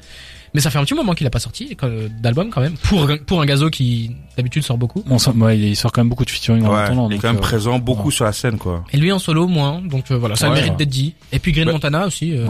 Mais 0.54 0.60
ça 0.60 0.70
fait 0.70 0.78
un 0.78 0.84
petit 0.84 0.94
moment 0.94 1.14
qu'il 1.14 1.26
a 1.26 1.30
pas 1.30 1.40
sorti 1.40 1.76
euh, 1.82 2.08
d'album 2.22 2.48
quand 2.50 2.60
même. 2.60 2.74
Pour 2.84 3.08
pour 3.26 3.40
un 3.42 3.44
Gazo 3.46 3.70
qui 3.70 4.12
d'habitude 4.36 4.62
sort 4.62 4.78
beaucoup. 4.78 5.02
On 5.10 5.16
ouais, 5.40 5.58
il 5.58 5.74
sort 5.74 5.90
quand 5.90 6.00
même 6.00 6.08
beaucoup 6.08 6.24
de 6.24 6.30
featuring 6.30 6.64
en 6.64 6.72
Ouais, 6.72 6.86
il 6.86 6.92
est 6.92 6.94
donc, 6.94 7.12
quand 7.20 7.28
même 7.28 7.36
euh, 7.36 7.40
présent 7.40 7.78
beaucoup 7.80 8.08
ouais. 8.08 8.14
sur 8.14 8.24
la 8.24 8.32
scène, 8.32 8.56
quoi. 8.56 8.84
Et 8.92 8.96
lui 8.96 9.10
en 9.10 9.18
solo 9.18 9.48
moins. 9.48 9.82
Donc 9.82 10.10
euh, 10.12 10.16
voilà, 10.16 10.36
ça 10.36 10.48
mérite 10.50 10.70
ouais. 10.72 10.76
d'être 10.76 10.88
dit. 10.88 11.14
Et 11.32 11.40
puis 11.40 11.50
Green 11.50 11.66
Bah, 11.66 11.72
Montana 11.72 12.06
aussi. 12.06 12.36
euh, 12.36 12.46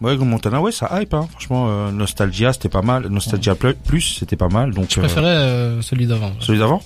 Ouais. 0.00 0.10
Ouais, 0.10 0.16
Green 0.16 0.28
Montana, 0.28 0.60
ouais, 0.60 0.72
ça 0.72 0.88
hype, 1.00 1.14
hein. 1.14 1.26
Franchement, 1.30 1.66
euh, 1.68 1.90
Nostalgia, 1.90 2.52
c'était 2.52 2.68
pas 2.68 2.82
mal. 2.82 3.06
Nostalgia 3.08 3.54
Plus, 3.54 4.16
c'était 4.18 4.36
pas 4.36 4.48
mal. 4.48 4.72
Donc, 4.74 4.86
Je 4.90 4.98
euh, 5.00 5.02
préférais 5.04 5.26
euh, 5.28 5.82
celui 5.82 6.06
d'avant. 6.06 6.32
celui 6.40 6.58
d'avant? 6.58 6.82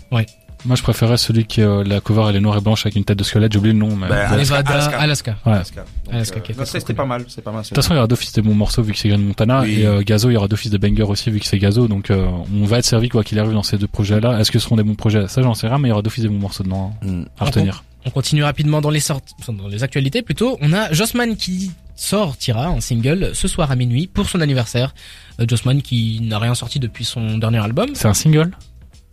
Moi, 0.67 0.77
je 0.77 0.83
préférais 0.83 1.17
celui 1.17 1.47
qui 1.47 1.63
euh, 1.63 1.83
la 1.85 2.01
cover 2.03 2.27
elle 2.29 2.37
est 2.37 2.41
noire 2.41 2.59
et 2.59 2.61
blanche 2.61 2.85
avec 2.85 2.95
une 2.95 3.05
tête 3.05 3.19
de 3.19 3.25
squelette. 3.25 3.51
J'ai 3.51 3.59
oublié 3.59 3.73
le 3.73 3.79
nom, 3.79 3.97
mais. 3.97 4.09
Bah, 4.09 4.29
Alaska, 4.29 4.59
Nevada, 4.59 4.71
Alaska. 4.99 5.37
Alaska. 5.47 5.85
Ouais. 6.13 6.19
Donc, 6.23 6.51
euh, 6.51 6.53
non, 6.59 6.65
c'était 6.67 6.93
pas 6.93 7.07
mal, 7.07 7.25
c'est 7.29 7.41
pas 7.43 7.51
mal. 7.51 7.63
De 7.63 7.67
toute 7.69 7.77
façon, 7.77 7.95
il 7.95 7.97
y 7.97 7.99
aura 7.99 8.07
d'office 8.07 8.33
des 8.35 8.43
bons 8.43 8.55
morceaux 8.55 8.83
vu 8.83 8.93
que 8.93 8.99
c'est 8.99 9.09
Green 9.09 9.25
Montana 9.27 9.63
Oui. 9.63 9.81
et 9.81 9.87
euh, 9.87 10.03
Gazo, 10.03 10.29
il 10.29 10.35
y 10.35 10.37
aura 10.37 10.49
d'office 10.49 10.71
des 10.71 10.77
bangers 10.77 11.05
aussi 11.05 11.31
vu 11.31 11.41
que 11.41 11.47
c'est 11.47 11.59
Gazo. 11.59 11.89
Donc, 11.89 12.11
euh, 12.11 12.29
on 12.55 12.67
va 12.67 12.77
être 12.79 12.85
servi 12.85 13.09
quoi 13.09 13.25
qu'il 13.25 13.39
arrive 13.39 13.55
dans 13.55 13.63
ces 13.63 13.79
deux 13.79 13.87
projets-là. 13.87 14.39
Est-ce 14.39 14.51
que 14.51 14.59
ce 14.59 14.65
seront 14.67 14.77
des 14.77 14.83
bons 14.83 14.97
projets? 14.97 15.29
Ça, 15.29 15.41
j'en 15.41 15.55
sais 15.55 15.67
rien, 15.67 15.79
mais 15.79 15.89
il 15.89 15.93
y 15.93 15.93
aura 15.93 16.03
d'office 16.03 16.25
des 16.25 16.29
bons 16.29 16.39
morceaux 16.39 16.63
dedans 16.63 16.93
hein, 17.03 17.07
Mm. 17.07 17.23
à 17.39 17.45
retenir. 17.47 17.83
On 18.05 18.11
continue 18.11 18.45
rapidement 18.45 18.83
dans 18.83 18.91
les 18.91 19.01
sortes, 19.01 19.31
dans 19.49 19.69
les 19.69 19.83
actualités 19.83 20.21
plutôt. 20.21 20.59
On 20.61 20.73
a 20.75 20.93
Jossman 20.93 21.37
qui 21.37 21.71
sortira 22.01 22.67
un 22.69 22.81
single 22.81 23.31
ce 23.35 23.47
soir 23.47 23.71
à 23.71 23.77
minuit 23.77 24.07
pour 24.07 24.29
son 24.29 24.41
anniversaire. 24.41 24.95
Euh, 25.41 25.45
Jossman 25.47 25.83
qui 25.83 26.21
n'a 26.23 26.39
rien 26.39 26.55
sorti 26.55 26.79
depuis 26.79 27.05
son 27.05 27.37
dernier 27.39 27.59
album. 27.59 27.91
C'est 27.95 28.09
un 28.09 28.15
single? 28.15 28.53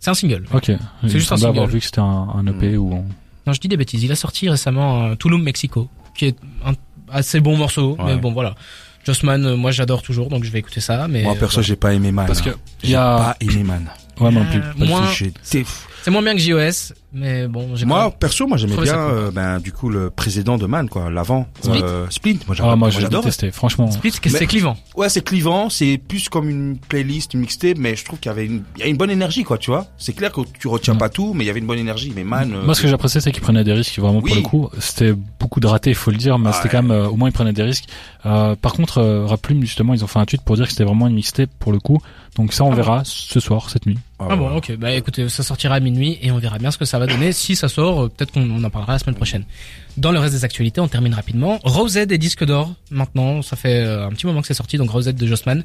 C'est 0.00 0.10
un 0.10 0.14
single. 0.14 0.44
Ok. 0.54 0.68
Il 1.02 1.08
juste 1.10 1.30
un 1.32 1.36
semblait 1.36 1.48
avoir 1.48 1.66
single. 1.66 1.72
vu 1.74 1.78
que 1.80 1.84
c'était 1.84 2.00
un, 2.00 2.28
un 2.34 2.46
EP 2.46 2.76
ou. 2.78 2.94
un- 2.94 3.04
Non, 3.46 3.52
je 3.52 3.60
dis 3.60 3.68
des 3.68 3.76
bêtises. 3.76 4.02
Il 4.02 4.10
a 4.12 4.16
sorti 4.16 4.48
récemment 4.48 5.04
euh, 5.06 5.14
Tulum 5.16 5.42
Mexico, 5.42 5.88
qui 6.16 6.26
est 6.26 6.36
un 6.64 6.72
assez 7.12 7.40
bon 7.40 7.56
morceau. 7.58 7.94
Ouais. 7.98 8.04
Mais 8.06 8.16
bon, 8.16 8.32
voilà. 8.32 8.54
Jossman, 9.04 9.44
euh, 9.44 9.56
moi 9.56 9.70
j'adore 9.70 10.02
toujours, 10.02 10.28
donc 10.28 10.44
je 10.44 10.50
vais 10.50 10.58
écouter 10.60 10.80
ça. 10.80 11.08
Mais 11.08 11.22
Moi, 11.24 11.34
perso, 11.34 11.56
voilà. 11.56 11.66
j'ai 11.66 11.76
pas 11.76 11.92
aimé 11.94 12.10
Man. 12.10 12.26
Parce 12.26 12.40
que 12.40 12.50
hein. 12.50 12.54
il 12.82 12.88
y 12.88 12.92
J'ai 12.92 12.96
a. 12.96 13.16
pas 13.16 13.36
aimé 13.40 13.64
Man. 13.64 13.84
Ouais, 14.20 14.30
moi 14.30 14.42
non 14.42 14.46
plus. 14.50 14.58
Euh, 14.60 14.86
moins- 14.86 15.06
c'est 15.42 16.10
moins 16.10 16.22
bien 16.22 16.34
que 16.34 16.40
JOS, 16.40 16.94
mais 17.12 17.48
bon, 17.48 17.74
j'ai 17.74 17.86
Moi, 17.86 18.04
quand 18.04 18.18
perso, 18.18 18.46
moi, 18.46 18.56
j'aimais 18.58 18.76
bien, 18.76 18.98
euh, 18.98 19.30
ben, 19.30 19.58
du 19.60 19.72
coup, 19.72 19.88
le 19.88 20.10
président 20.10 20.58
de 20.58 20.66
Man, 20.66 20.88
quoi, 20.88 21.10
l'avant. 21.10 21.46
Split. 21.62 21.80
Euh, 21.82 22.06
Split. 22.10 22.34
Moi, 22.34 22.42
Ah, 22.50 22.54
j'adore. 22.54 22.76
moi, 22.76 22.90
j'ai 22.90 23.00
j'adore. 23.00 23.22
détesté. 23.22 23.50
Franchement. 23.50 23.90
Split, 23.90 24.12
c'est 24.26 24.46
clivant. 24.46 24.76
Ouais, 24.96 25.08
c'est 25.08 25.22
clivant, 25.24 25.70
c'est 25.70 25.98
plus 25.98 26.28
comme 26.28 26.48
une 26.50 26.76
playlist, 26.78 27.32
une 27.34 27.40
mixtape, 27.40 27.78
mais 27.78 27.96
je 27.96 28.04
trouve 28.04 28.18
qu'il 28.18 28.28
y 28.28 28.32
avait 28.32 28.44
une, 28.46 28.62
il 28.76 28.80
y 28.80 28.84
a 28.84 28.86
une 28.88 28.96
bonne 28.96 29.10
énergie, 29.10 29.42
quoi, 29.44 29.56
tu 29.58 29.70
vois. 29.70 29.86
C'est 29.96 30.12
clair 30.12 30.32
que 30.32 30.40
tu 30.60 30.68
retiens 30.68 30.92
Ouais. 30.94 30.98
pas 30.98 31.08
tout, 31.08 31.32
mais 31.34 31.44
il 31.44 31.46
y 31.46 31.50
avait 31.50 31.60
une 31.60 31.66
bonne 31.66 31.78
énergie. 31.78 32.12
Mais 32.14 32.24
Man, 32.24 32.52
euh, 32.54 32.64
Moi, 32.64 32.74
ce 32.74 32.82
que 32.82 32.88
j'appréciais, 32.88 33.20
c'est 33.20 33.32
qu'il 33.32 33.42
prenait 33.42 33.64
des 33.64 33.72
risques, 33.72 33.98
vraiment, 33.98 34.20
Oui. 34.22 34.30
pour 34.30 34.36
le 34.36 34.42
coup. 34.42 34.70
C'était 34.78 35.14
beaucoup 35.40 35.60
de 35.60 35.66
ratés, 35.66 35.90
il 35.90 35.96
faut 35.96 36.10
le 36.10 36.16
dire, 36.18 36.38
mais 36.38 36.50
Ah 36.50 36.52
c'était 36.52 36.66
ouais. 36.66 36.70
quand 36.72 36.82
même, 36.82 36.90
euh, 36.90 37.08
au 37.08 37.16
moins, 37.16 37.28
ils 37.28 37.32
prenaient 37.32 37.52
des 37.52 37.62
risques. 37.62 37.84
Euh, 38.26 38.54
par 38.54 38.74
contre, 38.74 38.98
euh, 38.98 39.24
Raplume, 39.26 39.60
justement, 39.62 39.94
ils 39.94 40.04
ont 40.04 40.08
fait 40.08 40.18
un 40.18 40.26
tweet 40.26 40.42
pour 40.42 40.56
dire 40.56 40.66
que 40.66 40.70
c'était 40.72 40.84
vraiment 40.84 41.06
une 41.06 41.14
mixtape, 41.14 41.50
pour 41.58 41.72
le 41.72 41.78
coup. 41.80 41.98
Donc 42.36 42.52
ça, 42.52 42.64
on 42.64 42.72
Ah 42.72 42.76
verra 42.76 43.02
ce 43.04 43.40
soir, 43.40 43.68
cette 43.70 43.86
nuit. 43.86 43.98
Ah 44.20 44.36
bon, 44.36 44.54
ok. 44.56 44.76
Bah 44.76 44.92
écoutez, 44.92 45.28
ça 45.28 45.42
sortira 45.42 45.76
à 45.76 45.80
minuit 45.80 46.18
et 46.22 46.30
on 46.32 46.38
verra 46.38 46.58
bien 46.58 46.70
ce 46.72 46.78
que 46.78 46.84
ça 46.84 46.97
va 46.98 47.06
donner. 47.06 47.32
Si 47.32 47.56
ça 47.56 47.68
sort, 47.68 48.04
euh, 48.04 48.08
peut-être 48.08 48.32
qu'on 48.32 48.48
on 48.50 48.62
en 48.64 48.70
parlera 48.70 48.94
la 48.94 48.98
semaine 48.98 49.14
prochaine. 49.14 49.44
Dans 49.98 50.12
le 50.12 50.18
reste 50.18 50.34
des 50.34 50.44
actualités, 50.44 50.80
on 50.80 50.88
termine 50.88 51.12
rapidement. 51.14 51.58
Rosette 51.64 52.12
et 52.12 52.18
disque 52.18 52.44
d'or. 52.44 52.72
Maintenant, 52.90 53.42
ça 53.42 53.56
fait 53.56 53.82
euh, 53.84 54.06
un 54.06 54.10
petit 54.10 54.26
moment 54.26 54.40
que 54.40 54.46
c'est 54.46 54.54
sorti, 54.54 54.76
donc 54.78 54.90
Rosette 54.90 55.16
de 55.16 55.26
Jossman. 55.26 55.64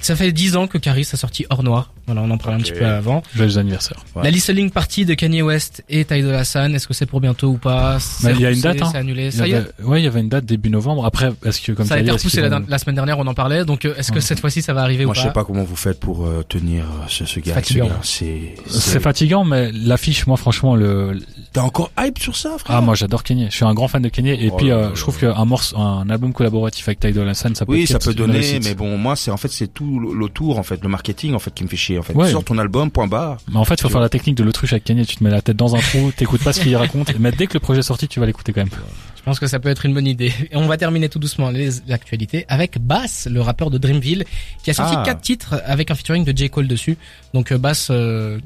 Ça 0.00 0.16
fait 0.16 0.32
10 0.32 0.56
ans 0.56 0.66
que 0.66 0.78
Caris 0.78 1.06
a 1.12 1.16
sorti 1.18 1.44
Hors 1.50 1.62
Noir. 1.62 1.92
Voilà, 2.06 2.22
on 2.22 2.30
en 2.30 2.38
parlait 2.38 2.56
un 2.56 2.60
petit 2.60 2.72
peu 2.72 2.86
avant. 2.86 3.22
Joyeux 3.36 3.58
anniversaire. 3.58 4.02
Ouais. 4.16 4.22
La 4.24 4.30
listening 4.30 4.70
party 4.70 5.04
de 5.04 5.12
Kanye 5.12 5.42
West 5.42 5.84
et 5.90 6.06
Ty 6.06 6.22
Dolla 6.22 6.42
Sign, 6.44 6.74
est-ce 6.74 6.88
que 6.88 6.94
c'est 6.94 7.04
pour 7.04 7.20
bientôt 7.20 7.48
ou 7.48 7.58
pas 7.58 7.98
Mais 8.22 8.32
il 8.32 8.40
y 8.40 8.46
a 8.46 8.50
une 8.50 8.60
date, 8.62 8.80
hein. 8.80 8.88
C'est 8.90 8.96
annulé. 8.98 9.24
Il 9.24 9.28
y 9.28 9.32
Ça 9.32 9.46
y 9.46 9.50
est. 9.52 9.56
avait- 9.56 9.70
ouais, 9.84 10.00
il 10.00 10.04
y 10.04 10.06
avait 10.06 10.20
une 10.20 10.30
date 10.30 10.46
début 10.46 10.70
novembre. 10.70 11.04
Après, 11.04 11.30
est-ce 11.44 11.60
que, 11.60 11.72
comme 11.72 11.84
Ça 11.86 11.94
a 11.94 11.96
tu 11.98 12.00
as 12.00 12.04
été 12.04 12.12
repoussé 12.12 12.40
la, 12.40 12.48
vont- 12.48 12.64
la 12.66 12.78
semaine 12.78 12.94
dernière, 12.96 13.18
on 13.18 13.26
en 13.26 13.34
parlait. 13.34 13.66
Donc, 13.66 13.84
euh, 13.84 13.94
est-ce 13.98 14.08
que 14.10 14.16
Ouais. 14.16 14.20
cette 14.22 14.40
fois-ci 14.40 14.62
ça 14.62 14.72
va 14.72 14.80
arriver 14.82 15.04
Moi, 15.04 15.12
ou 15.12 15.14
je 15.14 15.20
pas 15.20 15.26
sais 15.28 15.32
pas 15.34 15.44
comment 15.44 15.64
vous 15.64 15.76
faites 15.76 16.00
pour 16.00 16.24
euh, 16.24 16.42
tenir 16.48 16.86
ce, 17.08 17.26
ce 17.26 17.38
gars. 17.40 17.52
fatigant. 17.52 17.88
ce 17.88 17.90
gars. 17.90 18.00
C'est, 18.02 18.54
C'est 18.70 19.00
fatigant, 19.00 19.44
mais 19.44 19.70
l'affiche, 19.72 20.26
moi, 20.26 20.38
franchement, 20.38 20.74
le, 20.76 21.18
T'es 21.52 21.58
encore 21.58 21.90
hype 21.98 22.18
sur 22.20 22.36
ça, 22.36 22.56
frère 22.58 22.76
Ah 22.76 22.80
moi 22.80 22.94
j'adore 22.94 23.24
Kanye. 23.24 23.46
Je 23.50 23.56
suis 23.56 23.64
un 23.64 23.74
grand 23.74 23.88
fan 23.88 24.00
de 24.02 24.08
Kanye 24.08 24.30
et 24.40 24.50
Oh 24.52 24.56
puis 24.56 24.70
euh, 24.70 24.94
je 24.94 25.00
trouve 25.00 25.18
qu'un 25.18 25.44
morceau, 25.44 25.76
un 25.76 26.08
album 26.08 26.32
collaboratif 26.32 26.86
avec 26.86 27.00
Ty 27.00 27.10
Dolla 27.12 27.34
Sign, 27.34 27.56
ça 27.56 27.66
peut 27.66 27.72
Oui, 27.72 27.88
ça 27.88 27.98
peut 27.98 28.14
donner, 28.14 28.60
mais 28.62 28.74
bon, 28.74 28.96
moi, 28.96 29.16
c'est 29.16 29.32
en 29.32 29.36
fait, 29.36 29.48
c'est 29.48 29.66
tout 29.66 29.98
l'autour, 29.98 30.60
en 30.60 30.62
fait, 30.62 30.80
le 30.80 30.88
marketing, 30.88 31.34
en 31.34 31.40
fait, 31.40 31.52
qui 31.52 31.64
me 31.64 31.68
fait 31.68 31.76
chier, 31.76 31.98
en 31.98 32.02
fait. 32.02 32.14
Ouais. 32.14 32.26
Tu 32.26 32.32
sors 32.32 32.44
ton 32.44 32.56
album, 32.58 32.92
point 32.92 33.08
barre. 33.08 33.38
Mais 33.50 33.56
en 33.56 33.64
fait, 33.64 33.80
faut 33.80 33.88
Tu 33.88 33.92
faire 33.92 33.98
vois. 33.98 34.00
la 34.02 34.08
technique 34.08 34.36
de 34.36 34.44
l'autruche 34.44 34.72
avec 34.72 34.84
Kanye. 34.84 35.04
Tu 35.04 35.16
te 35.16 35.24
mets 35.24 35.30
la 35.30 35.42
tête 35.42 35.56
dans 35.56 35.74
un 35.74 35.80
trou, 35.80 36.12
t'écoutes 36.16 36.44
pas 36.44 36.52
ce 36.52 36.60
qu'il 36.60 36.76
raconte, 36.76 37.18
mais 37.18 37.32
dès 37.32 37.48
que 37.48 37.54
le 37.54 37.60
projet 37.60 37.80
est 37.80 37.82
sorti, 37.82 38.06
tu 38.06 38.20
vas 38.20 38.26
l'écouter 38.26 38.52
quand 38.52 38.60
même. 38.60 38.70
Je 39.16 39.22
pense 39.22 39.40
que 39.40 39.48
ça 39.48 39.58
peut 39.58 39.68
être 39.70 39.84
une 39.86 39.92
bonne 39.92 40.06
idée. 40.06 40.32
Et 40.52 40.56
on 40.56 40.68
va 40.68 40.76
terminer 40.76 41.08
tout 41.08 41.18
doucement 41.18 41.50
les 41.50 41.90
actualités 41.90 42.46
avec 42.48 42.78
Bass, 42.78 43.26
le 43.30 43.40
rappeur 43.40 43.70
de 43.70 43.76
Dreamville, 43.78 44.24
qui 44.62 44.70
a 44.70 44.74
sorti 44.74 44.94
Ah. 44.96 45.02
quatre 45.04 45.20
titres 45.20 45.60
avec 45.66 45.90
un 45.90 45.94
featuring 45.96 46.24
de 46.24 46.34
J 46.36 46.48
Cole 46.48 46.68
dessus. 46.68 46.96
Donc 47.34 47.50
euh, 47.50 47.58
Bass, 47.58 47.88
euh, 47.90 48.38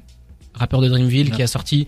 rappeur 0.55 0.81
de 0.81 0.89
Dreamville, 0.89 1.31
qui 1.33 1.43
a 1.43 1.47
sorti 1.47 1.87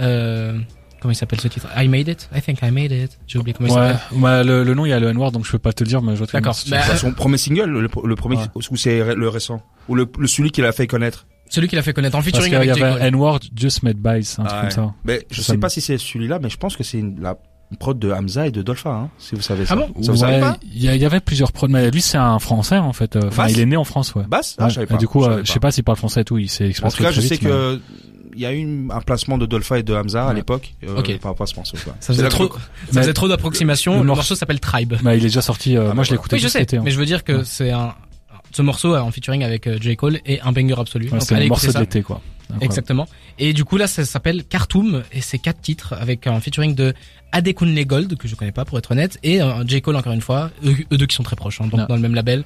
euh, 0.00 0.58
comment 1.00 1.12
il 1.12 1.14
s'appelle 1.16 1.40
ce 1.40 1.48
titre? 1.48 1.66
I 1.76 1.88
Made 1.88 2.08
It. 2.08 2.28
I 2.34 2.40
think 2.40 2.60
I 2.62 2.70
made 2.70 2.92
it. 2.92 3.18
J'ai 3.26 3.38
oublié 3.38 3.54
comment 3.54 3.68
il 3.68 3.72
s'appelle. 3.72 4.18
ouais, 4.20 4.44
le, 4.44 4.64
le 4.64 4.74
nom 4.74 4.86
il 4.86 4.90
y 4.90 4.92
a 4.92 5.00
le 5.00 5.08
N-word 5.08 5.32
donc 5.32 5.44
je 5.46 5.52
peux 5.52 5.58
pas 5.58 5.72
te 5.72 5.82
le 5.84 5.88
dire, 5.88 6.02
mais 6.02 6.12
je 6.12 6.18
vois 6.18 6.26
très 6.26 6.40
D'accord. 6.40 6.56
Bah, 6.70 6.78
dire. 6.84 6.98
son 6.98 7.12
premier 7.12 7.38
single, 7.38 7.70
le, 7.70 7.80
le 7.80 8.14
premier, 8.16 8.36
Ouais. 8.36 8.44
ou 8.54 8.76
c'est 8.76 9.14
le 9.14 9.28
récent? 9.28 9.62
Ou 9.88 9.94
le, 9.94 10.06
le 10.18 10.26
celui 10.26 10.50
qui 10.50 10.60
l'a 10.60 10.72
fait 10.72 10.86
connaître? 10.86 11.26
Celui 11.50 11.66
qui 11.68 11.76
l'a 11.76 11.82
fait 11.82 11.94
connaître 11.94 12.14
en 12.16 12.18
Parce 12.18 12.26
featuring 12.30 12.50
qu'il 12.52 12.66
y 12.66 12.70
avec 12.70 12.74
J 12.76 12.82
avait. 12.82 13.06
N-word, 13.08 13.40
Just 13.56 13.82
Made 13.82 13.96
By, 13.96 14.08
un 14.10 14.20
truc 14.20 14.46
Ah 14.50 14.60
comme 14.60 14.70
ça. 14.70 14.94
Mais 15.04 15.26
je 15.30 15.40
Ça 15.40 15.52
sais 15.54 15.58
pas 15.58 15.70
si 15.70 15.80
c'est 15.80 15.96
celui-là, 15.96 16.38
mais 16.42 16.50
je 16.50 16.58
pense 16.58 16.76
que 16.76 16.84
c'est 16.84 16.98
une- 16.98 17.20
la 17.22 17.36
prod 17.78 17.98
de 17.98 18.10
Hamza 18.10 18.46
et 18.46 18.50
de 18.50 18.60
Dolpha, 18.62 18.90
hein, 18.90 19.10
si 19.18 19.34
vous 19.34 19.40
savez 19.42 19.64
ça. 19.66 19.74
Ah 19.74 19.76
bon 19.86 20.02
Ça 20.02 20.12
vous 20.12 20.18
savez 20.18 20.34
Ouais, 20.34 20.40
pas 20.40 20.58
il 20.62 20.82
y, 20.84 20.86
y 20.98 21.04
avait 21.06 21.20
plusieurs 21.20 21.52
prods, 21.52 21.68
mais 21.68 21.90
lui 21.90 22.00
c'est 22.02 22.16
un 22.18 22.38
français 22.38 22.76
en 22.78 22.92
fait. 22.92 23.16
euh, 23.16 23.28
Enfin, 23.28 23.46
il 23.48 23.60
est 23.60 23.66
né 23.66 23.76
en 23.76 23.84
France, 23.84 24.14
ouais. 24.14 24.24
Bass 24.28 24.56
Ah, 24.58 24.64
Ouais. 24.64 24.68
je 24.70 24.74
savais 24.74 24.84
Et 24.84 24.88
pas. 24.88 24.96
du 24.96 25.06
coup, 25.08 25.20
je 25.22 25.26
euh, 25.26 25.30
savais 25.30 25.44
je 25.46 25.52
sais 25.52 25.60
pas 25.60 25.70
s'il 25.70 25.84
parle 25.84 25.96
français 25.98 26.20
et 26.22 26.24
tout, 26.24 26.36
il 26.38 26.48
s'est 26.50 26.72
En 26.82 26.90
tout 26.90 27.02
cas, 27.02 27.10
je 27.10 27.20
sais 27.22 27.38
mais- 27.42 27.48
que 27.48 27.80
il 28.38 28.42
y 28.42 28.46
a 28.46 28.52
eu 28.54 28.86
un 28.90 29.00
placement 29.00 29.36
de 29.36 29.46
Dolpha 29.46 29.78
et 29.80 29.82
de 29.82 29.92
Hamza 29.92 30.26
à 30.28 30.32
l'époque 30.32 30.74
euh, 30.84 30.96
Ok. 30.98 31.18
par 31.18 31.32
rapport 31.32 31.44
à 31.44 31.46
ce 31.50 31.56
morceau. 31.56 31.76
Quoi. 31.82 31.94
Ça 32.00 32.12
C'est 32.14 32.18
faisait 32.22 32.28
trop, 32.28 32.48
ça 32.92 33.00
faisait 33.02 33.12
trop 33.12 33.26
d'approximations. 33.28 33.94
Le 33.94 33.98
Le 33.98 34.04
morceau- 34.04 34.18
morceau 34.20 34.34
s'appelle 34.36 34.60
Tribe. 34.60 34.94
Bah, 35.02 35.14
il 35.16 35.18
est 35.20 35.22
déjà 35.26 35.42
sorti. 35.42 35.76
euh, 35.76 35.88
Ah, 35.90 35.94
moi, 35.94 36.04
je 36.04 36.10
l'ai 36.10 36.16
écouté 36.16 36.36
Oui, 36.36 36.40
je 36.42 36.46
sais, 36.46 36.60
cet 36.60 36.62
été. 36.68 36.76
hein. 36.76 36.82
mais 36.84 36.90
je 36.92 36.98
veux 36.98 37.04
dire 37.06 37.24
que 37.24 37.32
Ouais. 37.32 37.42
c'est 37.44 37.70
un, 37.72 37.94
ce 38.52 38.62
morceau 38.62 38.94
en 38.96 39.10
featuring 39.10 39.42
avec 39.42 39.66
euh, 39.66 39.76
J 39.80 39.96
Cole 39.96 40.20
est 40.24 40.40
un 40.40 40.52
banger 40.52 40.74
absolu. 40.78 41.06
Ouais, 41.06 41.12
le 41.18 41.18
écouter 41.22 41.48
morceau 41.48 41.72
de 41.72 41.78
l'été, 41.80 42.02
quoi. 42.02 42.20
Incroyable. 42.50 42.64
Exactement. 42.64 43.08
Et 43.38 43.52
du 43.52 43.64
coup 43.66 43.76
là, 43.76 43.86
ça 43.86 44.04
s'appelle 44.06 44.42
Khartoum 44.44 45.02
et 45.12 45.20
c'est 45.20 45.38
quatre 45.38 45.60
titres 45.60 45.92
avec 46.00 46.26
un 46.26 46.40
featuring 46.40 46.74
de 46.74 46.94
Adekunle 47.32 47.84
Gold 47.84 48.16
que 48.16 48.26
je 48.26 48.34
connais 48.36 48.52
pas 48.52 48.64
pour 48.64 48.78
être 48.78 48.92
honnête 48.92 49.18
et 49.22 49.42
euh, 49.42 49.64
J 49.66 49.82
Cole 49.82 49.96
encore 49.96 50.14
une 50.14 50.22
fois, 50.22 50.50
eux, 50.64 50.74
eux 50.90 50.96
deux 50.96 51.04
qui 51.06 51.14
sont 51.14 51.22
très 51.22 51.36
proches, 51.36 51.60
hein, 51.60 51.66
donc 51.70 51.80
Ouais. 51.80 51.86
dans 51.86 51.96
le 51.96 52.00
même 52.00 52.14
label. 52.14 52.44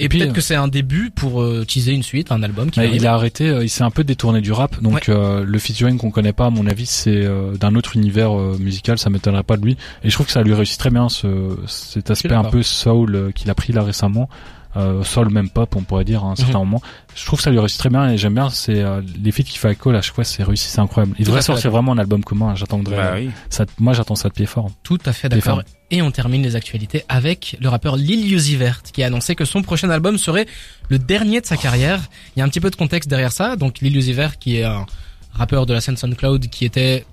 Et, 0.00 0.08
peut-être 0.08 0.30
euh, 0.30 0.32
que 0.32 0.40
c'est 0.40 0.54
un 0.54 0.68
début 0.68 1.10
pour 1.10 1.42
euh, 1.42 1.64
teaser 1.66 1.92
une 1.92 2.02
suite, 2.02 2.32
un 2.32 2.42
album 2.42 2.70
qui 2.70 2.80
il 2.80 3.06
a 3.06 3.14
arrêté, 3.14 3.48
euh, 3.48 3.62
il 3.62 3.68
s'est 3.68 3.84
un 3.84 3.90
peu 3.90 4.04
détourné 4.04 4.40
du 4.40 4.52
rap, 4.52 4.80
donc 4.82 5.08
euh, 5.08 5.44
le 5.44 5.58
featuring 5.58 5.98
qu'on 5.98 6.10
connaît 6.10 6.32
pas, 6.32 6.46
à 6.46 6.50
mon 6.50 6.66
avis, 6.66 6.86
c'est 6.86 7.10
euh, 7.24 7.56
d'un 7.56 7.74
autre 7.74 7.96
univers 7.96 8.34
musical, 8.58 8.98
ça 8.98 9.10
m'étonnerait 9.10 9.42
pas 9.42 9.56
de 9.56 9.64
lui. 9.64 9.76
Et 10.02 10.10
je 10.10 10.14
trouve 10.14 10.26
que 10.26 10.32
ça 10.32 10.42
lui 10.42 10.54
réussit 10.54 10.78
très 10.78 10.90
bien 10.90 11.08
ce, 11.08 11.56
cet 11.66 12.10
aspect 12.10 12.32
un 12.32 12.44
peu 12.44 12.62
soul 12.62 13.32
qu'il 13.34 13.50
a 13.50 13.54
pris 13.54 13.72
là 13.72 13.82
récemment, 13.82 14.28
euh, 14.76 15.02
soul 15.02 15.30
même 15.30 15.50
pop, 15.50 15.74
on 15.76 15.82
pourrait 15.82 16.04
dire 16.04 16.24
à 16.24 16.28
un 16.28 16.36
certain 16.36 16.60
Mhm. 16.60 16.64
moment. 16.68 16.82
Je 17.16 17.24
trouve 17.26 17.38
que 17.38 17.42
ça 17.42 17.50
lui 17.50 17.58
réussit 17.58 17.78
très 17.78 17.88
bien 17.88 18.10
et 18.10 18.16
j'aime 18.18 18.34
bien 18.34 18.50
c'est 18.50 18.80
euh, 18.82 19.00
les 19.22 19.32
feats 19.32 19.42
qu'il 19.42 19.58
fait 19.58 19.66
avec 19.68 19.78
Cole 19.78 19.96
à 19.96 20.02
chaque 20.02 20.14
fois, 20.14 20.22
c'est 20.24 20.44
réussi, 20.44 20.68
c'est 20.68 20.80
incroyable. 20.80 21.14
Il 21.18 21.22
à 21.22 21.26
devrait 21.26 21.42
sortir 21.42 21.70
vraiment 21.72 21.92
un 21.92 21.98
album 21.98 22.22
commun, 22.22 22.54
j'attendrai. 22.54 22.96
Bah 22.96 23.12
oui. 23.16 23.30
ça, 23.48 23.66
moi 23.78 23.92
j'attends 23.94 24.14
ça 24.14 24.28
de 24.28 24.34
pied 24.34 24.46
fort. 24.46 24.70
Tout 24.84 24.98
à 25.04 25.12
fait 25.12 25.28
d'accord. 25.28 25.62
Et 25.90 26.02
on 26.02 26.12
termine 26.12 26.42
les 26.42 26.54
actualités 26.54 27.04
avec 27.08 27.56
le 27.60 27.68
rappeur 27.68 27.96
Lil 27.96 28.32
Uzi 28.32 28.54
Vert 28.54 28.82
qui 28.82 29.02
a 29.02 29.06
annoncé 29.06 29.34
que 29.34 29.44
son 29.44 29.62
prochain 29.62 29.90
album 29.90 30.18
serait 30.18 30.46
le 30.88 31.00
dernier 31.00 31.40
de 31.40 31.46
sa 31.46 31.56
carrière. 31.56 32.00
Il 32.36 32.38
y 32.38 32.42
a 32.42 32.44
un 32.44 32.48
petit 32.48 32.60
peu 32.60 32.70
de 32.70 32.76
contexte 32.76 33.10
derrière 33.10 33.32
ça. 33.32 33.56
Donc 33.56 33.80
Lil 33.80 33.96
Uzi 33.96 34.12
Vert 34.12 34.38
qui 34.38 34.58
est 34.58 34.64
un 34.64 34.86
rappeur 35.32 35.66
de 35.66 35.72
la 35.72 35.80
scène 35.80 35.96
SoundCloud 35.96 36.46
qui 36.48 36.64
était 36.64 37.04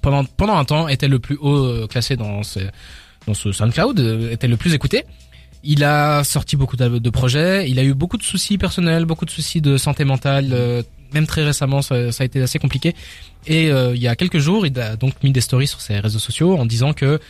pendant 0.00 0.24
pendant 0.24 0.56
un 0.56 0.64
temps 0.64 0.86
était 0.86 1.08
le 1.08 1.18
plus 1.18 1.36
haut 1.40 1.56
euh, 1.64 1.86
classé 1.88 2.14
dans 2.16 2.44
ce 2.44 2.60
dans 3.26 3.34
ce 3.34 3.52
SoundCloud, 3.52 4.00
euh, 4.00 4.30
était 4.30 4.48
le 4.48 4.56
plus 4.56 4.72
écouté. 4.74 5.04
Il 5.62 5.84
a 5.84 6.24
sorti 6.24 6.56
beaucoup 6.56 6.76
de 6.76 7.10
projets, 7.10 7.68
il 7.68 7.78
a 7.78 7.84
eu 7.84 7.92
beaucoup 7.92 8.16
de 8.16 8.22
soucis 8.22 8.56
personnels, 8.56 9.04
beaucoup 9.04 9.26
de 9.26 9.30
soucis 9.30 9.60
de 9.60 9.76
santé 9.76 10.04
mentale, 10.04 10.48
euh, 10.52 10.82
même 11.12 11.26
très 11.26 11.44
récemment 11.44 11.82
ça, 11.82 11.96
a 11.96 12.24
été 12.24 12.40
assez 12.40 12.58
compliqué. 12.58 12.94
Et 13.46 13.70
euh, 13.70 13.94
il 13.94 14.00
y 14.00 14.08
a 14.08 14.16
quelques 14.16 14.38
jours, 14.38 14.66
il 14.66 14.78
a 14.80 14.96
donc 14.96 15.22
mis 15.22 15.32
des 15.32 15.42
stories 15.42 15.66
sur 15.66 15.80
ses 15.80 15.98
réseaux 15.98 16.18
sociaux 16.18 16.56
en 16.56 16.64
disant 16.64 16.94
que 16.94 17.20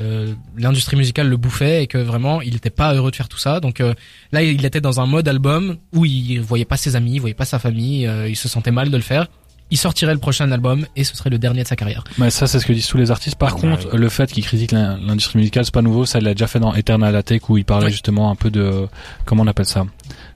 euh, 0.00 0.32
l'industrie 0.56 0.96
musicale 0.96 1.28
le 1.28 1.36
bouffait 1.36 1.82
et 1.82 1.86
que 1.86 1.98
vraiment 1.98 2.40
il 2.40 2.54
n'était 2.54 2.70
pas 2.70 2.94
heureux 2.94 3.10
de 3.10 3.16
faire 3.16 3.28
tout 3.28 3.38
ça. 3.38 3.58
Donc 3.58 3.82
là, 4.30 4.42
il 4.42 4.64
était 4.64 4.80
dans 4.80 5.00
un 5.00 5.06
mode 5.06 5.26
album 5.26 5.76
où 5.92 6.04
il 6.04 6.40
voyait 6.40 6.64
pas 6.64 6.76
ses 6.76 6.94
amis, 6.94 7.14
il 7.14 7.20
voyait 7.20 7.34
pas 7.34 7.44
sa 7.44 7.58
famille, 7.58 8.08
il 8.28 8.36
se 8.36 8.48
sentait 8.48 8.70
mal 8.70 8.90
de 8.90 8.96
le 8.96 9.02
faire. 9.02 9.26
Il 9.72 9.78
sortirait 9.78 10.12
le 10.12 10.20
prochain 10.20 10.52
album 10.52 10.84
et 10.96 11.02
ce 11.02 11.16
serait 11.16 11.30
le 11.30 11.38
dernier 11.38 11.62
de 11.62 11.66
sa 11.68 11.76
carrière. 11.76 12.04
Mais 12.18 12.28
ça, 12.28 12.46
c'est 12.46 12.60
ce 12.60 12.66
que 12.66 12.74
disent 12.74 12.86
tous 12.88 12.98
les 12.98 13.10
artistes. 13.10 13.36
Par 13.36 13.54
Ouais. 13.54 13.60
contre, 13.62 13.96
le 13.96 14.08
fait 14.10 14.30
qu'il 14.30 14.44
critique 14.44 14.70
l'in- 14.72 14.98
l'industrie 14.98 15.38
musicale, 15.38 15.64
c'est 15.64 15.72
pas 15.72 15.80
nouveau. 15.80 16.04
Ça, 16.04 16.18
il 16.18 16.24
l'a 16.24 16.34
déjà 16.34 16.46
fait 16.46 16.60
dans 16.60 16.74
Eternal 16.74 17.16
Attic 17.16 17.48
où 17.48 17.56
il 17.56 17.64
parlait 17.64 17.86
Ouais. 17.86 17.90
justement 17.90 18.30
un 18.30 18.34
peu 18.34 18.50
de, 18.50 18.86
comment 19.24 19.44
on 19.44 19.46
appelle 19.46 19.64
ça? 19.64 19.86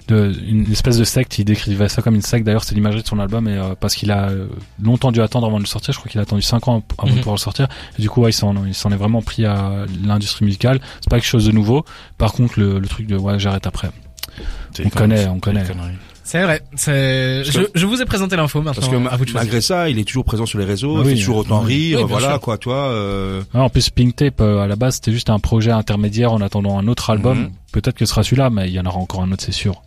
De, 0.09 0.33
une 0.49 0.71
espèce 0.73 0.97
de 0.97 1.05
secte. 1.05 1.39
Il 1.39 1.45
décrivait 1.45 1.89
ça 1.91 2.01
comme 2.01 2.15
une 2.15 2.23
secte. 2.23 2.47
D'ailleurs, 2.47 2.65
c'est 2.65 2.75
l'imagerie 2.75 3.03
de 3.03 3.07
son 3.09 3.19
album 3.19 3.47
et, 3.47 3.59
euh, 3.59 3.75
parce 3.79 3.95
qu'il 3.95 4.11
a 4.11 4.31
euh, 4.31 4.47
longtemps 4.83 5.13
dû 5.13 5.21
attendre 5.21 5.47
avant 5.49 5.59
de 5.59 5.65
le 5.65 5.69
sortir. 5.69 5.93
Je 5.93 5.99
crois 5.99 6.11
qu'il 6.11 6.19
a 6.19 6.23
attendu 6.23 6.41
5 6.43 6.67
ans 6.69 6.83
avant 6.97 7.09
Mhm. 7.09 7.15
de 7.17 7.19
pouvoir 7.21 7.37
le 7.37 7.41
sortir. 7.41 7.69
Et 7.99 8.03
du 8.03 8.09
coup, 8.09 8.23
ouais, 8.23 8.31
il 8.31 8.33
s'en, 8.33 8.55
est 8.57 8.97
vraiment 8.97 9.21
pris 9.21 9.45
à 9.45 9.85
l'industrie 10.03 10.47
musicale. 10.47 10.81
C'est 11.03 11.11
pas 11.11 11.17
quelque 11.17 11.29
chose 11.29 11.45
de 11.45 11.53
nouveau. 11.53 11.85
Par 12.17 12.33
contre, 12.33 12.59
le, 12.59 12.79
le 12.79 12.89
truc 12.89 13.07
de, 13.07 13.17
ouais, 13.19 13.39
j'arrête 13.39 13.67
après. 13.67 13.91
On 14.83 14.89
connaît, 14.89 15.27
on 15.27 15.41
connaît. 15.41 15.65
C'est 16.29 16.43
vrai. 16.43 16.61
C'est. 16.75 17.45
Je, 17.45 17.87
vous 17.87 18.03
ai 18.03 18.05
présenté 18.05 18.35
l'info 18.35 18.61
maintenant. 18.61 18.81
Parce 18.81 18.93
que 18.93 18.97
ma- 18.97 19.11
à 19.11 19.17
vous 19.17 19.25
de 19.25 19.31
choisir. 19.31 19.43
malgré 19.47 19.61
ça, 19.61 19.89
il 19.89 19.97
est 20.01 20.05
toujours 20.05 20.25
présent 20.25 20.45
sur 20.45 20.59
les 20.59 20.65
réseaux, 20.65 20.97
Ah 20.97 21.01
il 21.03 21.07
oui, 21.07 21.13
fait 21.13 21.19
toujours 21.21 21.37
autant 21.37 21.61
oui. 21.63 21.75
rire, 21.93 22.01
Oui, 22.01 22.07
voilà 22.09 22.31
sûr. 22.31 22.41
quoi, 22.41 22.59
toi. 22.59 22.89
Euh... 22.91 23.43
Ah, 23.55 23.63
en 23.63 23.69
plus, 23.69 23.91
Pink 23.91 24.17
Tape, 24.17 24.41
euh, 24.41 24.59
à 24.59 24.67
la 24.67 24.75
base, 24.75 24.97
c'était 24.97 25.13
juste 25.13 25.31
un 25.31 25.39
projet 25.39 25.71
intermédiaire 25.71 26.33
en 26.33 26.41
attendant 26.41 26.79
un 26.81 26.89
autre 26.89 27.11
album. 27.11 27.39
Mhm. 27.43 27.51
Peut-être 27.71 27.95
que 27.97 28.05
ce 28.07 28.11
sera 28.11 28.25
celui-là, 28.25 28.51
mais 28.51 28.67
il 28.69 28.75
y 28.75 28.81
en 28.81 28.87
aura 28.87 28.99
encore 28.99 29.23
un 29.23 29.31
autre, 29.31 29.45
c'est 29.45 29.53
sûr. 29.53 29.83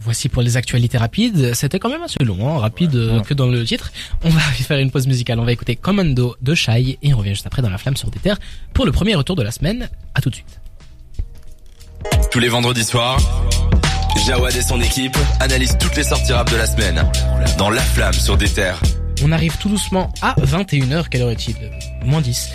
Voici 0.00 0.30
pour 0.30 0.40
les 0.42 0.56
actualités 0.56 0.96
rapides. 0.96 1.52
C'était 1.54 1.78
quand 1.78 1.90
même 1.90 2.02
assez 2.02 2.24
long, 2.24 2.48
hein, 2.48 2.58
rapide 2.58 2.94
euh, 2.96 3.18
Ouais. 3.18 3.22
que 3.22 3.34
dans 3.34 3.46
le 3.46 3.62
titre. 3.64 3.92
On 4.24 4.30
va 4.30 4.40
faire 4.40 4.78
une 4.78 4.90
pause 4.90 5.06
musicale. 5.06 5.38
On 5.38 5.44
va 5.44 5.52
écouter 5.52 5.76
Commando 5.76 6.34
de 6.40 6.54
Shai 6.54 6.98
et 7.02 7.12
on 7.12 7.18
revient 7.18 7.30
juste 7.34 7.46
après 7.46 7.60
dans 7.60 7.70
la 7.70 7.76
flamme 7.78 7.96
sur 7.96 8.10
des 8.10 8.18
terres 8.18 8.38
pour 8.72 8.86
le 8.86 8.90
premier 8.90 9.14
retour 9.14 9.36
de 9.36 9.42
la 9.42 9.50
semaine. 9.52 9.90
À 10.14 10.22
tout 10.22 10.30
de 10.30 10.34
suite. 10.36 10.60
Tous 12.32 12.40
les 12.40 12.48
vendredis 12.48 12.82
soirs, 12.84 13.18
Jawad 14.26 14.54
et 14.54 14.62
son 14.62 14.80
équipe 14.80 15.16
analysent 15.40 15.76
toutes 15.78 15.96
les 15.96 16.04
sorties 16.04 16.32
rap 16.32 16.48
de 16.50 16.56
la 16.56 16.66
semaine 16.66 17.02
dans 17.58 17.70
La 17.70 17.80
Flamme 17.80 18.12
sur 18.12 18.36
des 18.36 18.48
terres. 18.48 18.80
On 19.24 19.32
arrive 19.32 19.56
tout 19.58 19.68
doucement 19.68 20.12
à 20.22 20.34
21h. 20.40 21.08
Quelle 21.08 21.22
heure 21.22 21.30
est-il? 21.30 21.56
Moins 22.04 22.20
10. 22.20 22.50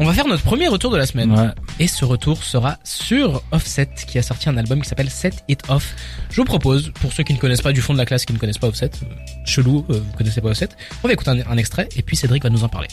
On 0.00 0.06
va 0.06 0.12
faire 0.12 0.26
notre 0.26 0.42
premier 0.42 0.66
retour 0.66 0.90
de 0.90 0.96
la 0.96 1.06
semaine. 1.06 1.30
Ouais. 1.30 1.48
Et 1.78 1.86
ce 1.86 2.04
retour 2.04 2.42
sera 2.42 2.78
sur 2.82 3.42
Offset, 3.52 3.90
qui 4.08 4.18
a 4.18 4.22
sorti 4.22 4.48
un 4.48 4.56
album 4.56 4.82
qui 4.82 4.88
s'appelle 4.88 5.08
Set 5.10 5.44
It 5.46 5.62
Off. 5.68 5.94
Je 6.30 6.36
vous 6.36 6.44
propose, 6.44 6.90
pour 7.00 7.12
ceux 7.12 7.22
qui 7.22 7.32
ne 7.32 7.38
connaissent 7.38 7.62
pas 7.62 7.72
du 7.72 7.80
fond 7.80 7.92
de 7.92 7.98
la 7.98 8.06
classe, 8.06 8.24
qui 8.24 8.32
ne 8.32 8.38
connaissent 8.38 8.58
pas 8.58 8.66
Offset, 8.66 8.90
euh, 9.04 9.06
chelou, 9.44 9.86
euh, 9.90 10.00
vous 10.04 10.16
connaissez 10.18 10.40
pas 10.40 10.48
Offset, 10.48 10.68
on 11.04 11.06
va 11.06 11.12
écouter 11.12 11.30
un, 11.30 11.40
un 11.48 11.56
extrait, 11.56 11.88
et 11.94 12.02
puis 12.02 12.16
Cédric 12.16 12.42
va 12.42 12.50
nous 12.50 12.64
en 12.64 12.68
parler. 12.68 12.88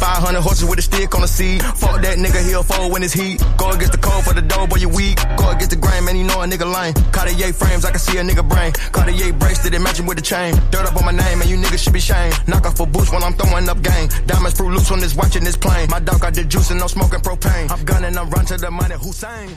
500 0.00 0.40
horses 0.40 0.64
with 0.64 0.78
a 0.78 0.82
stick 0.82 1.14
on 1.14 1.20
the 1.20 1.28
seat. 1.28 1.62
Fuck 1.62 2.00
that 2.00 2.16
nigga, 2.16 2.40
he'll 2.48 2.62
fold 2.62 2.90
when 2.92 3.02
it's 3.02 3.12
heat. 3.12 3.38
Go 3.58 3.70
against 3.70 3.92
the 3.92 3.98
cold 3.98 4.24
for 4.24 4.32
the 4.32 4.40
dough, 4.40 4.66
boy, 4.66 4.76
you 4.76 4.88
weak. 4.88 5.20
Go 5.36 5.50
against 5.50 5.70
the 5.70 5.76
grain, 5.76 6.04
man, 6.04 6.16
you 6.16 6.24
know 6.24 6.40
a 6.40 6.46
nigga 6.46 6.64
lame. 6.64 6.94
Cartier 7.12 7.52
frames, 7.52 7.84
I 7.84 7.90
can 7.90 8.00
see 8.00 8.16
a 8.16 8.22
nigga 8.22 8.46
brain. 8.48 8.72
Cartier 8.92 9.32
bracelet, 9.34 9.74
it 9.74 9.80
matching 9.80 10.06
with 10.06 10.16
the 10.16 10.24
chain. 10.24 10.56
Dirt 10.70 10.86
up 10.88 10.96
on 10.96 11.04
my 11.04 11.12
name, 11.12 11.40
and 11.42 11.50
you 11.50 11.56
niggas 11.56 11.84
should 11.84 11.92
be 11.92 12.00
shamed. 12.00 12.34
Knock 12.48 12.66
off 12.66 12.80
a 12.80 12.86
boost 12.86 13.12
when 13.12 13.22
I'm 13.22 13.34
throwing 13.34 13.68
up 13.68 13.82
game. 13.82 14.08
Diamonds 14.24 14.56
fruit 14.56 14.72
loose 14.72 14.90
when 14.90 15.04
it's 15.04 15.14
watching 15.14 15.44
this 15.44 15.56
plane. 15.56 15.88
My 15.90 16.00
dog 16.00 16.20
got 16.20 16.34
the 16.34 16.44
juice 16.44 16.70
and 16.70 16.80
no 16.80 16.86
smoking 16.86 17.20
propane. 17.20 17.70
I'm 17.70 17.84
gunning, 17.84 18.16
I'm 18.16 18.30
run 18.30 18.46
to 18.46 18.56
the 18.56 18.70
money, 18.70 18.94
Hussein. 18.96 19.50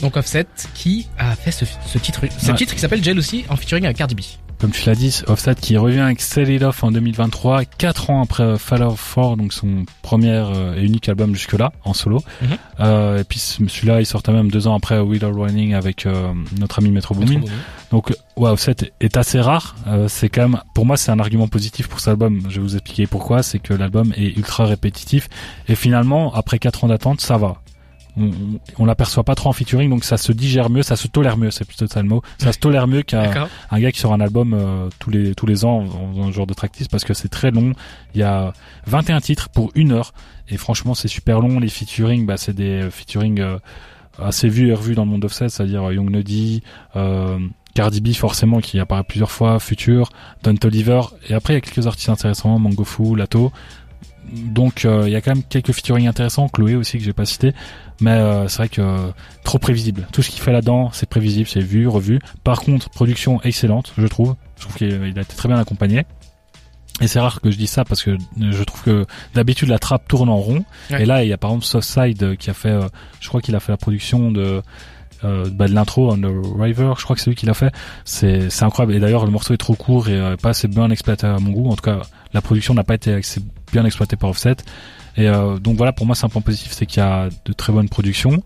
Donc 0.00 0.16
Offset, 0.16 0.46
qui 0.74 1.08
a 1.18 1.34
fait 1.34 1.50
ce, 1.50 1.64
ce 1.64 1.98
titre, 1.98 2.20
ce 2.38 2.50
Ouais. 2.50 2.54
titre 2.56 2.74
qui 2.74 2.80
s'appelle 2.80 3.02
Jealousy 3.02 3.44
en 3.48 3.56
featuring 3.56 3.84
avec 3.84 3.96
Cardi 3.96 4.14
B. 4.14 4.20
Comme 4.58 4.70
tu 4.70 4.86
l'as 4.86 4.94
dit, 4.94 5.20
Offset 5.26 5.54
qui 5.56 5.76
revient 5.76 5.98
avec 6.00 6.18
Set 6.22 6.48
It 6.48 6.62
Off 6.62 6.82
en 6.82 6.90
2023, 6.90 7.66
quatre 7.66 8.08
ans 8.08 8.22
après 8.22 8.42
euh, 8.42 8.56
Fall 8.56 8.82
of 8.82 8.98
Four, 8.98 9.36
donc 9.36 9.52
son 9.52 9.84
premier 10.00 10.30
euh, 10.32 10.74
et 10.78 10.82
unique 10.82 11.10
album 11.10 11.34
jusque-là, 11.34 11.72
en 11.84 11.92
solo. 11.92 12.22
Mhm. 12.40 12.48
Euh, 12.80 13.18
et 13.20 13.24
puis 13.24 13.38
ce- 13.38 13.66
celui-là, 13.68 14.00
il 14.00 14.06
sortait 14.06 14.32
même 14.32 14.50
deux 14.50 14.66
ans 14.66 14.74
après 14.74 14.98
Wheel 14.98 15.26
Running 15.26 15.74
avec 15.74 16.06
euh, 16.06 16.32
notre 16.58 16.78
ami 16.78 16.90
Metro 16.90 17.14
Boomin. 17.14 17.40
Donc 17.90 18.14
ouais, 18.36 18.48
Offset 18.48 18.76
est 19.00 19.18
assez 19.18 19.40
rare. 19.42 19.76
Euh, 19.88 20.08
c'est 20.08 20.30
quand 20.30 20.48
même, 20.48 20.60
pour 20.74 20.86
moi, 20.86 20.96
c'est 20.96 21.10
un 21.10 21.20
argument 21.20 21.48
positif 21.48 21.86
pour 21.88 22.00
cet 22.00 22.08
album. 22.08 22.40
Je 22.48 22.54
vais 22.56 22.62
vous 22.62 22.76
expliquer 22.76 23.06
pourquoi. 23.06 23.42
C'est 23.42 23.58
que 23.58 23.74
l'album 23.74 24.14
est 24.16 24.38
ultra 24.38 24.64
répétitif 24.64 25.28
et 25.68 25.74
finalement, 25.74 26.32
après 26.34 26.58
quatre 26.58 26.82
ans 26.84 26.88
d'attente, 26.88 27.20
ça 27.20 27.36
va. 27.36 27.56
On, 28.16 28.30
on, 28.78 28.86
l'aperçoit 28.86 29.24
pas 29.24 29.34
trop 29.34 29.50
en 29.50 29.52
featuring, 29.52 29.90
donc 29.90 30.04
ça 30.04 30.16
se 30.16 30.32
digère 30.32 30.70
mieux, 30.70 30.82
ça 30.82 30.96
se 30.96 31.06
tolère 31.08 31.36
mieux. 31.36 31.50
C'est 31.50 31.64
plutôt 31.64 31.86
ça 31.86 32.02
le 32.02 32.08
mot. 32.08 32.22
Ça 32.38 32.52
se 32.52 32.58
tolère 32.58 32.86
mieux 32.86 33.02
qu'un 33.02 33.48
un 33.70 33.80
gars 33.80 33.92
qui 33.92 34.00
sort 34.00 34.12
un 34.12 34.20
album 34.20 34.54
euh, 34.54 34.88
tous 34.98 35.10
les 35.10 35.34
tous 35.34 35.46
les 35.46 35.64
ans 35.64 35.84
faisant 35.86 36.24
un 36.26 36.32
genre 36.32 36.46
de 36.46 36.54
tracklist 36.54 36.90
parce 36.90 37.04
que 37.04 37.14
c'est 37.14 37.28
très 37.28 37.50
long. 37.50 37.72
Il 38.14 38.20
y 38.20 38.24
a 38.24 38.52
21 38.86 39.20
titres 39.20 39.48
pour 39.48 39.70
une 39.74 39.92
heure 39.92 40.12
et 40.48 40.56
franchement 40.56 40.94
c'est 40.94 41.08
super 41.08 41.40
long. 41.40 41.60
Les 41.60 41.68
featuring, 41.68 42.26
bah 42.26 42.36
c'est 42.36 42.54
des 42.54 42.88
featuring 42.90 43.40
euh, 43.40 43.58
assez 44.18 44.48
vus 44.48 44.68
et 44.68 44.74
revus 44.74 44.94
dans 44.94 45.04
le 45.04 45.10
monde 45.10 45.24
offset, 45.24 45.48
c'est-à-dire 45.48 45.84
euh, 45.84 45.94
Young 45.94 46.10
Nuddy, 46.10 46.62
euh, 46.96 47.38
Cardi 47.74 48.00
B 48.00 48.12
forcément 48.12 48.60
qui 48.60 48.78
apparaît 48.78 49.04
plusieurs 49.04 49.30
fois, 49.30 49.58
Future, 49.60 50.10
Don 50.42 50.56
Toliver 50.56 51.02
et 51.28 51.34
après 51.34 51.54
il 51.54 51.56
y 51.56 51.58
a 51.58 51.60
quelques 51.60 51.86
artistes 51.86 52.08
intéressants, 52.08 52.58
Mangofu, 52.58 53.16
Lato. 53.16 53.52
Donc 54.32 54.84
euh, 54.84 55.04
il 55.06 55.12
y 55.12 55.16
a 55.16 55.20
quand 55.20 55.34
même 55.34 55.44
quelques 55.44 55.72
featuring 55.72 56.06
intéressants, 56.06 56.48
Chloé 56.48 56.74
aussi 56.74 56.98
que 56.98 57.04
j'ai 57.04 57.12
pas 57.12 57.24
cité, 57.24 57.52
mais 58.00 58.12
euh, 58.12 58.48
c'est 58.48 58.58
vrai 58.58 58.68
que 58.68 58.80
euh, 58.80 59.10
trop 59.44 59.58
prévisible. 59.58 60.06
Tout 60.12 60.22
ce 60.22 60.30
qu'il 60.30 60.40
fait 60.40 60.52
là-dedans, 60.52 60.90
c'est 60.92 61.08
prévisible, 61.08 61.48
c'est 61.48 61.60
vu, 61.60 61.86
revu. 61.86 62.20
Par 62.44 62.60
contre, 62.60 62.90
production 62.90 63.40
excellente, 63.42 63.92
je 63.96 64.06
trouve. 64.06 64.34
Je 64.56 64.62
trouve 64.62 64.76
qu'il 64.76 65.18
a 65.18 65.22
été 65.22 65.36
très 65.36 65.48
bien 65.48 65.58
accompagné. 65.58 66.04
Et 67.02 67.08
c'est 67.08 67.20
rare 67.20 67.42
que 67.42 67.50
je 67.50 67.58
dise 67.58 67.68
ça 67.68 67.84
parce 67.84 68.02
que 68.02 68.16
je 68.38 68.62
trouve 68.62 68.82
que 68.82 69.06
d'habitude 69.34 69.68
la 69.68 69.78
trappe 69.78 70.08
tourne 70.08 70.30
en 70.30 70.38
rond. 70.38 70.64
Ouais. 70.90 71.02
Et 71.02 71.04
là, 71.04 71.24
il 71.24 71.28
y 71.28 71.32
a 71.32 71.36
par 71.36 71.50
exemple 71.50 71.82
Side 71.82 72.36
qui 72.38 72.48
a 72.48 72.54
fait, 72.54 72.74
je 73.20 73.28
crois 73.28 73.42
qu'il 73.42 73.54
a 73.54 73.60
fait 73.60 73.72
la 73.72 73.76
production 73.76 74.32
de 74.32 74.62
euh, 75.24 75.48
bah, 75.50 75.66
de 75.66 75.74
l'intro 75.74 76.12
on 76.12 76.18
the 76.18 76.26
River. 76.58 76.92
Je 76.98 77.04
crois 77.04 77.16
que 77.16 77.22
c'est 77.22 77.30
lui 77.30 77.36
qui 77.36 77.46
l'a 77.46 77.54
fait. 77.54 77.72
C'est 78.04 78.50
c'est 78.50 78.64
incroyable. 78.64 78.94
Et 78.94 79.00
d'ailleurs, 79.00 79.24
le 79.24 79.30
morceau 79.30 79.54
est 79.54 79.58
trop 79.58 79.74
court 79.74 80.08
et 80.08 80.18
euh, 80.18 80.36
pas 80.36 80.50
assez 80.50 80.68
bien 80.68 80.90
exploité 80.90 81.26
à 81.26 81.38
mon 81.38 81.50
goût. 81.50 81.70
En 81.70 81.76
tout 81.76 81.82
cas, 81.82 82.02
la 82.32 82.40
production 82.40 82.74
n'a 82.74 82.84
pas 82.84 82.94
été 82.94 83.12
assez 83.12 83.40
bien 83.72 83.84
exploitée 83.84 84.16
par 84.16 84.30
Offset. 84.30 84.56
Et 85.16 85.28
euh, 85.28 85.58
donc 85.58 85.76
voilà, 85.76 85.92
pour 85.92 86.06
moi, 86.06 86.14
c'est 86.14 86.26
un 86.26 86.28
point 86.28 86.42
positif, 86.42 86.72
c'est 86.72 86.86
qu'il 86.86 87.02
y 87.02 87.06
a 87.06 87.28
de 87.44 87.52
très 87.52 87.72
bonnes 87.72 87.88
productions. 87.88 88.42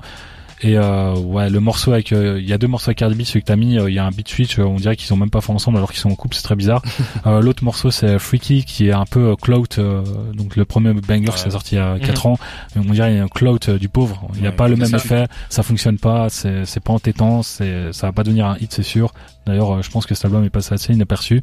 Et 0.63 0.77
euh, 0.77 1.15
ouais, 1.15 1.49
le 1.49 1.59
morceau 1.59 1.95
avec, 1.95 2.13
euh, 2.13 2.39
il 2.39 2.47
y 2.47 2.53
a 2.53 2.59
deux 2.59 2.67
morceaux 2.67 2.91
avec 2.91 2.99
Cardi 2.99 3.15
B, 3.15 3.23
celui 3.23 3.41
que 3.41 3.47
t'as 3.47 3.57
mis, 3.57 3.79
euh, 3.79 3.89
il 3.89 3.95
y 3.95 3.99
a 3.99 4.05
un 4.05 4.11
beat 4.11 4.29
switch, 4.29 4.59
euh, 4.59 4.65
on 4.65 4.75
dirait 4.77 4.95
qu'ils 4.95 5.07
sont 5.07 5.17
même 5.17 5.31
pas 5.31 5.41
fait 5.41 5.53
ensemble 5.53 5.79
alors 5.79 5.91
qu'ils 5.91 6.01
sont 6.01 6.11
en 6.11 6.15
couple, 6.15 6.37
c'est 6.37 6.43
très 6.43 6.55
bizarre. 6.55 6.83
Euh, 7.27 7.41
L'autre 7.41 7.65
morceau 7.65 7.91
c'est 7.91 8.19
Freaky 8.19 8.65
qui 8.65 8.89
est 8.89 8.93
un 8.93 9.07
peu 9.07 9.31
euh, 9.31 9.37
clout, 9.37 9.79
euh, 9.79 10.03
donc 10.35 10.57
le 10.57 10.67
premier 10.67 10.93
banger 10.93 11.21
Ouais. 11.29 11.35
qui 11.35 11.49
est 11.49 11.51
sorti 11.51 11.77
il 11.77 11.79
y 11.79 11.81
a 11.81 11.99
4 11.99 12.27
ans, 12.27 12.39
mais 12.77 12.83
on 12.87 12.93
dirait 12.93 13.19
un 13.19 13.29
clout 13.29 13.59
euh, 13.71 13.79
du 13.79 13.89
pauvre. 13.89 14.29
Il 14.35 14.43
n'y 14.43 14.47
a 14.47 14.51
Ouais, 14.51 14.57
pas 14.57 14.69
le 14.69 14.75
c'est 14.77 14.81
même 14.83 14.91
ça. 14.91 14.97
effet, 14.99 15.27
ça 15.49 15.63
fonctionne 15.63 15.97
pas, 15.99 16.29
c'est 16.29 16.67
c'est 16.67 16.81
pas 16.81 16.93
entêtant, 16.93 17.43
c'est 17.43 17.93
ça 17.95 18.09
va 18.09 18.13
pas 18.13 18.23
devenir 18.23 18.45
un 18.47 18.57
hit 18.61 18.71
c'est 18.73 18.83
sûr. 18.83 19.15
D'ailleurs, 19.47 19.77
euh, 19.77 19.83
je 19.83 19.91
pense 19.91 20.05
que 20.05 20.15
cet 20.15 20.27
album 20.27 20.45
est 20.45 20.51
passé 20.51 20.75
assez 20.75 20.93
inaperçu. 20.93 21.41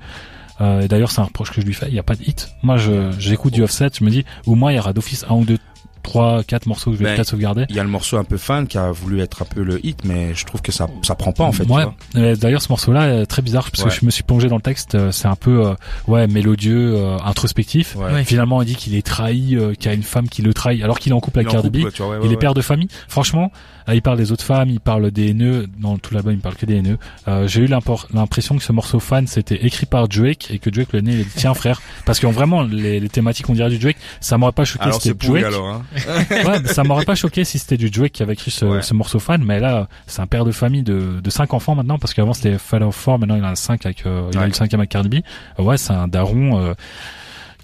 Euh, 0.62 0.82
et 0.82 0.88
d'ailleurs, 0.88 1.12
c'est 1.12 1.22
un 1.22 1.26
reproche 1.26 1.52
que 1.52 1.62
je 1.62 1.65
lui 1.65 1.74
fais. 1.74 1.88
Il 1.88 1.93
n'y 1.93 2.00
a 2.00 2.04
pas 2.04 2.15
de 2.15 2.24
hit. 2.24 2.50
Moi, 2.63 2.78
je 2.78 3.12
j'écoute 3.20 3.54
du 3.54 3.63
offset. 3.63 3.89
Je 4.00 4.04
me 4.04 4.10
dis, 4.10 4.26
au 4.46 4.56
moins, 4.56 4.72
il 4.72 4.76
y 4.76 4.80
aura 4.80 4.93
d'office 4.93 5.26
un 5.30 5.36
ou 5.36 5.46
deux, 5.46 5.58
trois, 6.04 6.41
quatre 6.43 6.67
morceaux 6.67 6.91
que 6.91 6.98
je 6.98 7.04
vais 7.04 7.10
Ben, 7.10 7.15
peut-être 7.17 7.28
sauvegarder. 7.28 7.65
Il 7.70 7.76
y 7.76 7.80
a 7.80 7.84
le 7.84 7.89
morceau 7.89 8.17
un 8.17 8.24
peu 8.24 8.38
fan 8.38 8.65
qui 8.65 8.78
a 8.78 8.91
voulu 8.91 9.20
être 9.20 9.41
un 9.41 9.46
peu 9.46 9.62
le 9.62 9.86
hit, 9.86 10.06
mais 10.06 10.34
je 10.34 10.46
trouve 10.46 10.62
que 10.62 10.72
ça 10.72 10.88
ça 11.02 11.15
prend 11.15 11.34
pas 11.34 11.43
en 11.43 11.52
fait. 11.52 11.65
Ouais. 11.65 12.36
D'ailleurs, 12.38 12.62
ce 12.62 12.70
morceau-là 12.70 13.22
est 13.22 13.26
très 13.26 13.41
bizarre 13.41 13.70
parce 13.72 13.84
Ouais. 13.84 13.89
que 13.89 13.96
je 14.00 14.06
me 14.06 14.10
suis 14.12 14.24
plongé 14.24 14.48
dans 14.48 14.56
le 14.56 14.62
texte. 14.62 14.96
euh, 14.96 15.12
C'est 15.12 15.28
un 15.28 15.36
peu 15.36 15.67
euh, 15.67 15.74
ouais 16.08 16.26
mélodieux, 16.28 16.96
euh, 16.96 17.17
introspectif. 17.26 17.96
Ouais. 17.98 18.12
Ouais. 18.12 18.24
Finalement, 18.24 18.62
il 18.62 18.65
dit 18.67 18.76
qu'il 18.76 18.96
est 18.96 19.06
trahi, 19.06 19.56
euh, 19.58 19.74
qu'il 19.74 19.88
y 19.88 19.89
a 19.89 19.93
une 19.93 20.04
femme 20.04 20.30
qui 20.30 20.41
le 20.41 20.54
trahit, 20.54 20.82
alors 20.82 20.98
qu'il 21.00 21.12
est 21.12 21.15
en 21.15 21.20
couple 21.20 21.39
avec 21.39 21.52
Cardi 21.52 21.70
B. 21.70 21.76
il 21.78 21.84
ouais, 21.86 22.32
est 22.34 22.38
père 22.38 22.54
de 22.54 22.62
famille. 22.62 22.88
Franchement, 23.10 23.52
il 23.93 24.02
parle 24.02 24.17
des 24.17 24.32
autres 24.32 24.43
femmes, 24.43 24.69
il 24.69 24.80
parle 24.80 25.12
des 25.12 25.30
haineux. 25.30 25.67
Dans 25.80 25.97
tout 25.97 26.13
l'album, 26.13 26.34
il 26.34 26.39
parle 26.39 26.56
que 26.56 26.65
des 26.65 26.76
haineux. 26.76 26.97
Euh, 27.28 27.47
J'ai 27.47 27.62
eu 27.62 27.67
l'impression 27.67 28.58
que 28.58 28.63
ce 28.63 28.71
morceau 28.71 29.00
fan, 29.00 29.28
c'était 29.28 29.65
écrit 29.65 29.86
par 29.86 30.08
Drake 30.08 30.52
et 30.52 30.60
que 30.60 30.69
Drake 30.69 30.93
le 30.93 31.02
nez, 31.02 31.13
il 31.13 31.21
a 31.21 31.23
dit 31.23 31.30
tiens 31.36 31.54
frère, 31.54 31.82
parce 32.06 32.19
que 32.19 32.28
vraiment 32.28 32.63
les, 32.63 33.00
les 33.00 33.10
thématiques 33.10 33.50
on 33.50 33.54
dirait 33.54 33.69
du 33.69 33.78
Drake, 33.80 33.97
ça 34.19 34.38
m'aurait 34.38 34.52
pas 34.52 34.65
choqué 34.65 34.84
Alors 34.86 35.02
si 35.02 35.10
c'était 35.10 35.28
Drake. 35.28 35.43
alors. 35.45 35.67
Hein. 35.67 35.84
Ouais, 36.47 36.65
ça 36.65 36.84
m'aurait 36.84 37.06
pas 37.06 37.15
choqué 37.15 37.43
si 37.43 37.60
c'était 37.60 37.78
du 37.78 37.89
Drake 37.89 38.12
qui 38.12 38.23
avait 38.23 38.34
écrit 38.34 38.52
ce, 38.52 38.65
Ouais. 38.65 38.82
ce 38.82 38.93
morceau 38.93 39.19
fan, 39.19 39.43
mais 39.43 39.60
là, 39.60 39.88
c'est 40.08 40.21
un 40.21 40.28
père 40.28 40.45
de 40.45 40.52
famille 40.52 40.84
de, 40.84 41.19
de 41.23 41.30
cinq 41.30 41.54
enfants 41.54 41.76
maintenant, 41.76 41.97
parce 42.00 42.13
qu'avant 42.13 42.34
c'était 42.34 42.58
Fall 42.58 42.84
of 42.84 42.95
Four, 42.95 43.19
maintenant 43.19 43.36
il 43.36 43.43
en 43.43 43.50
a 43.50 43.56
cinq 43.56 43.86
avec, 43.86 44.06
euh, 44.06 44.30
il 44.34 44.38
a 44.39 44.43
eu 44.43 44.47
le 44.47 44.54
cinquième 44.54 44.80
avec 44.82 44.89
Cardi 44.91 45.10
B. 45.19 45.62
Ouais, 45.62 45.78
c'est 45.78 45.93
un 45.93 46.08
daron, 46.08 46.60
euh, 46.60 46.73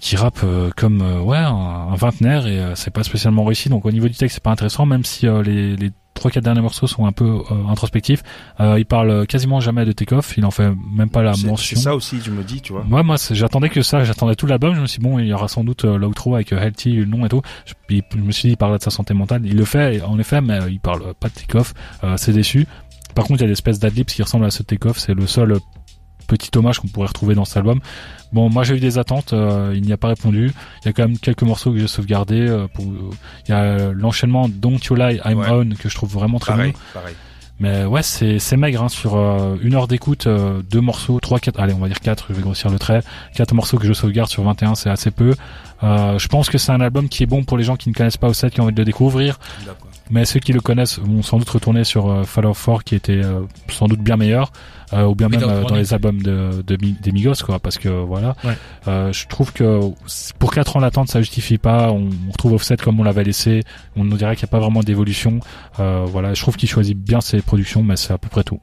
qui 0.00 0.16
rappe 0.16 0.40
euh, 0.44 0.70
comme, 0.76 1.00
euh, 1.00 1.20
ouais, 1.20 1.38
un, 1.38 1.52
un 1.92 1.94
vingtenaire 1.94 2.46
et 2.46 2.58
euh, 2.58 2.74
c'est 2.74 2.90
pas 2.92 3.04
spécialement 3.04 3.44
réussi, 3.44 3.68
donc 3.70 3.86
au 3.86 3.90
niveau 3.92 4.08
du 4.08 4.14
texte 4.14 4.34
c'est 4.34 4.42
pas 4.42 4.50
intéressant, 4.50 4.84
même 4.86 5.04
si 5.04 5.26
euh, 5.26 5.42
les, 5.42 5.76
les 5.76 5.90
trois 6.14 6.30
quatre 6.30 6.44
derniers 6.44 6.60
morceaux 6.60 6.86
sont 6.86 7.06
un 7.06 7.12
peu 7.12 7.24
euh, 7.24 7.68
introspectifs. 7.68 8.22
Euh, 8.60 8.78
il 8.78 8.86
parle 8.86 9.26
quasiment 9.26 9.60
jamais 9.60 9.84
de 9.84 9.92
take-off, 9.92 10.34
il 10.36 10.46
en 10.46 10.50
fait 10.50 10.72
même 10.92 11.10
pas 11.10 11.22
la 11.22 11.32
mention. 11.32 11.76
C'est 11.76 11.82
ça 11.82 11.94
aussi, 11.94 12.20
je 12.24 12.30
me 12.30 12.42
dis, 12.42 12.60
tu 12.60 12.72
vois. 12.72 12.84
Ouais, 12.90 13.02
moi, 13.02 13.16
j'attendais 13.30 13.68
que 13.68 13.82
ça, 13.82 14.04
j'attendais 14.04 14.34
tout 14.34 14.46
l'album, 14.46 14.74
je 14.74 14.80
me 14.80 14.86
suis 14.86 15.00
dit, 15.00 15.04
bon, 15.04 15.18
il 15.18 15.26
y 15.26 15.32
aura 15.32 15.48
sans 15.48 15.64
doute 15.64 15.84
euh, 15.84 15.98
l'outro 15.98 16.34
avec 16.34 16.52
Healthy, 16.52 16.92
le 16.92 17.04
nom 17.04 17.26
et 17.26 17.28
tout. 17.28 17.42
Je, 17.66 17.74
me 18.18 18.32
suis 18.32 18.48
dit, 18.48 18.52
il 18.52 18.56
parle 18.56 18.78
de 18.78 18.82
sa 18.82 18.90
santé 18.90 19.14
mentale. 19.14 19.42
Il 19.44 19.56
le 19.56 19.64
fait, 19.64 20.00
en 20.02 20.18
effet, 20.18 20.40
mais 20.40 20.58
il 20.70 20.80
parle 20.80 21.14
pas 21.14 21.28
de 21.28 21.34
take-off. 21.34 21.74
Euh, 22.02 22.16
c'est 22.16 22.32
déçu. 22.32 22.66
Par 23.14 23.24
contre, 23.24 23.40
il 23.40 23.42
y 23.42 23.44
a 23.44 23.48
des 23.48 23.52
espèces 23.52 23.78
d'adlibs 23.78 24.06
qui 24.06 24.22
ressemblent 24.22 24.44
à 24.44 24.50
ce 24.50 24.62
take-off. 24.62 24.98
C'est 24.98 25.14
le 25.14 25.26
seul 25.26 25.58
petit 26.26 26.50
hommage 26.56 26.78
qu'on 26.80 26.88
pourrait 26.88 27.08
retrouver 27.08 27.34
dans 27.34 27.44
cet 27.44 27.58
album. 27.58 27.80
Bon, 28.32 28.50
moi, 28.50 28.64
j'ai 28.64 28.74
eu 28.76 28.80
des 28.80 28.98
attentes, 28.98 29.32
euh, 29.32 29.72
il 29.74 29.82
n'y 29.82 29.92
a 29.92 29.96
pas 29.96 30.08
répondu. 30.08 30.50
Il 30.82 30.86
y 30.86 30.88
a 30.88 30.92
quand 30.92 31.06
même 31.06 31.18
quelques 31.18 31.42
morceaux 31.44 31.70
que 31.72 31.78
j'ai 31.78 31.86
sauvegardés. 31.86 32.48
euh, 32.48 32.66
pour, 32.66 32.84
il 32.84 33.50
y 33.50 33.54
a 33.54 33.92
l'enchaînement 33.92 34.48
Don't 34.48 34.78
You 34.90 34.96
Lie, 34.96 35.20
I'm 35.24 35.38
Ouais. 35.38 35.46
On, 35.50 35.68
que 35.76 35.88
je 35.88 35.94
trouve 35.94 36.10
vraiment 36.12 36.38
très 36.38 36.52
Pareil, 36.54 36.72
bon. 36.72 36.78
pareil. 36.94 37.14
Mais 37.60 37.84
ouais, 37.84 38.02
c'est 38.02 38.40
c'est 38.40 38.56
maigre 38.56 38.82
hein, 38.82 38.88
sur 38.88 39.14
euh, 39.14 39.56
une 39.62 39.74
heure 39.74 39.86
d'écoute, 39.86 40.26
deux 40.26 40.80
morceaux, 40.80 41.20
trois, 41.20 41.38
quatre, 41.38 41.60
allez, 41.60 41.72
on 41.72 41.78
va 41.78 41.86
dire 41.86 42.00
quatre, 42.00 42.26
je 42.30 42.34
vais 42.34 42.42
grossir 42.42 42.68
le 42.68 42.80
trait, 42.80 43.00
quatre 43.36 43.54
morceaux 43.54 43.78
que 43.78 43.86
je 43.86 43.92
sauvegarde 43.92 44.28
sur 44.28 44.42
21, 44.42 44.74
c'est 44.74 44.90
assez 44.90 45.12
peu. 45.12 45.34
Je 45.82 46.26
pense 46.28 46.48
que 46.50 46.58
c'est 46.58 46.72
un 46.72 46.80
album 46.80 47.08
qui 47.08 47.22
est 47.22 47.26
bon 47.26 47.44
pour 47.44 47.56
les 47.56 47.62
gens 47.62 47.76
qui 47.76 47.88
ne 47.90 47.94
connaissent 47.94 48.16
pas 48.16 48.26
Offset, 48.28 48.50
qui 48.50 48.60
ont 48.60 48.64
envie 48.64 48.72
de 48.72 48.80
le 48.80 48.84
découvrir, 48.84 49.38
D'accord. 49.64 49.86
Mais 50.10 50.24
ceux 50.24 50.40
qui 50.40 50.52
le 50.52 50.60
connaissent 50.60 50.98
vont 50.98 51.22
sans 51.22 51.38
doute 51.38 51.48
retourner 51.48 51.84
sur 51.84 52.10
euh, 52.10 52.24
Fall 52.24 52.46
of 52.46 52.58
Four, 52.58 52.84
qui 52.84 52.94
était 52.94 53.22
euh, 53.24 53.40
sans 53.70 53.86
doute 53.88 54.00
bien 54.00 54.16
meilleur, 54.16 54.52
euh, 54.92 55.04
ou 55.04 55.14
bien 55.14 55.28
Oui, 55.28 55.38
même 55.38 55.40
dans 55.40 55.50
euh, 55.50 55.64
dans 55.64 55.74
les 55.76 55.94
albums 55.94 56.22
de, 56.22 56.62
de 56.66 56.76
des 56.76 57.12
Migos, 57.12 57.34
quoi, 57.44 57.58
parce 57.58 57.78
que 57.78 57.88
voilà. 57.88 58.36
Ouais. 58.44 58.56
Euh, 58.86 59.12
je 59.12 59.26
trouve 59.26 59.52
que 59.52 59.80
pour 60.38 60.52
quatre 60.52 60.76
ans 60.76 60.80
d'attente, 60.82 61.08
ça 61.08 61.20
justifie 61.20 61.58
pas. 61.58 61.90
On, 61.90 62.10
on 62.28 62.32
retrouve 62.32 62.52
Offset 62.52 62.76
comme 62.76 63.00
on 63.00 63.04
l'avait 63.04 63.24
laissé. 63.24 63.62
On 63.96 64.04
nous 64.04 64.16
dirait 64.16 64.36
qu'il 64.36 64.44
n'y 64.46 64.50
a 64.50 64.52
pas 64.52 64.60
vraiment 64.60 64.80
d'évolution. 64.80 65.40
Euh, 65.80 66.04
voilà, 66.06 66.34
je 66.34 66.40
trouve 66.42 66.56
qu'il 66.56 66.68
choisit 66.68 66.96
bien 66.96 67.20
ses 67.20 67.40
productions, 67.40 67.82
mais 67.82 67.96
c'est 67.96 68.12
à 68.12 68.18
peu 68.18 68.28
près 68.28 68.44
tout. 68.44 68.60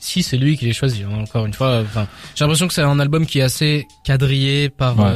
Si 0.00 0.22
c'est 0.22 0.36
lui 0.36 0.56
qui 0.58 0.66
les 0.66 0.72
choisit, 0.74 1.04
hein, 1.04 1.22
encore 1.22 1.46
une 1.46 1.54
fois. 1.54 1.80
Enfin, 1.80 2.06
j'ai 2.34 2.44
l'impression 2.44 2.68
que 2.68 2.74
c'est 2.74 2.82
un 2.82 3.00
album 3.00 3.24
qui 3.26 3.38
est 3.38 3.42
assez 3.42 3.86
quadrillé 4.04 4.68
par 4.68 4.98
Ouais. 4.98 5.10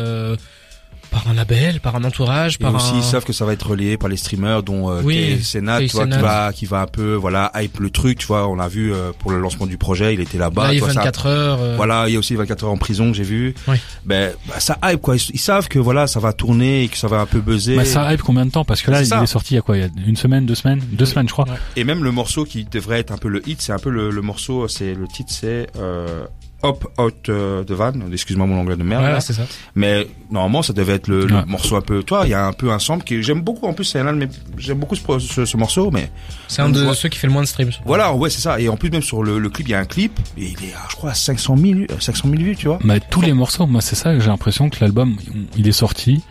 Par 1.29 1.31
un 1.31 1.35
label, 1.35 1.81
par 1.81 1.97
un 1.97 2.05
entourage, 2.05 2.55
Et 2.55 2.59
par 2.65 2.75
aussi, 2.75 2.93
un. 2.95 2.99
ils 2.99 3.03
savent 3.05 3.25
que 3.25 3.33
ça 3.33 3.45
va 3.45 3.53
être 3.53 3.69
relayé 3.69 3.97
par 3.99 4.09
les 4.09 4.17
streamers, 4.17 4.63
dont 4.63 4.91
euh, 4.91 5.03
Oui, 5.05 5.41
Senat, 5.43 5.81
Kay 5.81 5.89
tu 5.89 5.97
vois, 5.97 6.07
qui 6.07 6.19
va, 6.19 6.53
qui 6.55 6.67
va 6.67 6.81
un 6.83 6.87
peu, 6.87 7.15
voilà, 7.15 7.51
hype 7.55 7.79
le 7.81 7.91
truc, 7.91 8.19
tu 8.19 8.27
vois. 8.27 8.49
On 8.49 8.55
l'a 8.57 8.69
vu 8.69 8.93
euh, 8.95 9.13
pour 9.19 9.31
le 9.31 9.39
lancement 9.39 9.67
du 9.67 9.77
projet, 9.77 10.15
il 10.15 10.21
était 10.21 10.39
là-bas. 10.39 10.71
Tu 10.73 10.79
vois, 10.79 10.89
ça- 10.93 11.01
24 11.01 11.27
heures. 11.27 11.59
euh, 11.61 11.77
Voilà, 11.77 12.09
il 12.09 12.15
y 12.15 12.17
a 12.17 12.19
aussi 12.19 12.35
24 12.35 12.65
heures 12.65 12.71
en 12.71 12.77
prison, 12.79 13.13
j'ai 13.13 13.23
vu. 13.25 13.55
Oui. 13.69 13.77
Ben, 14.07 14.33
bah, 14.49 14.55
ça 14.59 14.79
hype 14.85 15.01
quoi. 15.01 15.17
Ils, 15.17 15.31
ils 15.35 15.39
savent 15.39 15.69
que 15.69 15.79
voilà, 15.79 16.07
ça 16.07 16.19
va 16.21 16.33
tourner 16.33 16.85
et 16.85 16.89
que 16.89 16.97
ça 16.97 17.09
va 17.09 17.21
un 17.21 17.27
peu 17.27 17.41
buzzer. 17.41 17.77
Mais 17.77 17.85
ça 17.85 18.13
hype 18.13 18.23
combien 18.23 18.47
de 18.47 18.51
temps? 18.51 18.65
Parce 18.65 18.81
que 18.83 18.91
là, 18.91 19.01
il 19.01 19.07
ça. 19.07 19.23
est 19.23 19.27
sorti 19.27 19.55
il 19.55 19.57
y 19.57 19.59
a 19.59 19.63
quoi? 19.63 19.77
Il 19.77 19.81
y 19.83 19.85
a 19.85 19.89
une 20.07 20.17
semaine, 20.17 20.47
deux 20.47 20.55
semaines, 20.55 20.81
deux 20.93 21.07
semaines, 21.07 21.29
je 21.29 21.33
crois. 21.33 21.45
Ouais. 21.47 21.57
Et 21.77 21.85
même 21.85 22.03
le 22.05 22.11
morceau 22.11 22.45
qui 22.45 22.65
devrait 22.65 23.01
être 23.01 23.13
un 23.13 23.19
peu 23.19 23.29
le 23.29 23.47
hit, 23.49 23.61
c'est 23.61 23.73
un 23.73 23.79
peu 23.79 23.91
le, 23.91 24.11
le 24.11 24.23
morceau, 24.23 24.67
c'est 24.69 24.95
le 24.95 25.07
titre, 25.07 25.31
c'est 25.33 25.67
euh, 25.79 26.25
Hop 26.63 26.93
Out 26.99 27.29
euh, 27.29 27.63
de 27.63 27.73
Van. 27.75 27.93
Excuse-moi 28.13 28.47
mon 28.47 28.59
anglais 28.61 28.77
de 28.77 28.83
merde. 28.83 29.05
Ouais, 29.05 29.13
là. 29.13 29.21
c'est 29.21 29.33
ça. 29.33 29.43
Mais 29.77 30.09
normalement, 30.31 30.63
ça 30.63 30.73
devait 30.73 30.95
être 30.95 31.07
le, 31.07 31.27
morceau 31.47 31.77
un 31.77 31.81
peu. 31.81 32.03
Toi, 32.03 32.23
il 32.25 32.31
y 32.31 32.35
a 32.35 32.45
un 32.47 32.53
peu 32.53 32.71
un 32.73 32.79
sample 32.81 33.05
que 33.05 33.23
j'aime 33.23 33.43
beaucoup. 33.43 33.67
En 33.67 33.73
plus, 33.75 33.85
c'est 33.85 34.01
un 34.01 34.13
de 34.13 34.19
mes- 34.19 34.29
j'aime 34.57 34.79
beaucoup 34.79 34.97
ce, 34.97 35.03
pro- 35.03 35.21
ce, 35.21 35.45
ce 35.45 35.57
morceau, 35.57 35.91
mais 35.93 36.11
C'est 36.49 36.63
un 36.63 36.69
de 36.71 36.83
voit- 36.83 36.95
ceux 36.95 37.09
qui 37.09 37.19
fait 37.19 37.29
le 37.29 37.33
moins 37.33 37.43
de 37.43 37.47
streams. 37.49 37.71
voilà, 37.85 38.13
ouais, 38.13 38.29
c'est 38.29 38.41
ça. 38.41 38.59
Et 38.61 38.69
en 38.69 38.77
plus, 38.77 38.91
même 38.91 39.03
sur 39.03 39.23
le, 39.23 39.39
le 39.39 39.49
clip, 39.51 39.69
il 39.69 39.71
y 39.71 39.75
a 39.75 39.79
un 39.79 39.85
clip 39.85 40.19
et 40.37 40.47
il 40.47 40.69
est, 40.69 40.73
à, 40.75 40.81
je 40.91 40.97
crois, 40.97 41.11
à 41.11 41.15
500 41.15 41.57
000, 41.57 41.81
euh, 41.81 41.85
500 42.01 42.29
000 42.29 42.43
vues, 42.43 42.57
tu 42.57 42.67
vois. 42.67 42.81
Mais 42.83 42.99
tous 43.01 43.21
les 43.21 43.33
morceaux, 43.33 43.67
moi, 43.67 43.81
c'est 43.81 43.95
ça 43.97 44.13
que 44.15 44.21
j'ai 44.21 44.27
l'impression 44.29 44.69
que 44.69 44.79
l'album, 44.81 45.17
il 45.57 45.69
est 45.69 45.73
sorti. 45.73 46.23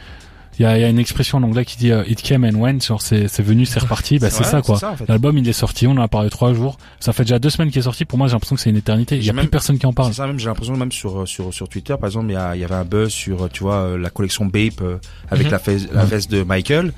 Il 0.60 0.64
y 0.64 0.66
a, 0.66 0.78
il 0.78 0.82
y 0.82 0.84
a 0.84 0.90
une 0.90 0.98
expression 0.98 1.38
en 1.38 1.44
anglais 1.44 1.66
qui 1.66 1.78
dit 1.78 1.92
euh, 1.92 2.04
It 2.08 2.22
came 2.22 2.44
and 2.44 2.56
went, 2.58 2.80
genre 2.82 3.02
c'est 3.02 3.28
c'est 3.28 3.44
venu, 3.44 3.66
c'est 3.66 3.80
reparti. 3.80 4.18
Bah, 4.18 4.30
c'est 4.32 4.44
ça, 4.44 4.62
quoi. 4.62 4.84
en 4.84 4.96
fait. 4.96 5.06
L'album, 5.08 5.38
il 5.38 5.48
est 5.48 5.54
sorti, 5.54 5.86
on 5.86 5.92
en 5.92 6.02
a 6.02 6.08
parlé 6.08 6.30
trois 6.32 6.54
jours. 6.54 6.78
Ça 7.00 7.14
fait 7.14 7.24
déjà 7.24 7.38
deux 7.38 7.50
semaines 7.52 7.70
qu'il 7.70 7.80
est 7.80 7.84
sorti. 7.84 8.06
Pour 8.06 8.18
moi, 8.18 8.28
j'ai 8.28 8.34
l'impression 8.34 8.56
que 8.56 8.62
c'est 8.62 8.70
une 8.72 8.76
éternité. 8.78 9.18
Il 9.18 9.24
y 9.24 9.30
a 9.30 9.34
plus 9.34 9.42
même- 9.42 9.48
personne 9.50 9.78
qui 9.78 9.86
en 9.86 9.94
parle. 9.94 10.10
C'est 10.10 10.18
ça 10.18 10.26
même, 10.28 10.40
j'ai 10.40 10.48
l'impression 10.48 10.76
même 10.76 10.92
sur 10.92 11.28
sur 11.28 11.54
sur 11.54 11.70
Twitter 11.70 11.96
par 12.00 12.08
exemple, 12.10 12.28
il 12.30 12.34
y, 12.34 12.38
a, 12.38 12.56
il 12.56 12.62
y 12.62 12.64
avait 12.64 12.76
un 12.76 12.86
buzz 12.86 13.12
sur 13.12 13.50
tu 13.50 13.64
vois 13.64 13.76
euh, 13.76 13.98
la 13.98 14.10
collection 14.10 14.46
Bape 14.46 14.82
euh, 14.82 14.98
avec 15.30 15.46
Mhm. 15.46 15.52
la, 15.52 15.58
veste, 15.60 15.90
la 15.94 16.02
Ouais. 16.04 16.08
veste 16.10 16.32
de 16.32 16.44
Michael. 16.44 16.92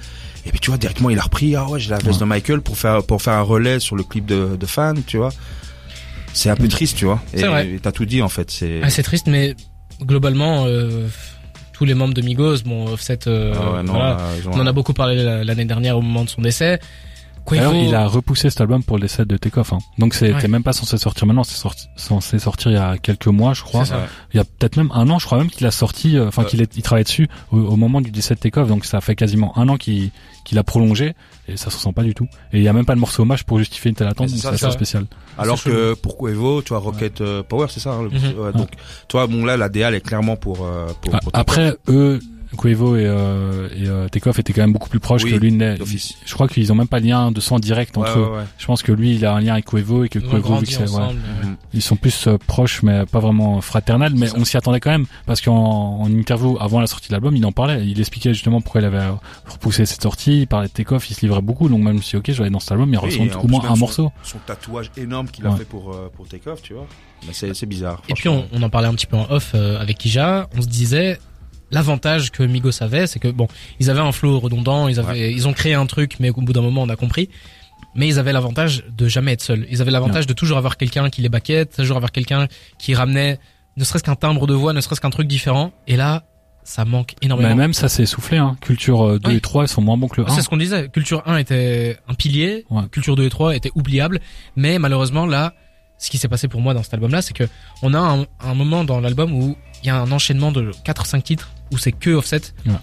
Et 0.45 0.51
puis 0.51 0.59
tu 0.61 0.69
vois 0.71 0.77
directement 0.77 1.09
il 1.09 1.19
a 1.19 1.23
repris 1.23 1.55
ah 1.57 1.67
ouais 1.67 1.81
j'ai 1.81 1.89
la 1.89 1.97
veste 1.97 2.11
Ouais. 2.13 2.19
de 2.19 2.25
Michael 2.25 2.61
pour 2.61 2.77
faire 2.77 3.03
pour 3.03 3.21
faire 3.21 3.33
un 3.33 3.41
relais 3.41 3.79
sur 3.81 3.97
le 3.97 4.03
clip 4.03 4.25
de 4.25 4.55
de 4.57 4.65
fan, 4.65 5.01
tu 5.05 5.17
vois. 5.17 5.31
C'est 6.31 6.49
un 6.49 6.55
peu 6.55 6.63
Mhm. 6.63 6.69
triste, 6.69 6.95
tu 6.95 7.05
vois. 7.05 7.19
Et 7.33 7.39
C'est 7.39 7.47
vrai. 7.47 7.67
et 7.71 7.79
t'as 7.79 7.91
tout 7.91 8.05
dit 8.05 8.21
en 8.21 8.29
fait, 8.29 8.49
c'est 8.51 8.79
Ah, 8.83 8.89
c'est 8.89 9.03
triste, 9.03 9.27
mais 9.27 9.55
globalement, 10.01 10.65
euh, 10.65 11.07
tous 11.79 11.85
les 11.85 11.93
membres 11.93 12.13
de 12.13 12.21
Migos, 12.21 12.57
bon, 12.65 12.89
Offset, 12.91 13.19
euh, 13.27 13.53
Ah 13.55 13.71
ouais, 13.77 13.83
non, 13.83 13.93
voilà. 13.93 14.17
on 14.47 14.59
en 14.59 14.67
a 14.67 14.73
beaucoup 14.73 14.91
parlé 14.91 15.15
la- 15.23 15.45
l'année 15.45 15.63
dernière 15.63 15.97
au 15.97 16.01
moment 16.01 16.25
de 16.25 16.29
son 16.29 16.41
décès. 16.41 16.77
D'ailleurs, 17.49 17.71
Quavo, 17.71 17.83
il 17.85 17.95
a 17.95 18.07
repoussé 18.07 18.49
cet 18.49 18.61
album 18.61 18.83
pour 18.83 18.97
le 18.97 19.01
décès 19.03 19.25
de 19.25 19.37
Takeoff. 19.37 19.73
Hein. 19.73 19.79
Donc 19.97 20.13
c'était 20.13 20.33
Ouais. 20.33 20.47
même 20.47 20.63
pas 20.63 20.73
censé 20.73 20.97
sortir 20.97 21.25
maintenant, 21.27 21.43
c'est 21.43 21.57
sorti, 21.57 21.87
censé 21.95 22.39
sortir 22.39 22.71
il 22.71 22.75
y 22.75 22.77
a 22.77 22.97
quelques 22.97 23.27
mois, 23.27 23.53
je 23.53 23.61
crois. 23.63 23.85
C'est 23.85 23.91
ça. 23.91 23.97
Ouais. 23.99 24.05
Il 24.33 24.37
y 24.37 24.39
a 24.39 24.43
peut-être 24.43 24.77
même 24.77 24.91
un 24.93 25.09
an, 25.09 25.19
je 25.19 25.25
crois 25.25 25.37
même 25.37 25.49
qu'il 25.49 25.65
a 25.67 25.71
sorti, 25.71 26.17
euh, 26.17 26.27
enfin 26.27 26.43
Euh. 26.43 26.45
qu'il 26.45 26.61
est, 26.61 26.75
il 26.77 26.81
travaillait 26.83 27.03
dessus 27.05 27.27
au, 27.51 27.57
au 27.57 27.75
moment 27.75 28.01
du 28.01 28.11
décès 28.11 28.35
de 28.35 28.39
Takeoff. 28.39 28.67
Donc 28.67 28.85
ça 28.85 29.01
fait 29.01 29.15
quasiment 29.15 29.57
un 29.57 29.67
an 29.69 29.77
qu'il 29.77 30.11
qu'il 30.45 30.57
a 30.57 30.63
prolongé 30.63 31.13
et 31.47 31.57
ça 31.57 31.69
se 31.69 31.75
ressent 31.75 31.93
pas 31.93 32.01
du 32.03 32.13
tout. 32.15 32.27
Et 32.53 32.57
il 32.57 32.63
y 32.63 32.67
a 32.67 32.73
même 32.73 32.85
pas 32.85 32.95
de 32.95 32.99
morceau 32.99 33.21
hommage 33.23 33.43
pour 33.45 33.59
justifier 33.59 33.89
une 33.89 33.95
telle 33.95 34.07
attente, 34.07 34.29
c'est 34.29 34.35
donc 34.35 34.41
ça, 34.43 34.49
c'est 34.49 34.55
assez 34.55 34.65
ça. 34.65 34.71
spécial. 34.71 35.05
Alors 35.37 35.61
que 35.61 35.93
pour 35.93 36.17
Quavo, 36.17 36.61
tu 36.61 36.69
vois 36.69 36.79
Rocket 36.79 37.21
euh, 37.21 37.43
Power, 37.43 37.67
c'est 37.69 37.79
ça. 37.79 37.91
hein, 37.91 38.03
le- 38.03 38.09
Mhm. 38.09 38.39
ouais, 38.39 38.53
donc 38.53 38.69
toi 39.07 39.27
bon 39.27 39.45
là 39.45 39.57
la 39.57 39.69
DA 39.69 39.89
elle 39.89 39.95
est 39.95 40.01
clairement 40.01 40.37
pour 40.37 40.65
euh, 40.65 40.87
pour, 41.01 41.13
Ah, 41.15 41.19
pour 41.21 41.31
Après, 41.35 41.75
eux, 41.87 42.19
Quavo 42.57 42.95
et, 42.95 43.05
euh, 43.05 43.69
et 43.75 43.87
euh, 43.87 44.07
Takeoff 44.07 44.39
étaient 44.39 44.53
quand 44.53 44.61
même 44.61 44.73
beaucoup 44.73 44.89
plus 44.89 44.99
proches 44.99 45.23
Oui, 45.23 45.31
que 45.31 45.35
lui. 45.35 45.51
ne- 45.51 45.77
d'office. 45.77 46.15
Je 46.25 46.33
crois 46.33 46.47
qu'ils 46.47 46.71
ont 46.71 46.75
même 46.75 46.87
pas 46.87 46.99
de 46.99 47.05
lien 47.05 47.31
de 47.31 47.39
sang 47.39 47.59
direct 47.59 47.97
entre 47.97 48.17
Ouais, 48.17 48.21
eux. 48.23 48.31
ouais. 48.37 48.43
Je 48.57 48.65
pense 48.65 48.81
que 48.81 48.91
lui, 48.91 49.15
il 49.15 49.25
a 49.25 49.33
un 49.35 49.39
lien 49.41 49.53
avec 49.53 49.65
Quavo 49.65 50.03
et 50.03 50.09
que 50.09 50.19
Quavo, 50.19 50.55
vu 50.57 50.65
que 50.65 50.71
c'est- 50.71 50.79
ouais. 50.79 50.83
ensemble. 50.85 51.19
ouais. 51.19 51.45
Mhm. 51.47 51.55
ils 51.73 51.81
sont 51.83 51.95
plus 51.95 52.25
euh, 52.27 52.37
proches, 52.47 52.81
mais 52.83 53.05
pas 53.05 53.19
vraiment 53.19 53.61
fraternels. 53.61 54.13
Mais 54.15 54.27
ça. 54.27 54.35
on 54.37 54.45
s'y 54.45 54.57
attendait 54.57 54.79
quand 54.79 54.89
même 54.89 55.05
parce 55.27 55.41
qu'en 55.41 55.99
en 56.01 56.07
interview 56.11 56.57
avant 56.59 56.79
la 56.79 56.87
sortie 56.87 57.09
de 57.09 57.13
l'album, 57.13 57.35
il 57.35 57.45
en 57.45 57.51
parlait. 57.51 57.85
Il 57.85 57.99
expliquait 57.99 58.33
justement 58.33 58.61
pourquoi 58.61 58.81
il 58.81 58.85
avait 58.85 58.97
euh, 58.97 59.11
repoussé 59.47 59.85
cette 59.85 60.01
sortie. 60.01 60.41
Il 60.41 60.47
parlait 60.47 60.67
de 60.67 60.73
Takeoff, 60.73 61.09
il 61.11 61.13
se 61.13 61.21
livrait 61.21 61.41
beaucoup. 61.41 61.69
Donc 61.69 61.83
même 61.83 62.01
si 62.01 62.15
ok, 62.17 62.25
je 62.27 62.33
vais 62.33 62.41
aller 62.43 62.49
dans 62.51 62.59
cet 62.59 62.71
album, 62.71 62.89
il 62.91 62.97
Oui, 62.99 63.19
en 63.31 63.39
au 63.39 63.47
moins 63.47 63.61
même 63.61 63.71
un 63.71 63.75
son- 63.75 63.79
morceau. 63.79 64.11
Son 64.23 64.39
tatouage 64.39 64.89
énorme 64.97 65.27
qu'il 65.29 65.45
a 65.45 65.51
fait 65.55 65.65
pour 65.65 65.93
euh, 65.93 66.09
pour 66.15 66.27
tu 66.63 66.73
vois. 66.73 66.87
Mais 67.27 67.33
c'est 67.33 67.53
c'est 67.53 67.65
bizarre. 67.67 68.01
Et 68.09 68.13
puis 68.13 68.29
on, 68.29 68.45
on 68.53 68.61
en 68.63 68.69
parlait 68.69 68.87
un 68.87 68.93
petit 68.95 69.05
peu 69.05 69.17
en 69.17 69.27
off 69.29 69.51
euh, 69.53 69.79
avec 69.79 69.97
Kija. 69.99 70.47
On 70.57 70.61
se 70.61 70.67
disait 70.67 71.19
l'avantage 71.71 72.31
que 72.31 72.43
Migos 72.43 72.81
avait, 72.81 73.07
c'est 73.07 73.19
que 73.19 73.27
bon, 73.27 73.47
ils 73.79 73.89
avaient 73.89 73.99
un 73.99 74.11
flow 74.11 74.39
redondant, 74.39 74.87
ils 74.87 74.99
avaient, 74.99 75.31
ils 75.31 75.47
ont 75.47 75.53
créé 75.53 75.73
un 75.73 75.85
truc, 75.85 76.15
mais 76.19 76.29
au 76.29 76.41
bout 76.41 76.53
d'un 76.53 76.61
moment 76.61 76.81
on 76.83 76.89
a 76.89 76.95
compris. 76.95 77.29
Mais 77.95 78.07
ils 78.07 78.19
avaient 78.19 78.33
l'avantage 78.33 78.83
de 78.95 79.07
jamais 79.07 79.33
être 79.33 79.41
seuls. 79.41 79.65
Ils 79.71 79.81
avaient 79.81 79.91
l'avantage 79.91 80.27
de 80.27 80.33
toujours 80.33 80.57
avoir 80.57 80.77
quelqu'un 80.77 81.09
qui 81.09 81.21
les 81.21 81.29
baquait, 81.29 81.65
toujours 81.65 81.97
avoir 81.97 82.11
quelqu'un 82.11 82.47
qui 82.77 82.93
ramenait, 82.93 83.39
ne 83.77 83.83
serait-ce 83.83 84.03
qu'un 84.03 84.15
timbre 84.15 84.45
de 84.47 84.53
voix, 84.53 84.73
ne 84.73 84.81
serait-ce 84.81 85.01
qu'un 85.01 85.09
truc 85.09 85.27
différent. 85.27 85.71
Et 85.87 85.95
là, 85.95 86.23
ça 86.63 86.85
manque 86.85 87.15
énormément. 87.21 87.49
Mais 87.49 87.55
même 87.55 87.73
ça 87.73 87.89
s'est 87.89 88.03
essoufflé. 88.03 88.37
Hein. 88.37 88.57
Culture 88.61 89.01
euh, 89.07 89.19
2 89.19 89.29
Oui. 89.31 89.37
et 89.37 89.41
3 89.41 89.63
ils 89.63 89.67
sont 89.69 89.81
moins 89.81 89.97
bons 89.97 90.07
que 90.07 90.21
le 90.21 90.27
1. 90.27 90.35
C'est 90.35 90.41
ce 90.41 90.49
qu'on 90.49 90.57
disait. 90.57 90.89
Culture 90.89 91.23
1 91.25 91.37
était 91.37 91.97
un 92.07 92.13
pilier, 92.13 92.65
Ouais. 92.69 92.83
Culture 92.91 93.15
2 93.15 93.23
et 93.25 93.29
3 93.29 93.55
étaient 93.55 93.71
oubliables, 93.73 94.19
mais 94.55 94.77
malheureusement 94.77 95.25
là, 95.25 95.53
ce 95.99 96.09
qui 96.09 96.17
s'est 96.17 96.27
passé 96.27 96.47
pour 96.47 96.61
moi 96.61 96.73
dans 96.73 96.81
cet 96.81 96.93
album-là, 96.95 97.21
c'est 97.21 97.33
que 97.35 97.43
on 97.83 97.93
a 97.93 97.99
un, 97.99 98.25
un 98.39 98.53
moment 98.55 98.83
dans 98.83 98.99
l'album 98.99 99.31
où 99.33 99.55
il 99.83 99.87
y 99.87 99.89
a 99.91 99.95
un 100.01 100.11
enchaînement 100.11 100.51
de 100.51 100.71
4-5 100.85 101.21
titres 101.21 101.51
où 101.71 101.77
c'est 101.77 101.91
que 101.91 102.09
Offset 102.09 102.41
Ouais. 102.65 102.73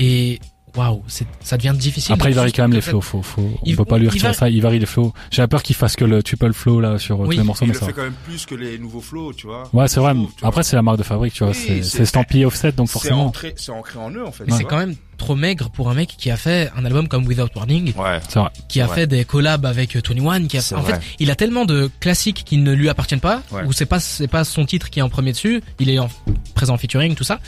et 0.00 0.40
waouh, 0.76 1.02
c'est 1.06 1.26
ça 1.42 1.56
devient 1.56 1.74
difficile. 1.76 2.12
Après, 2.14 2.30
il 2.30 2.34
varie 2.34 2.52
quand 2.52 2.62
même 2.62 2.72
les 2.72 2.80
flows. 2.80 3.00
Faut, 3.00 3.22
faut, 3.22 3.42
on 3.42 3.58
Il- 3.64 3.76
peut 3.76 3.84
pas 3.84 3.98
lui 3.98 4.06
il 4.06 4.08
retirer 4.10 4.28
va- 4.28 4.34
ça. 4.34 4.48
Il 4.48 4.60
varie 4.62 4.78
les 4.78 4.86
flows. 4.86 5.12
J'avais 5.30 5.48
peur 5.48 5.62
qu'il 5.62 5.76
fasse 5.76 5.96
que 5.96 6.04
le 6.04 6.22
triple 6.22 6.52
flow 6.52 6.80
là 6.80 6.98
sur 6.98 7.20
euh, 7.20 7.26
Oui, 7.26 7.36
tous 7.36 7.40
les 7.42 7.46
morceaux, 7.46 7.64
il 7.64 7.68
mais 7.68 7.74
le 7.74 7.80
ça. 7.80 7.86
fait 7.86 7.92
va. 7.92 7.96
quand 7.96 8.04
même 8.04 8.14
plus 8.24 8.46
que 8.46 8.54
les 8.54 8.78
nouveaux 8.78 9.00
flows, 9.00 9.32
tu 9.32 9.46
vois. 9.46 9.64
Ouais, 9.72 9.88
c'est 9.88 10.00
vrai. 10.00 10.12
Trouve. 10.14 10.30
Après, 10.42 10.62
c'est 10.62 10.76
la 10.76 10.82
marque 10.82 10.98
de 10.98 11.02
fabrique, 11.02 11.34
tu 11.34 11.44
vois. 11.44 11.52
Oui, 11.52 11.80
c'est 11.82 12.00
estampillé 12.02 12.44
offset, 12.44 12.72
donc 12.72 12.88
c'est 12.88 12.92
forcément. 12.94 13.26
ancré, 13.26 13.54
c'est 13.56 13.72
ancré 13.72 13.98
en 13.98 14.10
eux 14.10 14.24
en 14.26 14.32
fait. 14.32 14.44
Mais 14.46 14.52
c'est 14.56 14.64
quand 14.64 14.78
même 14.78 14.94
trop 15.18 15.34
maigre 15.36 15.70
pour 15.70 15.88
un 15.88 15.94
mec 15.94 16.14
qui 16.18 16.30
a 16.32 16.36
fait 16.36 16.70
un 16.76 16.84
album 16.84 17.06
comme 17.06 17.24
Without 17.26 17.46
Warning, 17.54 17.92
Ouais. 17.96 18.18
C'est 18.28 18.40
vrai. 18.40 18.48
qui 18.68 18.80
a 18.80 18.88
Ouais. 18.88 18.94
fait 18.94 19.06
des 19.06 19.24
collabs 19.24 19.64
avec 19.66 19.94
21, 19.94 20.46
qui 20.48 20.56
a 20.58 20.60
C'est 20.60 20.74
en 20.74 20.80
vrai. 20.80 20.94
fait, 20.94 21.00
il 21.20 21.30
a 21.30 21.36
tellement 21.36 21.64
de 21.64 21.88
classiques 22.00 22.42
qui 22.44 22.56
ne 22.56 22.72
lui 22.72 22.88
appartiennent 22.88 23.20
pas, 23.20 23.42
Ouais. 23.52 23.62
ou 23.66 23.72
c'est 23.72 23.86
pas 23.86 24.00
c'est 24.00 24.26
pas 24.26 24.42
son 24.44 24.64
titre 24.66 24.90
qui 24.90 24.98
est 24.98 25.02
en 25.02 25.08
premier 25.10 25.30
dessus, 25.32 25.62
il 25.78 25.90
est 25.90 25.98
en 26.00 26.08
présent 26.54 26.74
en 26.74 26.78
featuring 26.78 27.14
tout 27.14 27.22
ça. 27.24 27.38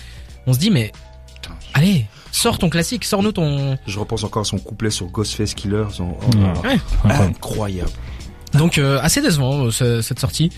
On 0.47 0.53
se 0.53 0.59
dit 0.59 0.71
mais 0.71 0.93
allez, 1.73 2.07
sors 2.37 2.59
ton 2.59 2.69
classique, 2.69 3.05
sors-nous 3.05 3.33
ton 3.33 3.79
Je 3.87 3.99
repense 3.99 4.25
encore 4.25 4.43
à 4.43 4.45
son 4.45 4.59
couplet 4.59 4.91
sur 4.91 5.07
Ghostface 5.07 5.55
Killer. 5.55 5.85
son- 5.93 6.17
oh 6.21 6.67
Ouais. 6.67 6.79
Incroyable. 7.11 7.91
Donc 8.55 8.79
euh, 8.79 9.01
assez 9.03 9.21
décevant 9.21 9.65
euh, 9.67 9.71
ce- 9.73 10.01
cette 10.01 10.21
sortie, 10.21 10.51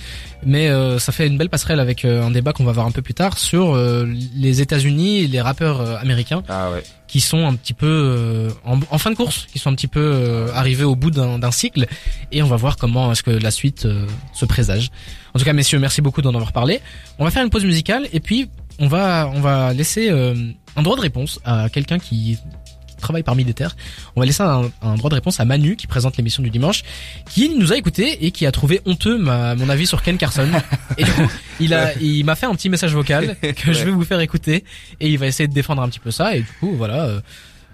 mais 0.44 0.68
euh, 0.68 0.98
ça 0.98 1.12
fait 1.12 1.26
une 1.26 1.38
belle 1.38 1.48
passerelle 1.48 1.80
avec 1.80 2.04
euh, 2.04 2.22
un 2.26 2.30
débat 2.30 2.52
qu'on 2.52 2.64
va 2.64 2.72
voir 2.72 2.86
un 2.86 2.90
peu 2.90 3.00
plus 3.00 3.14
tard 3.14 3.38
sur 3.38 3.74
euh, 3.74 4.06
les 4.34 4.60
États-Unis 4.60 5.20
et 5.20 5.26
les 5.28 5.40
rappeurs 5.40 5.80
euh, 5.80 5.96
américains 5.96 6.42
Ah 6.46 6.70
ouais. 6.72 6.82
qui 7.08 7.20
sont 7.20 7.46
un 7.46 7.54
petit 7.54 7.72
peu 7.72 7.86
euh, 7.86 8.50
en, 8.66 8.80
en 8.90 8.98
fin 8.98 9.10
de 9.10 9.16
course, 9.16 9.46
qui 9.50 9.58
sont 9.58 9.70
un 9.70 9.74
petit 9.74 9.86
peu 9.86 10.00
euh, 10.02 10.48
arrivés 10.52 10.84
au 10.84 10.94
bout 10.94 11.10
d'un 11.10 11.38
d'un 11.38 11.50
cycle, 11.50 11.86
et 12.32 12.42
on 12.42 12.48
va 12.48 12.56
voir 12.56 12.76
comment 12.76 13.10
est-ce 13.12 13.22
que 13.22 13.30
la 13.30 13.50
suite 13.50 13.86
euh, 13.86 14.06
se 14.34 14.44
présage. 14.44 14.90
En 15.34 15.38
tout 15.38 15.46
cas, 15.46 15.54
messieurs, 15.54 15.78
merci 15.78 16.02
beaucoup 16.02 16.20
d'en 16.20 16.34
avoir 16.34 16.52
parlé. 16.52 16.80
On 17.18 17.24
va 17.24 17.30
faire 17.30 17.44
une 17.44 17.50
pause 17.50 17.64
musicale 17.64 18.08
et 18.12 18.20
puis 18.20 18.50
on 18.78 18.88
va 18.88 19.30
on 19.34 19.40
va 19.40 19.72
laisser 19.72 20.10
euh, 20.10 20.34
un 20.76 20.82
droit 20.82 20.96
de 20.96 21.00
réponse 21.02 21.40
à 21.44 21.68
quelqu'un 21.68 21.98
qui 21.98 22.38
qui 22.96 23.02
travaille 23.02 23.22
parmi 23.22 23.44
des 23.44 23.52
terres. 23.52 23.76
On 24.16 24.20
va 24.20 24.26
laisser 24.26 24.42
un, 24.42 24.70
un 24.80 24.94
droit 24.94 25.10
de 25.10 25.14
réponse 25.16 25.38
à 25.38 25.44
Manu 25.44 25.76
qui 25.76 25.86
présente 25.86 26.16
l'émission 26.16 26.42
du 26.42 26.48
dimanche, 26.48 26.82
qui 27.28 27.50
nous 27.54 27.70
a 27.72 27.76
écouté 27.76 28.24
et 28.24 28.30
qui 28.30 28.46
a 28.46 28.52
trouvé 28.52 28.80
honteux 28.86 29.18
ma, 29.18 29.54
mon 29.54 29.68
avis 29.68 29.86
sur 29.86 30.02
Ken 30.02 30.16
Carson. 30.16 30.48
Et 30.96 31.04
du 31.04 31.10
coup, 31.12 31.28
il 31.60 31.74
a, 31.74 31.92
il 32.00 32.24
m'a 32.24 32.36
fait 32.36 32.46
un 32.46 32.54
petit 32.54 32.70
message 32.70 32.94
vocal 32.94 33.36
que 33.42 33.72
je 33.74 33.84
vais 33.84 33.90
vous 33.90 34.04
faire 34.04 34.20
écouter 34.20 34.64
et 34.98 35.10
il 35.10 35.18
va 35.18 35.26
essayer 35.26 35.46
de 35.46 35.52
défendre 35.52 35.82
un 35.82 35.88
petit 35.90 35.98
peu 36.00 36.10
ça. 36.10 36.36
Et 36.36 36.40
du 36.40 36.46
coup, 36.58 36.72
voilà, 36.74 37.04
euh, 37.04 37.20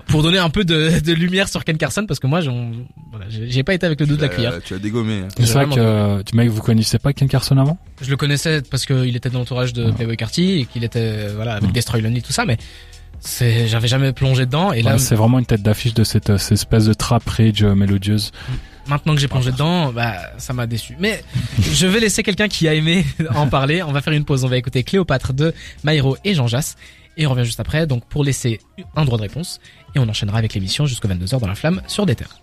pour 0.08 0.24
donner 0.24 0.38
un 0.38 0.50
peu 0.50 0.64
de, 0.64 0.98
de 0.98 1.12
lumière 1.12 1.48
sur 1.48 1.62
Ken 1.64 1.78
Carson 1.78 2.04
parce 2.04 2.18
que 2.18 2.26
moi, 2.26 2.40
j'en- 2.40 2.72
voilà, 3.12 3.26
j'ai 3.28 3.62
pas 3.62 3.74
été 3.74 3.86
avec 3.86 4.00
le 4.00 4.06
dos 4.06 4.16
de 4.16 4.22
la 4.22 4.28
cuillère. 4.28 4.54
Euh, 4.54 4.60
tu 4.64 4.74
as 4.74 4.78
dégommé. 4.80 5.20
hein. 5.20 5.28
C'est 5.38 5.52
vrai 5.52 5.66
que 5.66 5.78
euh, 5.78 6.22
tu 6.24 6.34
mec, 6.34 6.48
vous 6.50 6.62
connaissez 6.62 6.98
pas 6.98 7.12
Ken 7.12 7.28
Carson 7.28 7.56
avant? 7.58 7.78
Je 8.00 8.10
le 8.10 8.16
connaissais 8.16 8.60
parce 8.68 8.86
qu'il 8.86 9.14
était 9.14 9.30
dans 9.30 9.38
l'entourage 9.38 9.72
de 9.72 9.84
Ouais. 9.84 9.92
Playboy 9.92 10.16
Carty 10.16 10.58
et 10.62 10.64
qu'il 10.66 10.82
était 10.82 10.98
euh, 11.00 11.32
voilà 11.36 11.52
avec 11.54 11.70
Mm. 11.70 11.72
Destroy 11.72 12.00
Lonely 12.00 12.22
tout 12.22 12.32
ça, 12.32 12.44
mais 12.44 12.58
c'est 13.24 13.68
j'avais 13.68 13.88
jamais 13.88 14.12
plongé 14.12 14.46
dedans 14.46 14.72
et 14.72 14.82
là 14.82 14.92
Ouais, 14.92 14.98
C'est 14.98 15.14
vraiment 15.14 15.38
une 15.38 15.46
tête 15.46 15.62
d'affiche 15.62 15.94
de 15.94 16.04
cette, 16.04 16.30
euh, 16.30 16.38
cette 16.38 16.52
espèce 16.52 16.84
de 16.86 16.92
trap 16.92 17.26
rage 17.28 17.62
euh, 17.62 17.74
mélodieuse. 17.74 18.32
maintenant 18.86 19.14
que 19.14 19.20
j'ai 19.20 19.28
plongé 19.28 19.52
dedans, 19.52 19.92
bah 19.92 20.14
ça 20.38 20.52
m'a 20.52 20.66
déçu. 20.66 20.96
Mais 20.98 21.22
je 21.72 21.86
vais 21.86 22.00
laisser 22.00 22.22
quelqu'un 22.22 22.48
qui 22.48 22.66
a 22.68 22.74
aimé 22.74 23.04
en 23.34 23.46
parler. 23.46 23.82
On 23.82 23.92
va 23.92 24.02
faire 24.02 24.12
une 24.12 24.24
pause. 24.24 24.44
On 24.44 24.48
va 24.48 24.56
écouter 24.56 24.82
Cléopâtre 24.82 25.32
de 25.32 25.54
Maïro 25.84 26.16
et 26.24 26.34
Jean 26.34 26.48
Jass 26.48 26.76
et 27.16 27.26
on 27.26 27.30
revient 27.30 27.44
juste 27.44 27.60
après 27.60 27.86
donc 27.86 28.04
pour 28.06 28.24
laisser 28.24 28.60
un 28.96 29.04
droit 29.04 29.18
de 29.18 29.22
réponse 29.22 29.60
et 29.94 29.98
on 29.98 30.08
enchaînera 30.08 30.38
avec 30.38 30.54
l'émission 30.54 30.86
jusqu'à 30.86 31.08
22h 31.08 31.40
dans 31.40 31.46
la 31.46 31.54
flamme 31.54 31.80
sur 31.86 32.06
des 32.06 32.14
terres. 32.16 32.41